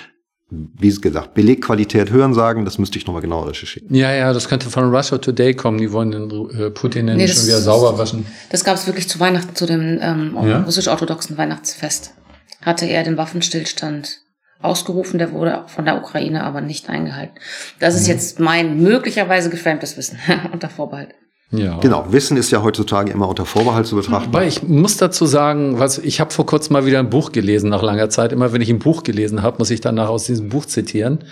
Wie 0.50 0.92
gesagt, 0.92 1.34
Belegqualität 1.34 2.10
hören 2.10 2.34
sagen, 2.34 2.64
das 2.64 2.78
müsste 2.78 2.98
ich 2.98 3.06
nochmal 3.06 3.22
genauer 3.22 3.48
recherchieren. 3.50 3.94
Ja, 3.94 4.12
ja, 4.12 4.32
das 4.32 4.48
könnte 4.48 4.68
von 4.68 4.92
Russia 4.94 5.18
Today 5.18 5.54
kommen. 5.54 5.78
Die 5.78 5.92
wollen 5.92 6.10
den 6.10 6.50
äh, 6.50 6.70
Putin 6.70 7.06
Nee, 7.06 7.28
schon 7.28 7.46
wieder 7.46 7.60
sauber 7.60 7.96
waschen. 7.98 8.26
Das 8.50 8.64
gab 8.64 8.74
es 8.76 8.86
wirklich 8.86 9.08
zu 9.08 9.20
Weihnachten, 9.20 9.54
zu 9.54 9.66
dem 9.66 9.98
ähm, 10.02 10.36
Ja? 10.42 10.62
russisch-orthodoxen 10.62 11.38
Weihnachtsfest. 11.38 12.14
Hatte 12.62 12.86
er 12.86 13.04
den 13.04 13.16
Waffenstillstand 13.16 14.18
ausgerufen, 14.60 15.18
der 15.18 15.32
wurde 15.32 15.64
von 15.68 15.84
der 15.84 15.96
Ukraine 15.96 16.42
aber 16.44 16.60
nicht 16.60 16.88
eingehalten. 16.90 17.34
Das 17.78 17.94
Mhm. 17.94 18.00
ist 18.00 18.06
jetzt 18.08 18.40
mein 18.40 18.82
möglicherweise 18.82 19.50
geframedes 19.50 19.96
Wissen 19.96 20.18
unter 20.52 20.68
Vorbehalt. 20.68 21.14
Ja. 21.52 21.78
Genau, 21.80 22.06
Wissen 22.12 22.36
ist 22.36 22.52
ja 22.52 22.62
heutzutage 22.62 23.10
immer 23.10 23.28
unter 23.28 23.44
Vorbehalt 23.44 23.86
zu 23.86 23.96
betrachten. 23.96 24.28
Aber 24.28 24.46
ich 24.46 24.62
muss 24.62 24.96
dazu 24.98 25.26
sagen, 25.26 25.80
was 25.80 25.98
ich 25.98 26.20
habe 26.20 26.30
vor 26.32 26.46
kurzem 26.46 26.74
mal 26.74 26.86
wieder 26.86 27.00
ein 27.00 27.10
Buch 27.10 27.32
gelesen 27.32 27.70
nach 27.70 27.82
langer 27.82 28.08
Zeit. 28.08 28.32
Immer 28.32 28.52
wenn 28.52 28.60
ich 28.60 28.70
ein 28.70 28.78
Buch 28.78 29.02
gelesen 29.02 29.42
habe, 29.42 29.58
muss 29.58 29.70
ich 29.70 29.80
danach 29.80 30.08
aus 30.08 30.24
diesem 30.24 30.48
Buch 30.48 30.66
zitieren. 30.66 31.24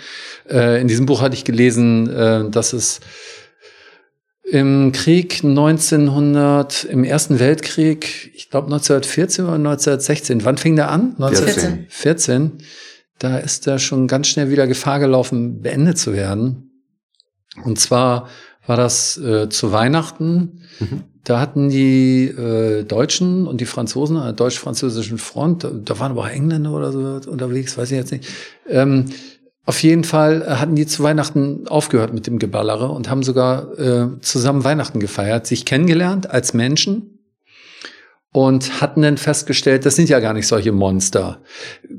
Äh, 0.49 0.81
in 0.81 0.89
diesem 0.89 1.05
Buch 1.05 1.21
hatte 1.21 1.35
ich 1.35 1.45
gelesen, 1.45 2.09
äh, 2.09 2.49
dass 2.49 2.73
es 2.73 2.99
im 4.43 4.91
Krieg 4.91 5.43
1900, 5.43 6.83
im 6.83 7.03
Ersten 7.05 7.39
Weltkrieg, 7.39 8.31
ich 8.35 8.49
glaube 8.49 8.65
1914 8.65 9.45
oder 9.45 9.53
1916, 9.53 10.43
wann 10.43 10.57
fing 10.57 10.75
der 10.75 10.91
an? 10.91 11.15
14. 11.17 11.85
14. 11.87 12.51
Da 13.19 13.37
ist 13.37 13.67
er 13.67 13.79
schon 13.79 14.07
ganz 14.07 14.27
schnell 14.27 14.49
wieder 14.49 14.67
Gefahr 14.67 14.99
gelaufen, 14.99 15.61
beendet 15.61 15.97
zu 15.97 16.13
werden. 16.13 16.71
Und 17.63 17.79
zwar 17.79 18.27
war 18.69 18.77
das 18.77 19.17
äh, 19.17 19.49
zu 19.49 19.71
Weihnachten. 19.71 20.61
Da 21.23 21.39
hatten 21.39 21.69
die 21.69 22.25
äh, 22.25 22.83
Deutschen 22.83 23.47
und 23.47 23.59
die 23.59 23.65
Franzosen 23.65 24.15
an 24.15 24.23
der 24.23 24.33
deutsch-französischen 24.33 25.17
Front, 25.17 25.63
da, 25.63 25.71
da 25.71 25.99
waren 25.99 26.11
aber 26.11 26.21
auch 26.21 26.29
Engländer 26.29 26.71
oder 26.71 26.91
so 26.91 27.29
unterwegs, 27.29 27.77
weiß 27.77 27.91
ich 27.91 27.97
jetzt 27.97 28.11
nicht. 28.11 28.27
Ähm, 28.67 29.05
auf 29.65 29.83
jeden 29.83 30.03
Fall 30.03 30.41
äh, 30.41 30.51
hatten 30.55 30.75
die 30.75 30.87
zu 30.87 31.03
Weihnachten 31.03 31.67
aufgehört 31.67 32.13
mit 32.13 32.27
dem 32.27 32.39
Geballere 32.39 32.89
und 32.89 33.09
haben 33.09 33.23
sogar 33.23 33.77
äh, 33.77 34.07
zusammen 34.21 34.63
Weihnachten 34.63 34.99
gefeiert, 34.99 35.45
sich 35.45 35.65
kennengelernt 35.65 36.29
als 36.29 36.53
Menschen 36.53 37.19
und 38.31 38.81
hatten 38.81 39.01
dann 39.01 39.17
festgestellt, 39.17 39.85
das 39.85 39.95
sind 39.95 40.09
ja 40.09 40.19
gar 40.19 40.33
nicht 40.33 40.47
solche 40.47 40.71
Monster. 40.71 41.41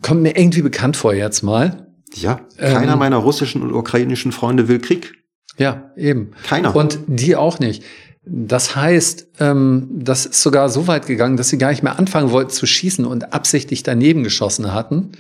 Kommt 0.03 0.23
mir 0.23 0.37
irgendwie 0.37 0.63
bekannt 0.63 0.97
vor 0.97 1.15
jetzt 1.15 1.43
mal. 1.43 1.89
Ja, 2.15 2.41
keiner 2.57 2.95
Ähm, 2.95 2.99
meiner 2.99 3.19
russischen 3.19 3.63
und 3.63 3.73
ukrainischen 3.73 4.33
Freunde 4.33 4.67
will 4.67 4.81
Krieg. 4.81 5.20
Ja, 5.59 5.91
eben. 5.97 6.33
Keiner. 6.45 6.75
Und 6.75 6.99
die 7.07 7.37
auch 7.37 7.59
nicht. 7.59 7.83
Das 8.25 8.77
heißt, 8.77 9.29
ähm, 9.41 9.89
das 9.93 10.27
ist 10.27 10.43
sogar 10.43 10.69
so 10.69 10.87
weit 10.87 11.07
gegangen, 11.07 11.37
dass 11.37 11.49
sie 11.49 11.59
gar 11.59 11.71
nicht 11.71 11.83
mehr 11.83 11.99
anfangen 11.99 12.31
wollten 12.31 12.51
zu 12.51 12.67
schießen 12.67 13.05
und 13.05 13.33
absichtlich 13.33 13.83
daneben 13.83 14.23
geschossen 14.23 14.73
hatten. 14.75 15.13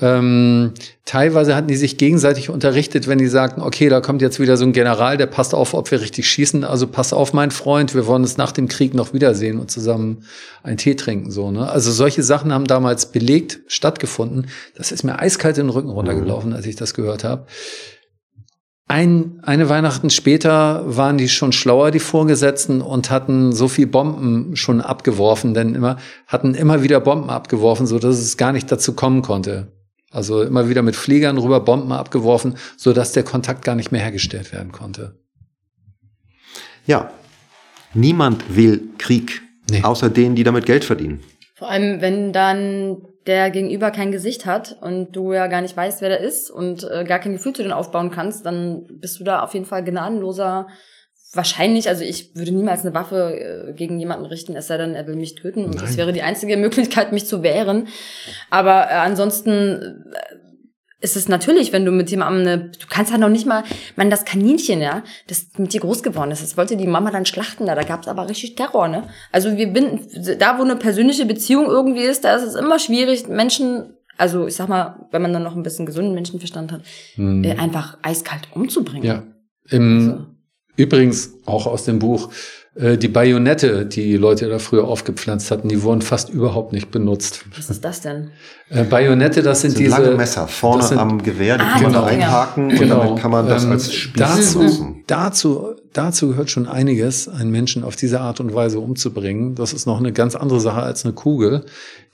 Ähm, 0.00 0.72
teilweise 1.04 1.54
hatten 1.54 1.68
die 1.68 1.76
sich 1.76 1.98
gegenseitig 1.98 2.50
unterrichtet, 2.50 3.06
wenn 3.06 3.18
die 3.18 3.28
sagten, 3.28 3.60
okay, 3.60 3.88
da 3.88 4.00
kommt 4.00 4.22
jetzt 4.22 4.40
wieder 4.40 4.56
so 4.56 4.64
ein 4.64 4.72
General, 4.72 5.16
der 5.16 5.26
passt 5.26 5.54
auf, 5.54 5.74
ob 5.74 5.90
wir 5.90 6.00
richtig 6.00 6.28
schießen. 6.28 6.64
Also 6.64 6.88
pass 6.88 7.12
auf, 7.12 7.32
mein 7.32 7.52
Freund, 7.52 7.94
wir 7.94 8.06
wollen 8.06 8.22
uns 8.22 8.36
nach 8.36 8.52
dem 8.52 8.68
Krieg 8.68 8.94
noch 8.94 9.12
wiedersehen 9.12 9.60
und 9.60 9.70
zusammen 9.70 10.24
einen 10.62 10.78
Tee 10.78 10.96
trinken. 10.96 11.30
So, 11.30 11.52
ne? 11.52 11.70
Also 11.70 11.92
solche 11.92 12.22
Sachen 12.22 12.52
haben 12.52 12.66
damals 12.66 13.12
belegt 13.12 13.60
stattgefunden. 13.68 14.48
Das 14.74 14.90
ist 14.90 15.04
mir 15.04 15.20
eiskalt 15.20 15.58
in 15.58 15.66
den 15.66 15.70
Rücken 15.70 15.90
runtergelaufen, 15.90 16.52
als 16.52 16.66
ich 16.66 16.74
das 16.74 16.94
gehört 16.94 17.22
habe. 17.22 17.46
Ein, 18.92 19.40
eine 19.40 19.70
Weihnachten 19.70 20.10
später 20.10 20.82
waren 20.84 21.16
die 21.16 21.30
schon 21.30 21.52
schlauer, 21.52 21.90
die 21.92 21.98
Vorgesetzten, 21.98 22.82
und 22.82 23.08
hatten 23.10 23.52
so 23.52 23.66
viel 23.68 23.86
Bomben 23.86 24.54
schon 24.54 24.82
abgeworfen, 24.82 25.54
denn 25.54 25.74
immer, 25.74 25.96
hatten 26.26 26.54
immer 26.54 26.82
wieder 26.82 27.00
Bomben 27.00 27.30
abgeworfen, 27.30 27.86
so 27.86 27.98
dass 27.98 28.18
es 28.18 28.36
gar 28.36 28.52
nicht 28.52 28.70
dazu 28.70 28.92
kommen 28.92 29.22
konnte. 29.22 29.72
Also 30.10 30.42
immer 30.42 30.68
wieder 30.68 30.82
mit 30.82 30.94
Fliegern 30.94 31.38
rüber 31.38 31.60
Bomben 31.60 31.90
abgeworfen, 31.90 32.56
so 32.76 32.92
dass 32.92 33.12
der 33.12 33.22
Kontakt 33.22 33.64
gar 33.64 33.76
nicht 33.76 33.92
mehr 33.92 34.02
hergestellt 34.02 34.52
werden 34.52 34.72
konnte. 34.72 35.18
Ja, 36.84 37.10
niemand 37.94 38.54
will 38.54 38.90
Krieg, 38.98 39.40
Nee. 39.70 39.82
außer 39.84 40.10
denen, 40.10 40.34
die 40.36 40.44
damit 40.44 40.66
Geld 40.66 40.84
verdienen. 40.84 41.20
Vor 41.54 41.70
allem, 41.70 42.02
wenn 42.02 42.34
dann 42.34 42.98
der 43.26 43.50
Gegenüber 43.50 43.90
kein 43.90 44.12
Gesicht 44.12 44.46
hat 44.46 44.76
und 44.80 45.12
du 45.12 45.32
ja 45.32 45.46
gar 45.46 45.60
nicht 45.60 45.76
weißt, 45.76 46.00
wer 46.00 46.08
der 46.08 46.20
ist 46.20 46.50
und 46.50 46.84
äh, 46.84 47.04
gar 47.04 47.18
kein 47.18 47.32
Gefühl 47.32 47.52
zu 47.52 47.62
denen 47.62 47.72
aufbauen 47.72 48.10
kannst, 48.10 48.44
dann 48.46 48.86
bist 49.00 49.20
du 49.20 49.24
da 49.24 49.42
auf 49.42 49.54
jeden 49.54 49.66
Fall 49.66 49.84
gnadenloser. 49.84 50.66
Wahrscheinlich, 51.34 51.88
also 51.88 52.04
ich 52.04 52.34
würde 52.34 52.52
niemals 52.52 52.84
eine 52.84 52.94
Waffe 52.94 53.68
äh, 53.68 53.72
gegen 53.72 53.98
jemanden 53.98 54.26
richten, 54.26 54.54
es 54.54 54.66
sei 54.66 54.76
denn, 54.76 54.94
er 54.94 55.06
will 55.06 55.16
mich 55.16 55.34
töten. 55.34 55.64
Und 55.64 55.76
das 55.76 55.90
Nein. 55.90 55.96
wäre 55.98 56.12
die 56.12 56.22
einzige 56.22 56.56
Möglichkeit, 56.56 57.12
mich 57.12 57.26
zu 57.26 57.42
wehren. 57.42 57.88
Aber 58.50 58.90
äh, 58.90 58.94
ansonsten 58.94 60.12
äh, 60.12 60.41
ist 61.02 61.16
es 61.16 61.28
natürlich, 61.28 61.72
wenn 61.72 61.84
du 61.84 61.90
mit 61.90 62.10
jemandem 62.10 62.46
eine, 62.46 62.58
du 62.70 62.86
kannst 62.88 63.12
ja 63.12 63.18
noch 63.18 63.28
nicht 63.28 63.46
mal, 63.46 63.64
man, 63.96 64.08
das 64.08 64.24
Kaninchen, 64.24 64.80
ja, 64.80 65.02
das 65.26 65.48
mit 65.58 65.72
dir 65.72 65.80
groß 65.80 66.02
geworden 66.02 66.30
ist, 66.30 66.42
das 66.42 66.56
wollte 66.56 66.76
die 66.76 66.86
Mama 66.86 67.10
dann 67.10 67.26
schlachten, 67.26 67.66
da, 67.66 67.74
da 67.74 67.82
gab's 67.82 68.08
aber 68.08 68.28
richtig 68.28 68.54
Terror, 68.54 68.88
ne? 68.88 69.04
Also 69.30 69.56
wir 69.56 69.66
binden, 69.66 70.00
da 70.38 70.58
wo 70.58 70.62
eine 70.62 70.76
persönliche 70.76 71.26
Beziehung 71.26 71.66
irgendwie 71.66 72.02
ist, 72.02 72.24
da 72.24 72.34
ist 72.36 72.44
es 72.44 72.54
immer 72.54 72.78
schwierig, 72.78 73.28
Menschen 73.28 73.96
also 74.18 74.46
ich 74.46 74.54
sag 74.54 74.68
mal, 74.68 75.06
wenn 75.10 75.22
man 75.22 75.32
dann 75.32 75.42
noch 75.42 75.56
ein 75.56 75.62
bisschen 75.62 75.86
gesunden 75.86 76.14
Menschenverstand 76.14 76.70
hat, 76.70 76.82
Hm. 77.14 77.42
äh, 77.44 77.56
einfach 77.56 77.98
eiskalt 78.02 78.42
umzubringen. 78.54 79.04
Ja. 79.04 79.22
Im, 79.70 79.98
Also, 79.98 80.26
Übrigens 80.76 81.34
auch 81.44 81.66
aus 81.66 81.84
dem 81.84 81.98
Buch, 81.98 82.30
die 82.74 83.08
Bajonette, 83.08 83.84
die 83.84 84.16
Leute 84.16 84.48
da 84.48 84.58
früher 84.58 84.84
aufgepflanzt 84.84 85.50
hatten, 85.50 85.68
die 85.68 85.82
wurden 85.82 86.00
fast 86.00 86.30
überhaupt 86.30 86.72
nicht 86.72 86.90
benutzt. 86.90 87.44
was 87.54 87.68
ist 87.68 87.84
das 87.84 88.00
denn? 88.00 88.30
Äh, 88.70 88.84
Bajonette, 88.84 89.42
das 89.42 89.60
sind, 89.60 89.72
Das 89.72 89.76
sind 89.78 89.86
diese 89.88 90.02
lange 90.02 90.16
Messer 90.16 90.48
vorne 90.48 90.82
sind- 90.82 90.96
am 90.96 91.22
Gewehr, 91.22 91.58
die 91.58 91.64
Ah, 91.64 91.72
kann 91.74 91.82
man 91.82 91.92
genau. 91.92 92.04
einhaken 92.04 92.70
und 92.70 92.78
Genau. 92.78 93.02
damit 93.04 93.20
kann 93.20 93.30
man 93.30 93.46
das 93.46 93.64
Ähm, 93.64 93.72
als 93.72 93.92
Spieß 93.92 94.22
dazu, 94.22 94.62
nutzen. 94.62 95.04
dazu, 95.06 95.74
dazu 95.92 96.28
gehört 96.28 96.50
schon 96.50 96.66
einiges, 96.66 97.28
einen 97.28 97.50
Menschen 97.50 97.84
auf 97.84 97.94
diese 97.96 98.20
Art 98.22 98.40
und 98.40 98.54
Weise 98.54 98.80
umzubringen. 98.80 99.54
Das 99.54 99.74
ist 99.74 99.84
noch 99.86 99.98
eine 99.98 100.12
ganz 100.12 100.34
andere 100.34 100.58
Sache 100.60 100.80
als 100.82 101.04
eine 101.04 101.12
Kugel. 101.12 101.66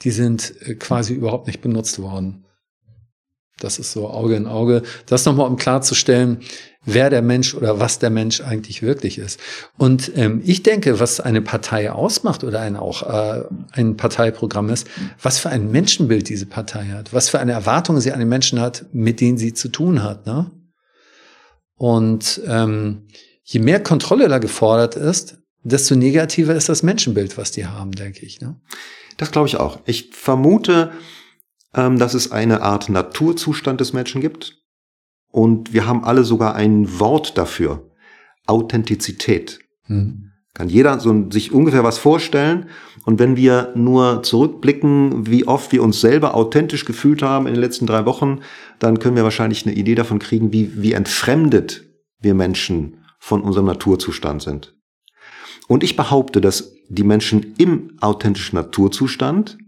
Die 0.02 0.10
sind 0.10 0.54
äh, 0.66 0.74
quasi 0.74 1.14
überhaupt 1.14 1.46
nicht 1.46 1.60
benutzt 1.60 2.00
worden. 2.02 2.42
Das 3.60 3.78
ist 3.78 3.92
so 3.92 4.08
Auge 4.08 4.36
in 4.36 4.46
Auge. 4.46 4.82
Das 5.06 5.24
nochmal, 5.24 5.48
um 5.48 5.56
klarzustellen, 5.56 6.40
wer 6.84 7.10
der 7.10 7.22
Mensch 7.22 7.54
oder 7.54 7.80
was 7.80 7.98
der 7.98 8.10
Mensch 8.10 8.40
eigentlich 8.40 8.82
wirklich 8.82 9.18
ist. 9.18 9.38
Und 9.76 10.12
ähm, 10.16 10.40
ich 10.44 10.62
denke, 10.62 11.00
was 11.00 11.20
eine 11.20 11.42
Partei 11.42 11.90
ausmacht 11.90 12.44
oder 12.44 12.60
ein 12.60 12.76
auch 12.76 13.02
äh, 13.02 13.44
ein 13.72 13.96
Parteiprogramm 13.96 14.70
ist, 14.70 14.86
was 15.20 15.38
für 15.38 15.50
ein 15.50 15.70
Menschenbild 15.70 16.28
diese 16.28 16.46
Partei 16.46 16.86
hat, 16.86 17.12
was 17.12 17.28
für 17.28 17.40
eine 17.40 17.52
Erwartung 17.52 18.00
sie 18.00 18.12
an 18.12 18.20
den 18.20 18.28
Menschen 18.28 18.60
hat, 18.60 18.86
mit 18.92 19.20
denen 19.20 19.38
sie 19.38 19.52
zu 19.52 19.68
tun 19.68 20.02
hat. 20.02 20.26
Ne? 20.26 20.50
Und 21.76 22.40
ähm, 22.46 23.08
je 23.42 23.60
mehr 23.60 23.82
Kontrolle 23.82 24.28
da 24.28 24.38
gefordert 24.38 24.96
ist, 24.96 25.38
desto 25.62 25.94
negativer 25.94 26.54
ist 26.54 26.68
das 26.68 26.82
Menschenbild, 26.82 27.36
was 27.36 27.50
die 27.50 27.66
haben, 27.66 27.92
denke 27.92 28.24
ich. 28.24 28.40
Ne? 28.40 28.56
Das 29.16 29.30
glaube 29.30 29.48
ich 29.48 29.56
auch. 29.56 29.80
Ich 29.84 30.10
vermute, 30.12 30.92
ähm, 31.74 31.98
dass 31.98 32.14
es 32.14 32.32
eine 32.32 32.62
Art 32.62 32.88
Naturzustand 32.88 33.80
des 33.80 33.92
Menschen 33.92 34.20
gibt. 34.20 34.56
Und 35.30 35.72
wir 35.72 35.86
haben 35.86 36.04
alle 36.04 36.24
sogar 36.24 36.54
ein 36.54 36.98
Wort 36.98 37.36
dafür. 37.36 37.90
Authentizität. 38.46 39.60
Hm. 39.84 40.32
Kann 40.54 40.68
jeder 40.68 40.98
so 40.98 41.30
sich 41.30 41.52
ungefähr 41.52 41.84
was 41.84 41.98
vorstellen. 41.98 42.66
Und 43.04 43.20
wenn 43.20 43.36
wir 43.36 43.72
nur 43.76 44.22
zurückblicken, 44.22 45.26
wie 45.26 45.46
oft 45.46 45.70
wir 45.70 45.82
uns 45.82 46.00
selber 46.00 46.34
authentisch 46.34 46.84
gefühlt 46.84 47.22
haben 47.22 47.46
in 47.46 47.54
den 47.54 47.60
letzten 47.60 47.86
drei 47.86 48.06
Wochen, 48.06 48.40
dann 48.78 48.98
können 48.98 49.16
wir 49.16 49.24
wahrscheinlich 49.24 49.66
eine 49.66 49.76
Idee 49.76 49.94
davon 49.94 50.18
kriegen, 50.18 50.52
wie, 50.52 50.82
wie 50.82 50.94
entfremdet 50.94 51.84
wir 52.18 52.34
Menschen 52.34 53.04
von 53.20 53.42
unserem 53.42 53.66
Naturzustand 53.66 54.42
sind. 54.42 54.74
Und 55.68 55.84
ich 55.84 55.96
behaupte, 55.96 56.40
dass 56.40 56.72
die 56.88 57.04
Menschen 57.04 57.54
im 57.58 57.96
authentischen 58.00 58.56
Naturzustand, 58.56 59.58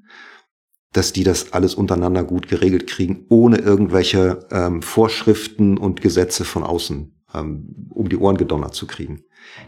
dass 0.92 1.12
die 1.12 1.24
das 1.24 1.52
alles 1.52 1.74
untereinander 1.74 2.24
gut 2.24 2.48
geregelt 2.48 2.86
kriegen, 2.86 3.26
ohne 3.28 3.58
irgendwelche 3.58 4.46
ähm, 4.50 4.82
Vorschriften 4.82 5.78
und 5.78 6.00
Gesetze 6.00 6.44
von 6.44 6.62
außen 6.62 7.12
ähm, 7.34 7.88
um 7.90 8.08
die 8.08 8.16
Ohren 8.16 8.36
gedonnert 8.36 8.74
zu 8.74 8.86
kriegen. 8.86 9.22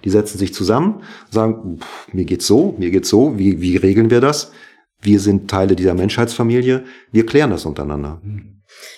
Die 0.04 0.10
setzen 0.10 0.38
sich 0.38 0.54
zusammen, 0.54 1.02
sagen, 1.30 1.78
pff, 1.78 2.12
mir 2.12 2.24
geht's 2.24 2.46
so, 2.46 2.74
mir 2.78 2.90
geht's 2.90 3.08
so, 3.08 3.38
wie, 3.38 3.60
wie 3.60 3.76
regeln 3.76 4.10
wir 4.10 4.20
das? 4.20 4.52
Wir 5.00 5.18
sind 5.18 5.50
Teile 5.50 5.74
dieser 5.74 5.94
Menschheitsfamilie, 5.94 6.84
wir 7.10 7.26
klären 7.26 7.50
das 7.50 7.66
untereinander. 7.66 8.20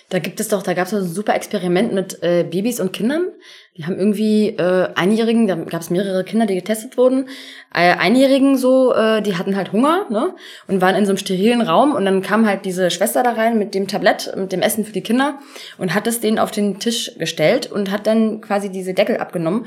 Da 0.08 0.18
gibt 0.18 0.40
es 0.40 0.48
doch, 0.48 0.62
da 0.62 0.74
gab 0.74 0.86
es 0.86 0.94
ein 0.94 1.04
super 1.04 1.34
Experiment 1.34 1.92
mit 1.92 2.22
äh, 2.22 2.44
Babys 2.44 2.80
und 2.80 2.92
Kindern. 2.92 3.28
Die 3.76 3.86
haben 3.86 3.98
irgendwie 3.98 4.50
äh, 4.50 4.88
Einjährigen, 4.94 5.46
da 5.48 5.56
gab 5.56 5.80
es 5.80 5.90
mehrere 5.90 6.22
Kinder, 6.22 6.46
die 6.46 6.54
getestet 6.54 6.96
wurden. 6.96 7.28
Äh, 7.74 7.96
Einjährigen 7.96 8.56
so, 8.56 8.94
äh, 8.94 9.20
die 9.20 9.36
hatten 9.36 9.56
halt 9.56 9.72
Hunger, 9.72 10.06
ne? 10.10 10.34
Und 10.68 10.80
waren 10.80 10.94
in 10.94 11.06
so 11.06 11.10
einem 11.10 11.18
sterilen 11.18 11.60
Raum 11.60 11.94
und 11.94 12.04
dann 12.04 12.22
kam 12.22 12.46
halt 12.46 12.64
diese 12.64 12.90
Schwester 12.90 13.22
da 13.22 13.32
rein 13.32 13.58
mit 13.58 13.74
dem 13.74 13.88
Tablett, 13.88 14.32
mit 14.36 14.52
dem 14.52 14.62
Essen 14.62 14.84
für 14.84 14.92
die 14.92 15.02
Kinder 15.02 15.38
und 15.78 15.94
hat 15.94 16.06
es 16.06 16.20
denen 16.20 16.38
auf 16.38 16.52
den 16.52 16.78
Tisch 16.78 17.12
gestellt 17.18 17.70
und 17.70 17.90
hat 17.90 18.06
dann 18.06 18.40
quasi 18.40 18.70
diese 18.70 18.94
Deckel 18.94 19.16
abgenommen. 19.16 19.66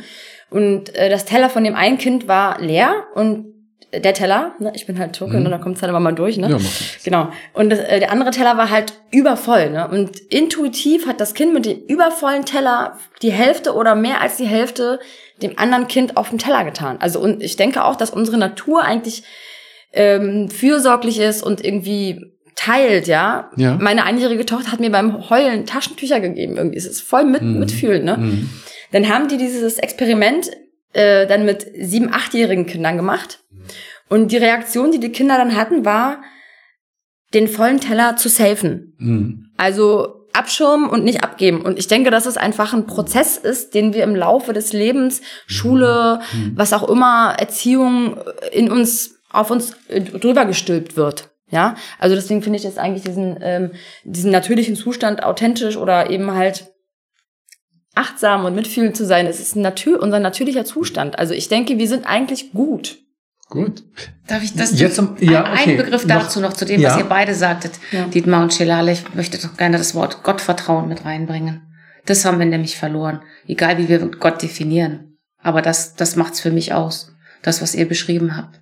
Und 0.49 0.95
äh, 0.95 1.09
das 1.09 1.25
Teller 1.25 1.49
von 1.49 1.63
dem 1.63 1.75
einen 1.75 1.97
Kind 1.97 2.27
war 2.27 2.61
leer 2.61 3.07
und 3.13 3.56
der 3.93 4.13
Teller, 4.13 4.53
ne, 4.59 4.71
ich 4.75 4.85
bin 4.85 4.99
halt 4.99 5.13
Türke, 5.13 5.37
Mhm. 5.37 5.43
ne, 5.43 5.49
da 5.49 5.57
kommt 5.59 5.77
es 5.77 5.81
halt 5.81 5.89
immer 5.89 5.99
mal 5.99 6.11
durch, 6.13 6.37
ne? 6.37 6.49
Ja. 6.49 6.57
Genau. 7.03 7.29
Und 7.53 7.69
das, 7.69 7.79
äh, 7.79 7.99
der 7.99 8.11
andere 8.11 8.31
Teller 8.31 8.57
war 8.57 8.69
halt 8.69 8.93
übervoll. 9.11 9.69
Ne? 9.69 9.87
Und 9.87 10.17
intuitiv 10.29 11.07
hat 11.07 11.21
das 11.21 11.33
Kind 11.33 11.53
mit 11.53 11.65
dem 11.65 11.79
übervollen 11.87 12.43
Teller 12.45 12.97
die 13.21 13.31
Hälfte 13.31 13.73
oder 13.73 13.95
mehr 13.95 14.19
als 14.21 14.35
die 14.37 14.45
Hälfte 14.45 14.99
dem 15.41 15.57
anderen 15.57 15.87
Kind 15.87 16.17
auf 16.17 16.29
den 16.29 16.37
Teller 16.39 16.65
getan. 16.65 16.97
Also 16.99 17.19
und 17.19 17.41
ich 17.41 17.55
denke 17.55 17.85
auch, 17.85 17.95
dass 17.95 18.09
unsere 18.09 18.37
Natur 18.37 18.83
eigentlich 18.83 19.23
ähm, 19.93 20.49
fürsorglich 20.49 21.19
ist 21.19 21.41
und 21.43 21.63
irgendwie 21.63 22.33
teilt, 22.55 23.07
ja. 23.07 23.49
Ja. 23.55 23.77
Meine 23.79 24.03
einjährige 24.03 24.45
Tochter 24.45 24.71
hat 24.71 24.79
mir 24.79 24.91
beim 24.91 25.29
Heulen 25.29 25.65
Taschentücher 25.65 26.19
gegeben. 26.19 26.57
Irgendwie 26.57 26.77
es 26.77 26.85
ist 26.85 27.01
voll 27.01 27.23
mit 27.23 27.41
Mhm. 27.41 27.59
mitfühlen. 27.59 28.03
Ne? 28.03 28.17
Mhm. 28.17 28.49
Dann 28.91 29.07
haben 29.09 29.27
die 29.27 29.37
dieses 29.37 29.77
Experiment 29.77 30.49
äh, 30.93 31.27
dann 31.27 31.45
mit 31.45 31.67
sieben, 31.79 32.13
achtjährigen 32.13 32.65
Kindern 32.65 32.97
gemacht. 32.97 33.39
Und 34.09 34.31
die 34.31 34.37
Reaktion, 34.37 34.91
die 34.91 34.99
die 34.99 35.11
Kinder 35.11 35.37
dann 35.37 35.55
hatten, 35.55 35.85
war, 35.85 36.21
den 37.33 37.47
vollen 37.47 37.79
Teller 37.79 38.15
zu 38.15 38.29
safen. 38.29 38.95
Mhm. 38.97 39.49
Also 39.57 40.27
abschirmen 40.33 40.89
und 40.89 41.03
nicht 41.03 41.23
abgeben. 41.23 41.61
Und 41.61 41.79
ich 41.79 41.87
denke, 41.87 42.11
dass 42.11 42.25
es 42.25 42.37
einfach 42.37 42.73
ein 42.73 42.85
Prozess 42.85 43.37
ist, 43.37 43.73
den 43.73 43.93
wir 43.93 44.03
im 44.03 44.15
Laufe 44.15 44.53
des 44.53 44.71
Lebens, 44.71 45.21
Schule, 45.47 46.21
was 46.55 46.73
auch 46.73 46.87
immer, 46.87 47.35
Erziehung 47.37 48.17
äh, 48.17 48.57
in 48.57 48.71
uns, 48.71 49.19
auf 49.31 49.51
uns 49.51 49.75
äh, 49.87 50.01
drüber 50.01 50.45
gestülpt 50.45 50.95
wird. 50.95 51.29
Ja, 51.49 51.75
also 51.97 52.13
deswegen 52.13 52.41
finde 52.41 52.57
ich 52.57 52.65
jetzt 52.65 52.77
eigentlich 52.77 53.03
diesen, 53.03 53.37
ähm, 53.41 53.71
diesen 54.03 54.31
natürlichen 54.31 54.75
Zustand 54.75 55.23
authentisch 55.23 55.77
oder 55.77 56.09
eben 56.09 56.33
halt 56.33 56.73
achtsam 57.97 58.45
und 58.45 58.55
mitfühlend 58.55 58.95
zu 58.95 59.05
sein. 59.05 59.25
Es 59.27 59.39
ist 59.39 59.55
natür 59.55 60.01
unser 60.01 60.19
natürlicher 60.19 60.65
Zustand. 60.65 61.17
Also 61.19 61.33
ich 61.33 61.49
denke, 61.49 61.77
wir 61.77 61.87
sind 61.87 62.05
eigentlich 62.05 62.51
gut. 62.53 62.99
Gut. 63.49 63.83
Darf 64.27 64.43
ich 64.43 64.53
das? 64.55 64.77
Jetzt 64.77 64.99
um- 64.99 65.15
ja, 65.21 65.43
ein, 65.45 65.53
okay. 65.53 65.71
ein 65.71 65.77
Begriff 65.77 66.05
Noch- 66.05 66.23
dazu 66.23 66.41
noch 66.41 66.53
zu 66.53 66.65
dem, 66.65 66.81
Ja. 66.81 66.91
was 66.91 66.97
ihr 66.97 67.05
beide 67.05 67.33
sagtet, 67.33 67.71
Ja. 67.91 68.05
Dietmar 68.07 68.43
und 68.43 68.53
Schelale. 68.53 68.91
Ich 68.91 69.13
möchte 69.15 69.37
doch 69.37 69.55
gerne 69.55 69.77
das 69.77 69.95
Wort 69.95 70.23
Gottvertrauen 70.23 70.87
mit 70.89 71.05
reinbringen. 71.05 71.61
Das 72.05 72.25
haben 72.25 72.39
wir 72.39 72.45
nämlich 72.45 72.75
verloren. 72.77 73.21
Egal 73.47 73.77
wie 73.77 73.87
wir 73.89 73.99
Gott 73.99 74.41
definieren. 74.41 75.17
Aber 75.41 75.61
das, 75.61 75.95
das 75.95 76.15
macht's 76.17 76.41
für 76.41 76.51
mich 76.51 76.73
aus. 76.73 77.13
Das, 77.41 77.61
was 77.61 77.73
ihr 77.75 77.87
beschrieben 77.87 78.35
habt. 78.35 78.59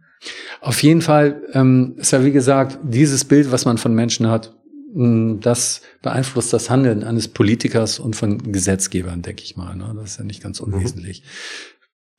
Auf 0.61 0.81
jeden 0.83 1.01
Fall 1.01 1.41
ähm, 1.53 1.95
ist 1.97 2.11
ja 2.11 2.23
wie 2.23 2.31
gesagt, 2.31 2.77
dieses 2.83 3.25
Bild, 3.25 3.51
was 3.51 3.65
man 3.65 3.77
von 3.77 3.93
Menschen 3.93 4.29
hat, 4.29 4.53
das 4.95 5.81
beeinflusst 6.01 6.53
das 6.53 6.69
Handeln 6.69 7.03
eines 7.03 7.27
Politikers 7.27 7.99
und 7.99 8.15
von 8.15 8.51
Gesetzgebern, 8.53 9.21
denke 9.21 9.43
ich 9.43 9.57
mal. 9.57 9.75
Ne? 9.75 9.93
Das 9.95 10.11
ist 10.11 10.19
ja 10.19 10.23
nicht 10.23 10.41
ganz 10.41 10.61
unwesentlich. 10.61 11.23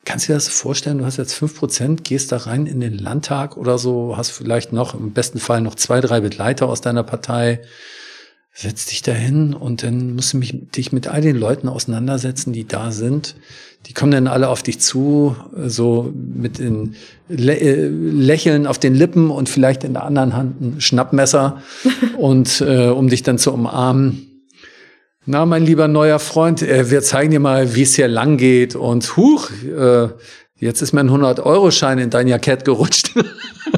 Kannst 0.04 0.28
du 0.28 0.32
dir 0.32 0.36
das 0.36 0.48
vorstellen? 0.48 0.98
Du 0.98 1.06
hast 1.06 1.16
jetzt 1.16 1.32
fünf 1.32 1.58
Prozent, 1.58 2.04
gehst 2.04 2.32
da 2.32 2.36
rein 2.36 2.66
in 2.66 2.80
den 2.80 2.96
Landtag 2.96 3.56
oder 3.56 3.78
so, 3.78 4.16
hast 4.16 4.30
vielleicht 4.30 4.72
noch 4.72 4.94
im 4.94 5.12
besten 5.12 5.38
Fall 5.38 5.62
noch 5.62 5.74
zwei, 5.74 6.00
drei 6.00 6.20
Begleiter 6.20 6.68
aus 6.68 6.82
deiner 6.82 7.02
Partei, 7.02 7.62
setzt 8.58 8.90
dich 8.90 9.02
dahin 9.02 9.52
und 9.52 9.82
dann 9.82 10.14
musst 10.14 10.32
du 10.32 10.38
mich, 10.38 10.54
dich 10.70 10.90
mit 10.90 11.08
all 11.08 11.20
den 11.20 11.36
Leuten 11.36 11.68
auseinandersetzen, 11.68 12.54
die 12.54 12.66
da 12.66 12.90
sind. 12.90 13.36
Die 13.84 13.92
kommen 13.92 14.12
dann 14.12 14.26
alle 14.26 14.48
auf 14.48 14.62
dich 14.62 14.80
zu, 14.80 15.36
äh, 15.54 15.68
so 15.68 16.10
mit 16.14 16.58
den 16.58 16.94
Lä 17.28 17.52
äh, 17.52 17.88
Lächeln 17.88 18.66
auf 18.66 18.78
den 18.78 18.94
Lippen 18.94 19.30
und 19.30 19.50
vielleicht 19.50 19.84
in 19.84 19.92
der 19.92 20.04
anderen 20.04 20.34
Hand 20.34 20.60
ein 20.62 20.80
Schnappmesser 20.80 21.60
und 22.16 22.62
äh, 22.62 22.88
um 22.88 23.10
dich 23.10 23.22
dann 23.22 23.36
zu 23.36 23.52
umarmen. 23.52 24.44
Na, 25.26 25.44
mein 25.44 25.66
lieber 25.66 25.86
neuer 25.86 26.18
Freund, 26.18 26.62
äh, 26.62 26.90
wir 26.90 27.02
zeigen 27.02 27.32
dir 27.32 27.40
mal, 27.40 27.74
wie 27.74 27.82
es 27.82 27.94
hier 27.94 28.08
lang 28.08 28.38
geht 28.38 28.74
und 28.74 29.18
huch, 29.18 29.50
äh, 29.64 30.08
jetzt 30.58 30.80
ist 30.80 30.94
mir 30.94 31.00
ein 31.00 31.10
100-Euro-Schein 31.10 31.98
in 31.98 32.08
dein 32.08 32.26
Jackett 32.26 32.64
gerutscht. 32.64 33.10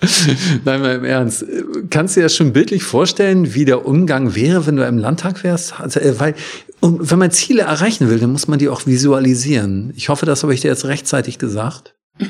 Nein, 0.64 0.80
mal 0.80 0.94
im 0.96 1.04
Ernst. 1.04 1.44
Kannst 1.90 2.14
du 2.14 2.20
dir 2.20 2.26
das 2.26 2.36
schon 2.36 2.52
bildlich 2.52 2.84
vorstellen, 2.84 3.54
wie 3.54 3.64
der 3.64 3.84
Umgang 3.84 4.34
wäre, 4.36 4.66
wenn 4.66 4.76
du 4.76 4.86
im 4.86 4.98
Landtag 4.98 5.42
wärst? 5.42 5.80
Also, 5.80 5.98
äh, 6.00 6.20
weil, 6.20 6.34
wenn 6.80 7.18
man 7.18 7.30
Ziele 7.32 7.62
erreichen 7.62 8.08
will, 8.08 8.20
dann 8.20 8.30
muss 8.30 8.46
man 8.46 8.58
die 8.60 8.68
auch 8.68 8.86
visualisieren. 8.86 9.92
Ich 9.96 10.08
hoffe, 10.08 10.26
das 10.26 10.42
habe 10.42 10.54
ich 10.54 10.60
dir 10.60 10.68
jetzt 10.68 10.84
rechtzeitig 10.84 11.38
gesagt. 11.38 11.96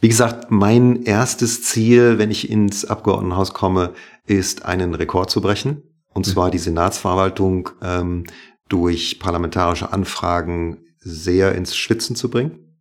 Wie 0.00 0.08
gesagt, 0.08 0.50
mein 0.50 1.02
erstes 1.04 1.62
Ziel, 1.62 2.18
wenn 2.18 2.30
ich 2.30 2.50
ins 2.50 2.84
Abgeordnetenhaus 2.84 3.54
komme, 3.54 3.92
ist 4.26 4.64
einen 4.64 4.94
Rekord 4.94 5.30
zu 5.30 5.40
brechen. 5.40 5.82
Und 6.12 6.26
zwar 6.26 6.50
die 6.50 6.58
Senatsverwaltung 6.58 7.70
ähm, 7.82 8.24
durch 8.68 9.18
parlamentarische 9.18 9.92
Anfragen 9.92 10.78
sehr 10.98 11.54
ins 11.54 11.76
Schwitzen 11.76 12.16
zu 12.16 12.30
bringen. 12.30 12.73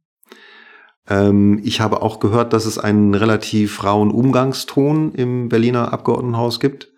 Ähm, 1.10 1.60
ich 1.64 1.82
habe 1.82 2.02
auch 2.02 2.20
gehört, 2.20 2.54
dass 2.54 2.66
es 2.66 2.78
einen 2.78 3.14
relativ 3.14 3.84
rauen 3.84 4.12
Umgangston 4.12 5.14
im 5.14 5.50
Berliner 5.50 5.92
Abgeordnetenhaus 5.92 6.60
gibt, 6.60 6.92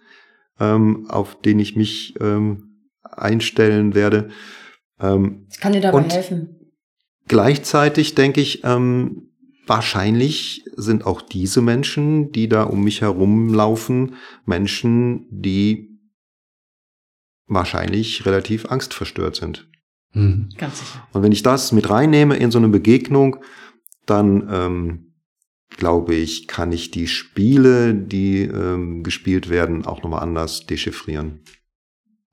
ähm, 0.60 1.08
auf 1.10 1.39
den 1.41 1.60
ich 1.60 1.76
mich 1.76 2.16
ähm, 2.20 2.82
einstellen 3.03 3.95
werde. 3.95 4.30
Ähm, 4.99 5.47
Ich 5.51 5.60
kann 5.60 5.74
dir 5.74 5.82
dabei 5.82 5.97
Und- 5.97 6.14
helfen. 6.14 6.49
Gleichzeitig 7.28 8.14
denke 8.14 8.39
ich, 8.39 8.64
ähm, 8.64 9.32
wahrscheinlich 9.66 10.64
sind 10.76 11.08
auch 11.08 11.24
diese 11.24 11.64
Menschen, 11.64 12.32
die 12.32 12.47
da 12.47 12.64
um 12.64 12.84
mich 12.84 13.01
herumlaufen, 13.01 14.14
Menschen, 14.45 15.26
die 15.32 15.89
wahrscheinlich 17.47 18.28
relativ 18.28 18.68
angstverstört 18.68 19.36
sind. 19.36 19.68
Hm. 20.12 20.49
Ganz 20.58 20.80
sicher. 20.80 21.08
Und 21.14 21.24
wenn 21.24 21.32
ich 21.32 21.41
das 21.41 21.72
mit 21.72 21.89
reinnehme 21.89 22.38
in 22.38 22.51
so 22.51 22.60
eine 22.60 22.70
Begegnung, 22.70 23.38
dann 24.06 24.47
ähm, 24.51 25.06
glaube 25.70 26.16
ich, 26.16 26.47
kann 26.47 26.72
ich 26.72 26.91
die 26.91 27.08
Spiele, 27.08 27.93
die 27.93 28.43
ähm, 28.43 29.03
gespielt 29.03 29.49
werden, 29.49 29.86
auch 29.86 30.03
nochmal 30.03 30.22
anders 30.22 30.66
dechiffrieren. 30.66 31.41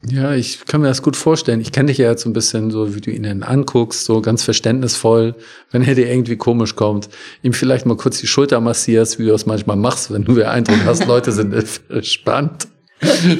Ja, 0.04 0.34
ich 0.34 0.64
kann 0.66 0.80
mir 0.80 0.88
das 0.88 1.02
gut 1.02 1.14
vorstellen. 1.14 1.60
Ich 1.60 1.70
kenne 1.70 1.86
dich 1.86 1.98
ja 1.98 2.10
jetzt 2.10 2.22
so 2.22 2.28
ein 2.28 2.32
bisschen 2.32 2.72
so, 2.72 2.96
wie 2.96 3.00
du 3.00 3.12
ihn 3.12 3.22
dann 3.22 3.44
anguckst, 3.44 4.04
so 4.04 4.20
ganz 4.20 4.42
verständnisvoll, 4.42 5.36
wenn 5.70 5.82
er 5.82 5.94
dir 5.94 6.10
irgendwie 6.10 6.36
komisch 6.36 6.74
kommt, 6.74 7.08
ihm 7.42 7.52
vielleicht 7.52 7.86
mal 7.86 7.96
kurz 7.96 8.18
die 8.18 8.26
Schulter 8.26 8.60
massierst, 8.60 9.20
wie 9.20 9.26
du 9.26 9.30
das 9.30 9.46
manchmal 9.46 9.76
machst, 9.76 10.12
wenn 10.12 10.24
du 10.24 10.34
den 10.34 10.46
Eindruck 10.46 10.84
hast, 10.84 11.06
Leute 11.06 11.30
sind 11.30 11.54
verspannt. 11.54 12.66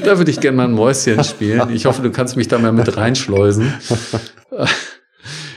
Da 0.05 0.19
würde 0.19 0.31
ich 0.31 0.41
gerne 0.41 0.57
mal 0.57 0.65
ein 0.65 0.73
Mäuschen 0.73 1.23
spielen. 1.25 1.71
Ich 1.73 1.87
hoffe, 1.87 2.03
du 2.03 2.11
kannst 2.11 2.37
mich 2.37 2.49
da 2.49 2.59
mal 2.59 2.73
mit 2.73 2.97
reinschleusen. 2.97 3.73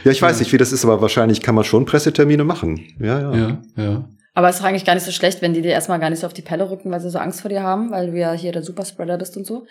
Ja, 0.05 0.11
ich 0.11 0.21
weiß 0.21 0.39
nicht, 0.39 0.53
wie 0.53 0.57
das 0.57 0.71
ist, 0.71 0.85
aber 0.85 1.01
wahrscheinlich 1.01 1.41
kann 1.41 1.55
man 1.55 1.63
schon 1.63 1.85
Pressetermine 1.85 2.43
machen. 2.43 2.79
Ja, 2.99 3.19
ja. 3.19 3.35
Ja, 3.35 3.57
ja. 3.75 4.09
Aber 4.35 4.49
es 4.49 4.55
ist 4.55 4.61
doch 4.61 4.67
eigentlich 4.67 4.85
gar 4.85 4.93
nicht 4.93 5.03
so 5.05 5.11
schlecht, 5.11 5.41
wenn 5.41 5.55
die 5.55 5.63
dir 5.63 5.71
erstmal 5.71 5.99
gar 5.99 6.11
nicht 6.11 6.19
so 6.19 6.27
auf 6.27 6.33
die 6.33 6.43
Pelle 6.43 6.69
rücken, 6.69 6.91
weil 6.91 6.99
sie 6.99 7.09
so 7.09 7.17
Angst 7.17 7.41
vor 7.41 7.49
dir 7.49 7.63
haben, 7.63 7.89
weil 7.89 8.11
du 8.11 8.17
ja 8.17 8.33
hier 8.33 8.51
der 8.51 8.61
Superspreader 8.61 9.17
bist 9.17 9.35
und 9.35 9.47
so. 9.47 9.65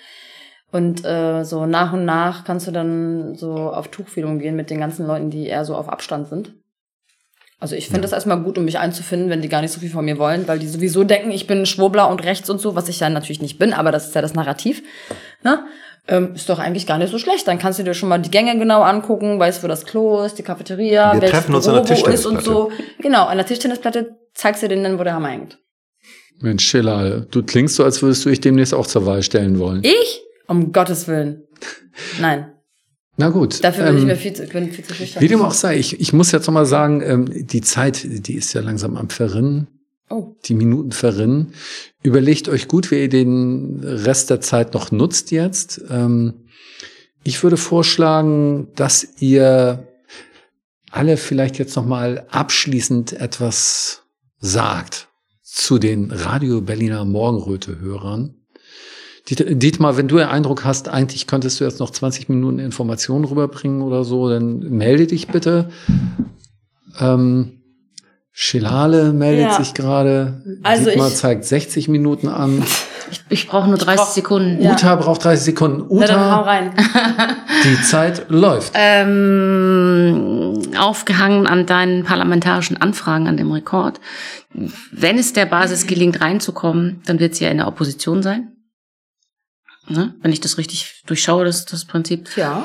Und 0.73 1.05
äh, 1.05 1.45
so 1.45 1.67
nach 1.67 1.93
und 1.93 2.05
nach 2.05 2.45
kannst 2.45 2.67
du 2.67 2.73
dann 2.73 3.37
so 3.37 3.53
auf 3.53 3.89
Tuchfühlung 3.89 4.41
gehen 4.41 4.57
mit 4.57 4.71
den 4.71 4.81
ganzen 4.81 5.07
Leuten, 5.07 5.31
die 5.31 5.47
eher 5.47 5.65
so 5.65 5.77
auf 5.77 5.89
Abstand 5.89 6.27
sind. 6.27 6.53
Also 7.61 7.77
ich 7.77 7.87
finde 7.87 8.01
das 8.01 8.13
erstmal 8.13 8.43
gut, 8.43 8.59
um 8.59 8.65
mich 8.65 8.81
einzufinden, 8.81 9.31
wenn 9.31 9.41
die 9.41 9.49
gar 9.49 9.63
nicht 9.63 9.71
so 9.71 9.79
viel 9.79 9.91
von 9.91 10.05
mir 10.05 10.19
wollen, 10.19 10.49
weil 10.49 10.59
die 10.59 10.67
sowieso 10.67 11.05
denken, 11.05 11.31
ich 11.31 11.47
bin 11.47 11.65
Schwurbler 11.65 12.11
und 12.11 12.25
rechts 12.25 12.51
und 12.51 12.61
so, 12.61 12.75
was 12.75 12.89
ich 12.89 12.99
ja 12.99 13.09
natürlich 13.09 13.41
nicht 13.41 13.59
bin, 13.61 13.73
aber 13.73 13.93
das 13.93 14.09
ist 14.09 14.15
ja 14.17 14.21
das 14.21 14.35
Narrativ. 14.35 14.83
Ne? 15.45 15.65
Ähm, 16.07 16.35
ist 16.35 16.51
doch 16.51 16.59
eigentlich 16.59 16.87
gar 16.87 16.99
nicht 16.99 17.11
so 17.11 17.19
schlecht. 17.19 17.49
Dann 17.49 17.59
kannst 17.59 17.79
du 17.79 17.83
dir 17.83 17.95
schon 17.95 18.11
mal 18.11 18.19
die 18.19 18.31
Gänge 18.31 18.59
genau 18.59 18.83
angucken, 18.83 19.39
weißt, 19.39 19.63
wo 19.63 19.69
das 19.69 19.87
Klo 19.87 20.23
ist, 20.23 20.37
die 20.37 20.43
Cafeteria, 20.43 21.15
Wir 21.15 21.23
welches 21.23 21.39
treffen 21.39 21.55
uns 21.55 21.65
Büro 21.65 21.79
an 21.79 21.87
der 21.87 21.97
ist 21.97 22.27
und 22.27 22.43
so. 22.43 22.65
Tischtennisplatte. 22.67 23.03
Genau, 23.03 23.25
an 23.27 23.37
der 23.39 23.47
Tischtennisplatte 23.47 24.17
zeigst 24.35 24.63
du 24.63 24.69
denen 24.69 24.85
dann, 24.85 24.99
wo 24.99 25.05
der 25.05 25.15
Hammer 25.15 25.29
hängt. 25.29 25.59
Mensch, 26.41 26.65
Schillal, 26.65 27.27
du 27.31 27.43
klingst 27.43 27.77
so, 27.77 27.85
als 27.85 28.03
würdest 28.03 28.25
du 28.25 28.29
dich 28.29 28.41
demnächst 28.41 28.75
auch 28.75 28.87
zur 28.87 29.07
Wahl 29.07 29.23
stellen 29.23 29.59
wollen. 29.59 29.83
Ich? 29.83 30.21
Um 30.47 30.73
Gottes 30.73 31.09
Willen. 31.09 31.45
Nein. 32.21 32.53
Na 33.17 33.31
gut. 33.31 33.63
Dafür 33.63 33.85
bin 33.87 33.97
ich 33.97 34.03
ähm, 34.03 34.09
mir 34.09 34.17
viel 34.17 34.33
zu, 34.33 34.45
ich 34.45 34.51
bin 34.51 34.71
viel 34.73 34.85
zu 34.85 34.93
schüchtern. 34.93 35.23
Wie 35.23 35.29
dem 35.29 35.41
auch 35.41 35.53
sei, 35.53 35.79
ich, 35.79 36.01
ich 36.01 36.13
muss 36.13 36.33
jetzt 36.33 36.47
noch 36.47 36.55
mal 36.55 36.67
sagen, 36.67 37.01
ähm, 37.01 37.47
die 37.47 37.61
Zeit, 37.61 38.01
die 38.05 38.35
ist 38.35 38.53
ja 38.53 38.61
langsam 38.61 38.97
am 38.97 39.09
Verrinnen. 39.09 39.69
Oh. 40.11 40.37
Die 40.45 40.55
Minuten 40.55 40.93
verrinnen. 40.93 41.55
Überlegt 42.03 42.49
euch 42.49 42.69
gut, 42.69 42.91
wie 42.91 43.03
ihr 43.03 43.09
den 43.09 43.81
Rest 43.83 44.31
der 44.31 44.41
Zeit 44.41 44.75
noch 44.75 44.93
nutzt 44.93 45.31
jetzt. 45.31 45.83
Ähm, 45.89 46.35
ich 47.23 47.43
würde 47.43 47.57
vorschlagen, 47.57 48.69
dass 48.77 49.07
ihr 49.21 49.89
alle 50.91 51.17
vielleicht 51.17 51.59
jetzt 51.59 51.75
noch 51.75 51.87
mal 51.87 52.27
abschließend 52.31 53.15
etwas 53.15 54.03
sagt 54.39 55.09
zu 55.43 55.79
den 55.79 56.11
Radio 56.11 56.61
Berliner 56.61 57.05
Morgenröte-Hörern. 57.05 58.35
Diet- 59.29 59.63
Dietmar, 59.63 59.97
wenn 59.97 60.07
du 60.09 60.19
den 60.19 60.29
Eindruck 60.29 60.65
hast, 60.65 60.89
eigentlich 60.89 61.27
könntest 61.27 61.59
du 61.59 61.65
jetzt 61.65 61.81
noch 61.81 61.91
20 61.91 62.29
Minuten 62.29 62.59
Informationen 62.59 63.25
rüberbringen 63.25 63.81
oder 63.81 64.05
so, 64.05 64.29
dann 64.29 64.59
melde 64.59 65.07
dich 65.07 65.29
bitte. 65.29 65.71
Ähm, 67.01 67.63
Schilale 68.37 69.13
meldet 69.13 69.45
Ja. 69.47 69.53
sich 69.63 69.75
gerade. 69.75 70.43
Also 70.65 70.87
Dietmar 70.91 71.07
ich- 71.07 71.15
zeigt 71.15 71.45
60 71.45 71.87
Minuten 71.87 72.27
an. 72.27 72.65
Ich, 73.13 73.23
ich 73.29 73.47
brauche 73.47 73.69
nur 73.69 73.79
30 73.79 73.97
brauch- 74.05 74.11
Sekunden. 74.13 74.61
Ja. 74.61 74.73
Uta 74.73 74.97
braucht 74.97 75.23
30 75.25 75.45
Sekunden. 75.45 75.87
Na, 75.89 76.05
dann 76.07 76.21
hau 76.33 76.41
Uta, 76.41 76.51
rein. 76.51 76.73
die 77.65 77.81
Zeit 77.83 78.27
läuft. 78.31 78.73
Ähm, 78.75 80.63
aufgehangen 80.77 81.47
an 81.47 81.67
deinen 81.67 82.03
parlamentarischen 82.03 82.77
Anfragen 82.77 83.29
an 83.29 83.37
dem 83.37 83.53
Rekord. 83.53 84.01
Wenn 84.91 85.17
es 85.17 85.33
der 85.33 85.47
Basis 85.47 85.87
gelingt, 85.87 86.21
reinzukommen, 86.21 87.03
dann 87.07 87.21
wird 87.21 87.37
sie 87.37 87.45
ja 87.45 87.51
in 87.51 87.59
der 87.59 87.69
Opposition 87.69 88.23
sein. 88.25 88.49
Ne? 89.87 90.15
Wenn 90.23 90.33
ich 90.33 90.41
das 90.41 90.59
richtig 90.59 91.03
durchschaue, 91.07 91.45
das, 91.45 91.67
das 91.67 91.85
Prinzip. 91.85 92.37
Ja. 92.37 92.65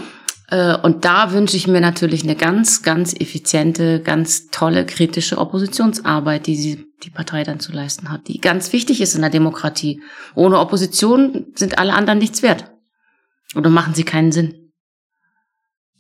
Äh, 0.52 0.78
Und 0.78 1.06
da 1.06 1.32
wünsche 1.32 1.58
ich 1.58 1.68
mir 1.68 1.82
natürlich 1.82 2.24
eine 2.24 2.36
ganz, 2.36 2.82
ganz 2.82 3.14
effiziente, 3.14 4.02
ganz 4.02 4.50
tolle 4.50 4.86
kritische 4.86 5.38
Oppositionsarbeit, 5.38 6.48
die 6.48 6.56
sie, 6.56 6.86
die 7.04 7.10
Partei 7.10 7.44
dann 7.44 7.60
zu 7.60 7.72
leisten 7.72 8.12
hat, 8.12 8.28
die 8.28 8.42
ganz 8.42 8.74
wichtig 8.74 9.02
ist 9.02 9.16
in 9.16 9.22
der 9.22 9.30
Demokratie. 9.30 10.02
Ohne 10.36 10.60
Opposition 10.60 11.48
sind 11.56 11.78
alle 11.78 11.94
anderen 11.94 12.20
nichts 12.20 12.42
wert. 12.42 12.72
Oder 13.56 13.70
machen 13.70 13.94
sie 13.94 14.04
keinen 14.04 14.32
Sinn. 14.32 14.72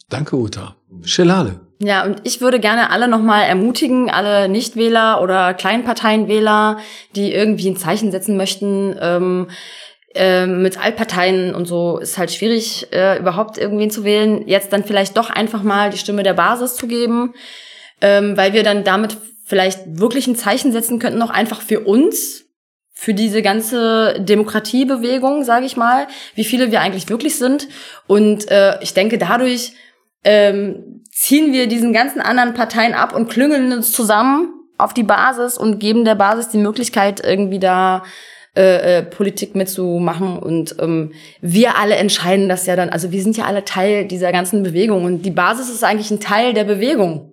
Danke, 0.10 0.36
Uta. 0.36 0.76
Schilale. 1.04 1.62
Ja, 1.82 2.04
und 2.04 2.22
ich 2.26 2.41
würde 2.41 2.60
gerne 2.60 2.89
alle 2.89 3.08
nochmal 3.08 3.43
ermutigen, 3.43 4.10
alle 4.10 4.50
Nichtwähler 4.50 5.22
oder 5.22 5.54
Kleinparteienwähler, 5.54 6.80
die 7.16 7.32
irgendwie 7.32 7.70
ein 7.70 7.78
Zeichen 7.78 8.12
setzen 8.12 8.36
möchten, 8.36 8.97
ähm, 9.00 9.47
ähm, 10.16 10.62
mit 10.62 10.80
Altparteien 10.80 11.53
und 11.53 11.66
so 11.66 11.97
ist 11.97 12.18
halt 12.18 12.32
schwierig, 12.32 12.88
äh, 12.91 13.20
überhaupt 13.20 13.57
irgendwen 13.57 13.91
zu 13.91 14.03
wählen, 14.03 14.47
jetzt 14.47 14.74
dann 14.74 14.84
vielleicht 14.84 15.18
doch 15.18 15.30
einfach 15.30 15.62
mal 15.62 15.91
die 15.91 15.97
Stimme 15.97 16.24
der 16.24 16.34
Basis 16.34 16.76
zu 16.76 16.88
geben, 16.88 17.34
ähm, 18.01 18.36
weil 18.36 18.53
wir 18.53 18.64
dann 18.64 18.84
damit 18.84 19.18
vielleicht 19.45 19.99
wirklich 19.99 20.28
ein 20.28 20.36
Zeichen 20.36 20.72
setzen 20.72 20.99
könnten, 20.99 21.20
noch 21.20 21.30
einfach 21.30 21.62
für 21.62 21.82
uns, 21.82 22.45
für 22.91 23.14
diese 23.14 23.41
ganze 23.41 24.16
Demokratiebewegung, 24.20 25.43
sage 25.43 25.66
ich 25.66 25.78
mal, 25.78 26.07
wie 26.36 26.43
viele 26.43 26.72
wir 26.72 26.82
eigentlich 26.82 27.10
wirklich 27.10 27.38
sind. 27.38 27.68
Und 28.07 28.51
äh, 28.51 28.78
ich 28.82 28.93
denke, 28.93 29.18
dadurch 29.18 29.74
ähm, 30.24 31.03
ziehen 31.12 31.53
wir 31.53 31.68
diesen 31.68 31.93
ganzen 31.93 32.20
anderen 32.20 32.53
Parteien 32.53 32.93
ab 32.93 33.16
und 33.16 33.30
klüngeln 33.30 33.72
uns 33.72 33.91
zusammen 33.91 34.53
auf 34.78 34.93
die 34.93 35.03
Basis 35.03 35.57
und 35.57 35.80
geben 35.80 36.03
der 36.03 36.16
Basis 36.16 36.49
die 36.49 36.57
Möglichkeit, 36.57 37.22
irgendwie 37.24 37.60
da 37.60 38.03
äh, 38.60 38.97
äh, 38.97 39.03
Politik 39.03 39.55
mitzumachen. 39.55 40.38
Und 40.38 40.76
ähm, 40.80 41.14
wir 41.39 41.78
alle 41.78 41.95
entscheiden 41.95 42.49
das 42.49 42.66
ja 42.66 42.76
dann. 42.76 42.89
Also 42.89 43.14
wir 43.14 43.24
sind 43.24 43.38
ja 43.38 43.45
alle 43.45 43.64
Teil 43.64 44.05
dieser 44.05 44.34
ganzen 44.34 44.64
Bewegung. 44.64 45.05
Und 45.05 45.22
die 45.22 45.32
Basis 45.32 45.70
ist 45.70 45.86
eigentlich 45.86 46.12
ein 46.12 46.20
Teil 46.20 46.53
der 46.53 46.66
Bewegung. 46.66 47.32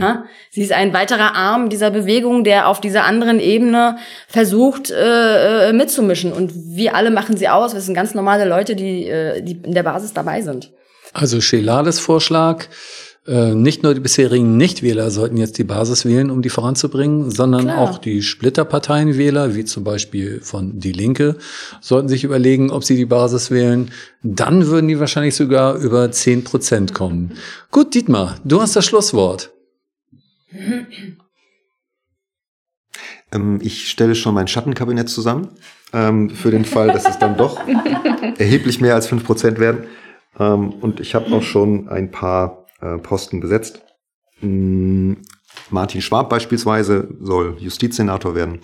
Ja, 0.00 0.24
sie 0.50 0.62
ist 0.62 0.72
ein 0.72 0.94
weiterer 0.94 1.34
Arm 1.34 1.68
dieser 1.68 1.90
Bewegung, 1.90 2.44
der 2.44 2.68
auf 2.68 2.80
dieser 2.80 3.04
anderen 3.04 3.40
Ebene 3.40 3.98
versucht 4.26 4.90
äh, 4.90 5.68
äh, 5.68 5.72
mitzumischen. 5.74 6.32
Und 6.32 6.52
wir 6.54 6.94
alle 6.94 7.10
machen 7.10 7.36
sie 7.36 7.50
aus. 7.50 7.74
Wir 7.74 7.82
sind 7.82 7.92
ganz 7.92 8.14
normale 8.14 8.46
Leute, 8.46 8.74
die, 8.74 9.06
äh, 9.06 9.42
die 9.42 9.60
in 9.62 9.74
der 9.74 9.82
Basis 9.82 10.14
dabei 10.14 10.40
sind. 10.40 10.70
Also 11.12 11.42
Schilales 11.42 11.98
Vorschlag, 12.00 12.64
nicht 13.26 13.82
nur 13.82 13.94
die 13.94 14.00
bisherigen 14.00 14.58
Nichtwähler 14.58 15.10
sollten 15.10 15.38
jetzt 15.38 15.56
die 15.56 15.64
Basis 15.64 16.04
wählen, 16.04 16.30
um 16.30 16.42
die 16.42 16.50
voranzubringen, 16.50 17.30
sondern 17.30 17.62
Klar. 17.62 17.78
auch 17.78 17.96
die 17.96 18.20
Splitterparteienwähler, 18.20 19.54
wie 19.54 19.64
zum 19.64 19.82
Beispiel 19.82 20.42
von 20.42 20.78
Die 20.78 20.92
Linke, 20.92 21.36
sollten 21.80 22.08
sich 22.08 22.24
überlegen, 22.24 22.70
ob 22.70 22.84
sie 22.84 22.96
die 22.96 23.06
Basis 23.06 23.50
wählen. 23.50 23.90
Dann 24.22 24.66
würden 24.66 24.88
die 24.88 25.00
wahrscheinlich 25.00 25.36
sogar 25.36 25.76
über 25.76 26.12
10 26.12 26.44
Prozent 26.44 26.92
kommen. 26.92 27.32
Gut, 27.70 27.94
Dietmar, 27.94 28.36
du 28.44 28.60
hast 28.60 28.76
das 28.76 28.84
Schlusswort. 28.84 29.50
Ähm, 33.32 33.58
ich 33.62 33.88
stelle 33.88 34.14
schon 34.14 34.34
mein 34.34 34.48
Schattenkabinett 34.48 35.08
zusammen, 35.08 35.48
ähm, 35.92 36.30
für 36.30 36.50
den 36.50 36.64
Fall, 36.64 36.88
dass 36.88 37.08
es 37.08 37.18
dann 37.18 37.36
doch 37.36 37.60
erheblich 38.38 38.80
mehr 38.80 38.94
als 38.94 39.10
5% 39.10 39.58
werden. 39.58 39.84
Ähm, 40.38 40.70
und 40.80 41.00
ich 41.00 41.14
habe 41.14 41.34
auch 41.34 41.42
schon 41.42 41.88
ein 41.88 42.10
paar 42.10 42.63
äh, 42.84 42.98
Posten 42.98 43.40
besetzt. 43.40 43.82
Mm, 44.40 45.14
Martin 45.70 46.02
Schwab 46.02 46.28
beispielsweise 46.28 47.08
soll 47.20 47.56
Justizsenator 47.58 48.34
werden. 48.34 48.60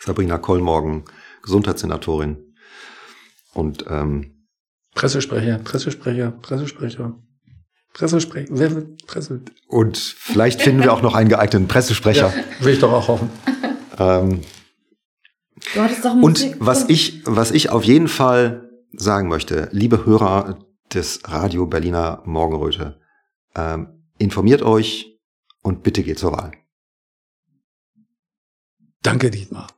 Sabrina 0.00 0.38
Kollmorgen 0.38 1.04
Gesundheitssenatorin. 1.42 2.54
Und 3.54 3.84
ähm, 3.88 4.46
Pressesprecher, 4.94 5.58
Pressesprecher, 5.58 6.30
Pressesprecher, 6.30 7.18
Pressesprecher, 7.92 8.48
wer 8.50 8.70
Presse? 9.06 9.42
und 9.68 9.96
vielleicht 9.96 10.62
finden 10.62 10.82
wir 10.82 10.92
auch 10.92 11.02
noch 11.02 11.14
einen 11.14 11.28
geeigneten 11.28 11.68
Pressesprecher. 11.68 12.32
will 12.60 12.74
ich 12.74 12.80
doch 12.80 12.92
auch 12.92 13.08
hoffen. 13.08 13.30
Ähm, 13.98 14.40
Du 15.74 15.80
hattest 15.80 16.04
doch 16.04 16.14
Und 16.14 16.56
was 16.60 16.88
ich, 16.88 17.22
was 17.24 17.50
ich 17.50 17.70
auf 17.70 17.84
jeden 17.84 18.08
Fall 18.08 18.70
sagen 18.92 19.28
möchte, 19.28 19.68
liebe 19.72 20.04
Hörer 20.06 20.58
des 20.92 21.20
Radio 21.24 21.66
Berliner 21.66 22.22
Morgenröte, 22.24 23.00
ähm, 23.56 24.04
informiert 24.18 24.62
euch 24.62 25.18
und 25.62 25.82
bitte 25.82 26.02
geht 26.02 26.18
zur 26.18 26.32
Wahl. 26.32 26.52
Danke, 29.02 29.30
Dietmar. 29.30 29.68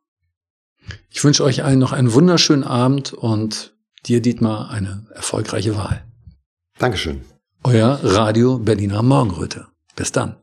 Ich 1.11 1.23
wünsche 1.25 1.45
euch 1.45 1.65
allen 1.65 1.79
noch 1.79 1.93
einen 1.93 2.13
wunderschönen 2.13 2.65
Abend 2.65 3.13
und 3.13 3.77
dir, 4.07 4.21
Dietmar, 4.21 4.71
eine 4.71 5.07
erfolgreiche 5.15 5.77
Wahl. 5.77 6.05
Dankeschön. 6.79 7.23
Euer 7.65 8.01
Radio 8.03 8.59
Berliner 8.59 9.03
Morgenröte. 9.03 9.67
Bis 9.97 10.13
dann. 10.13 10.37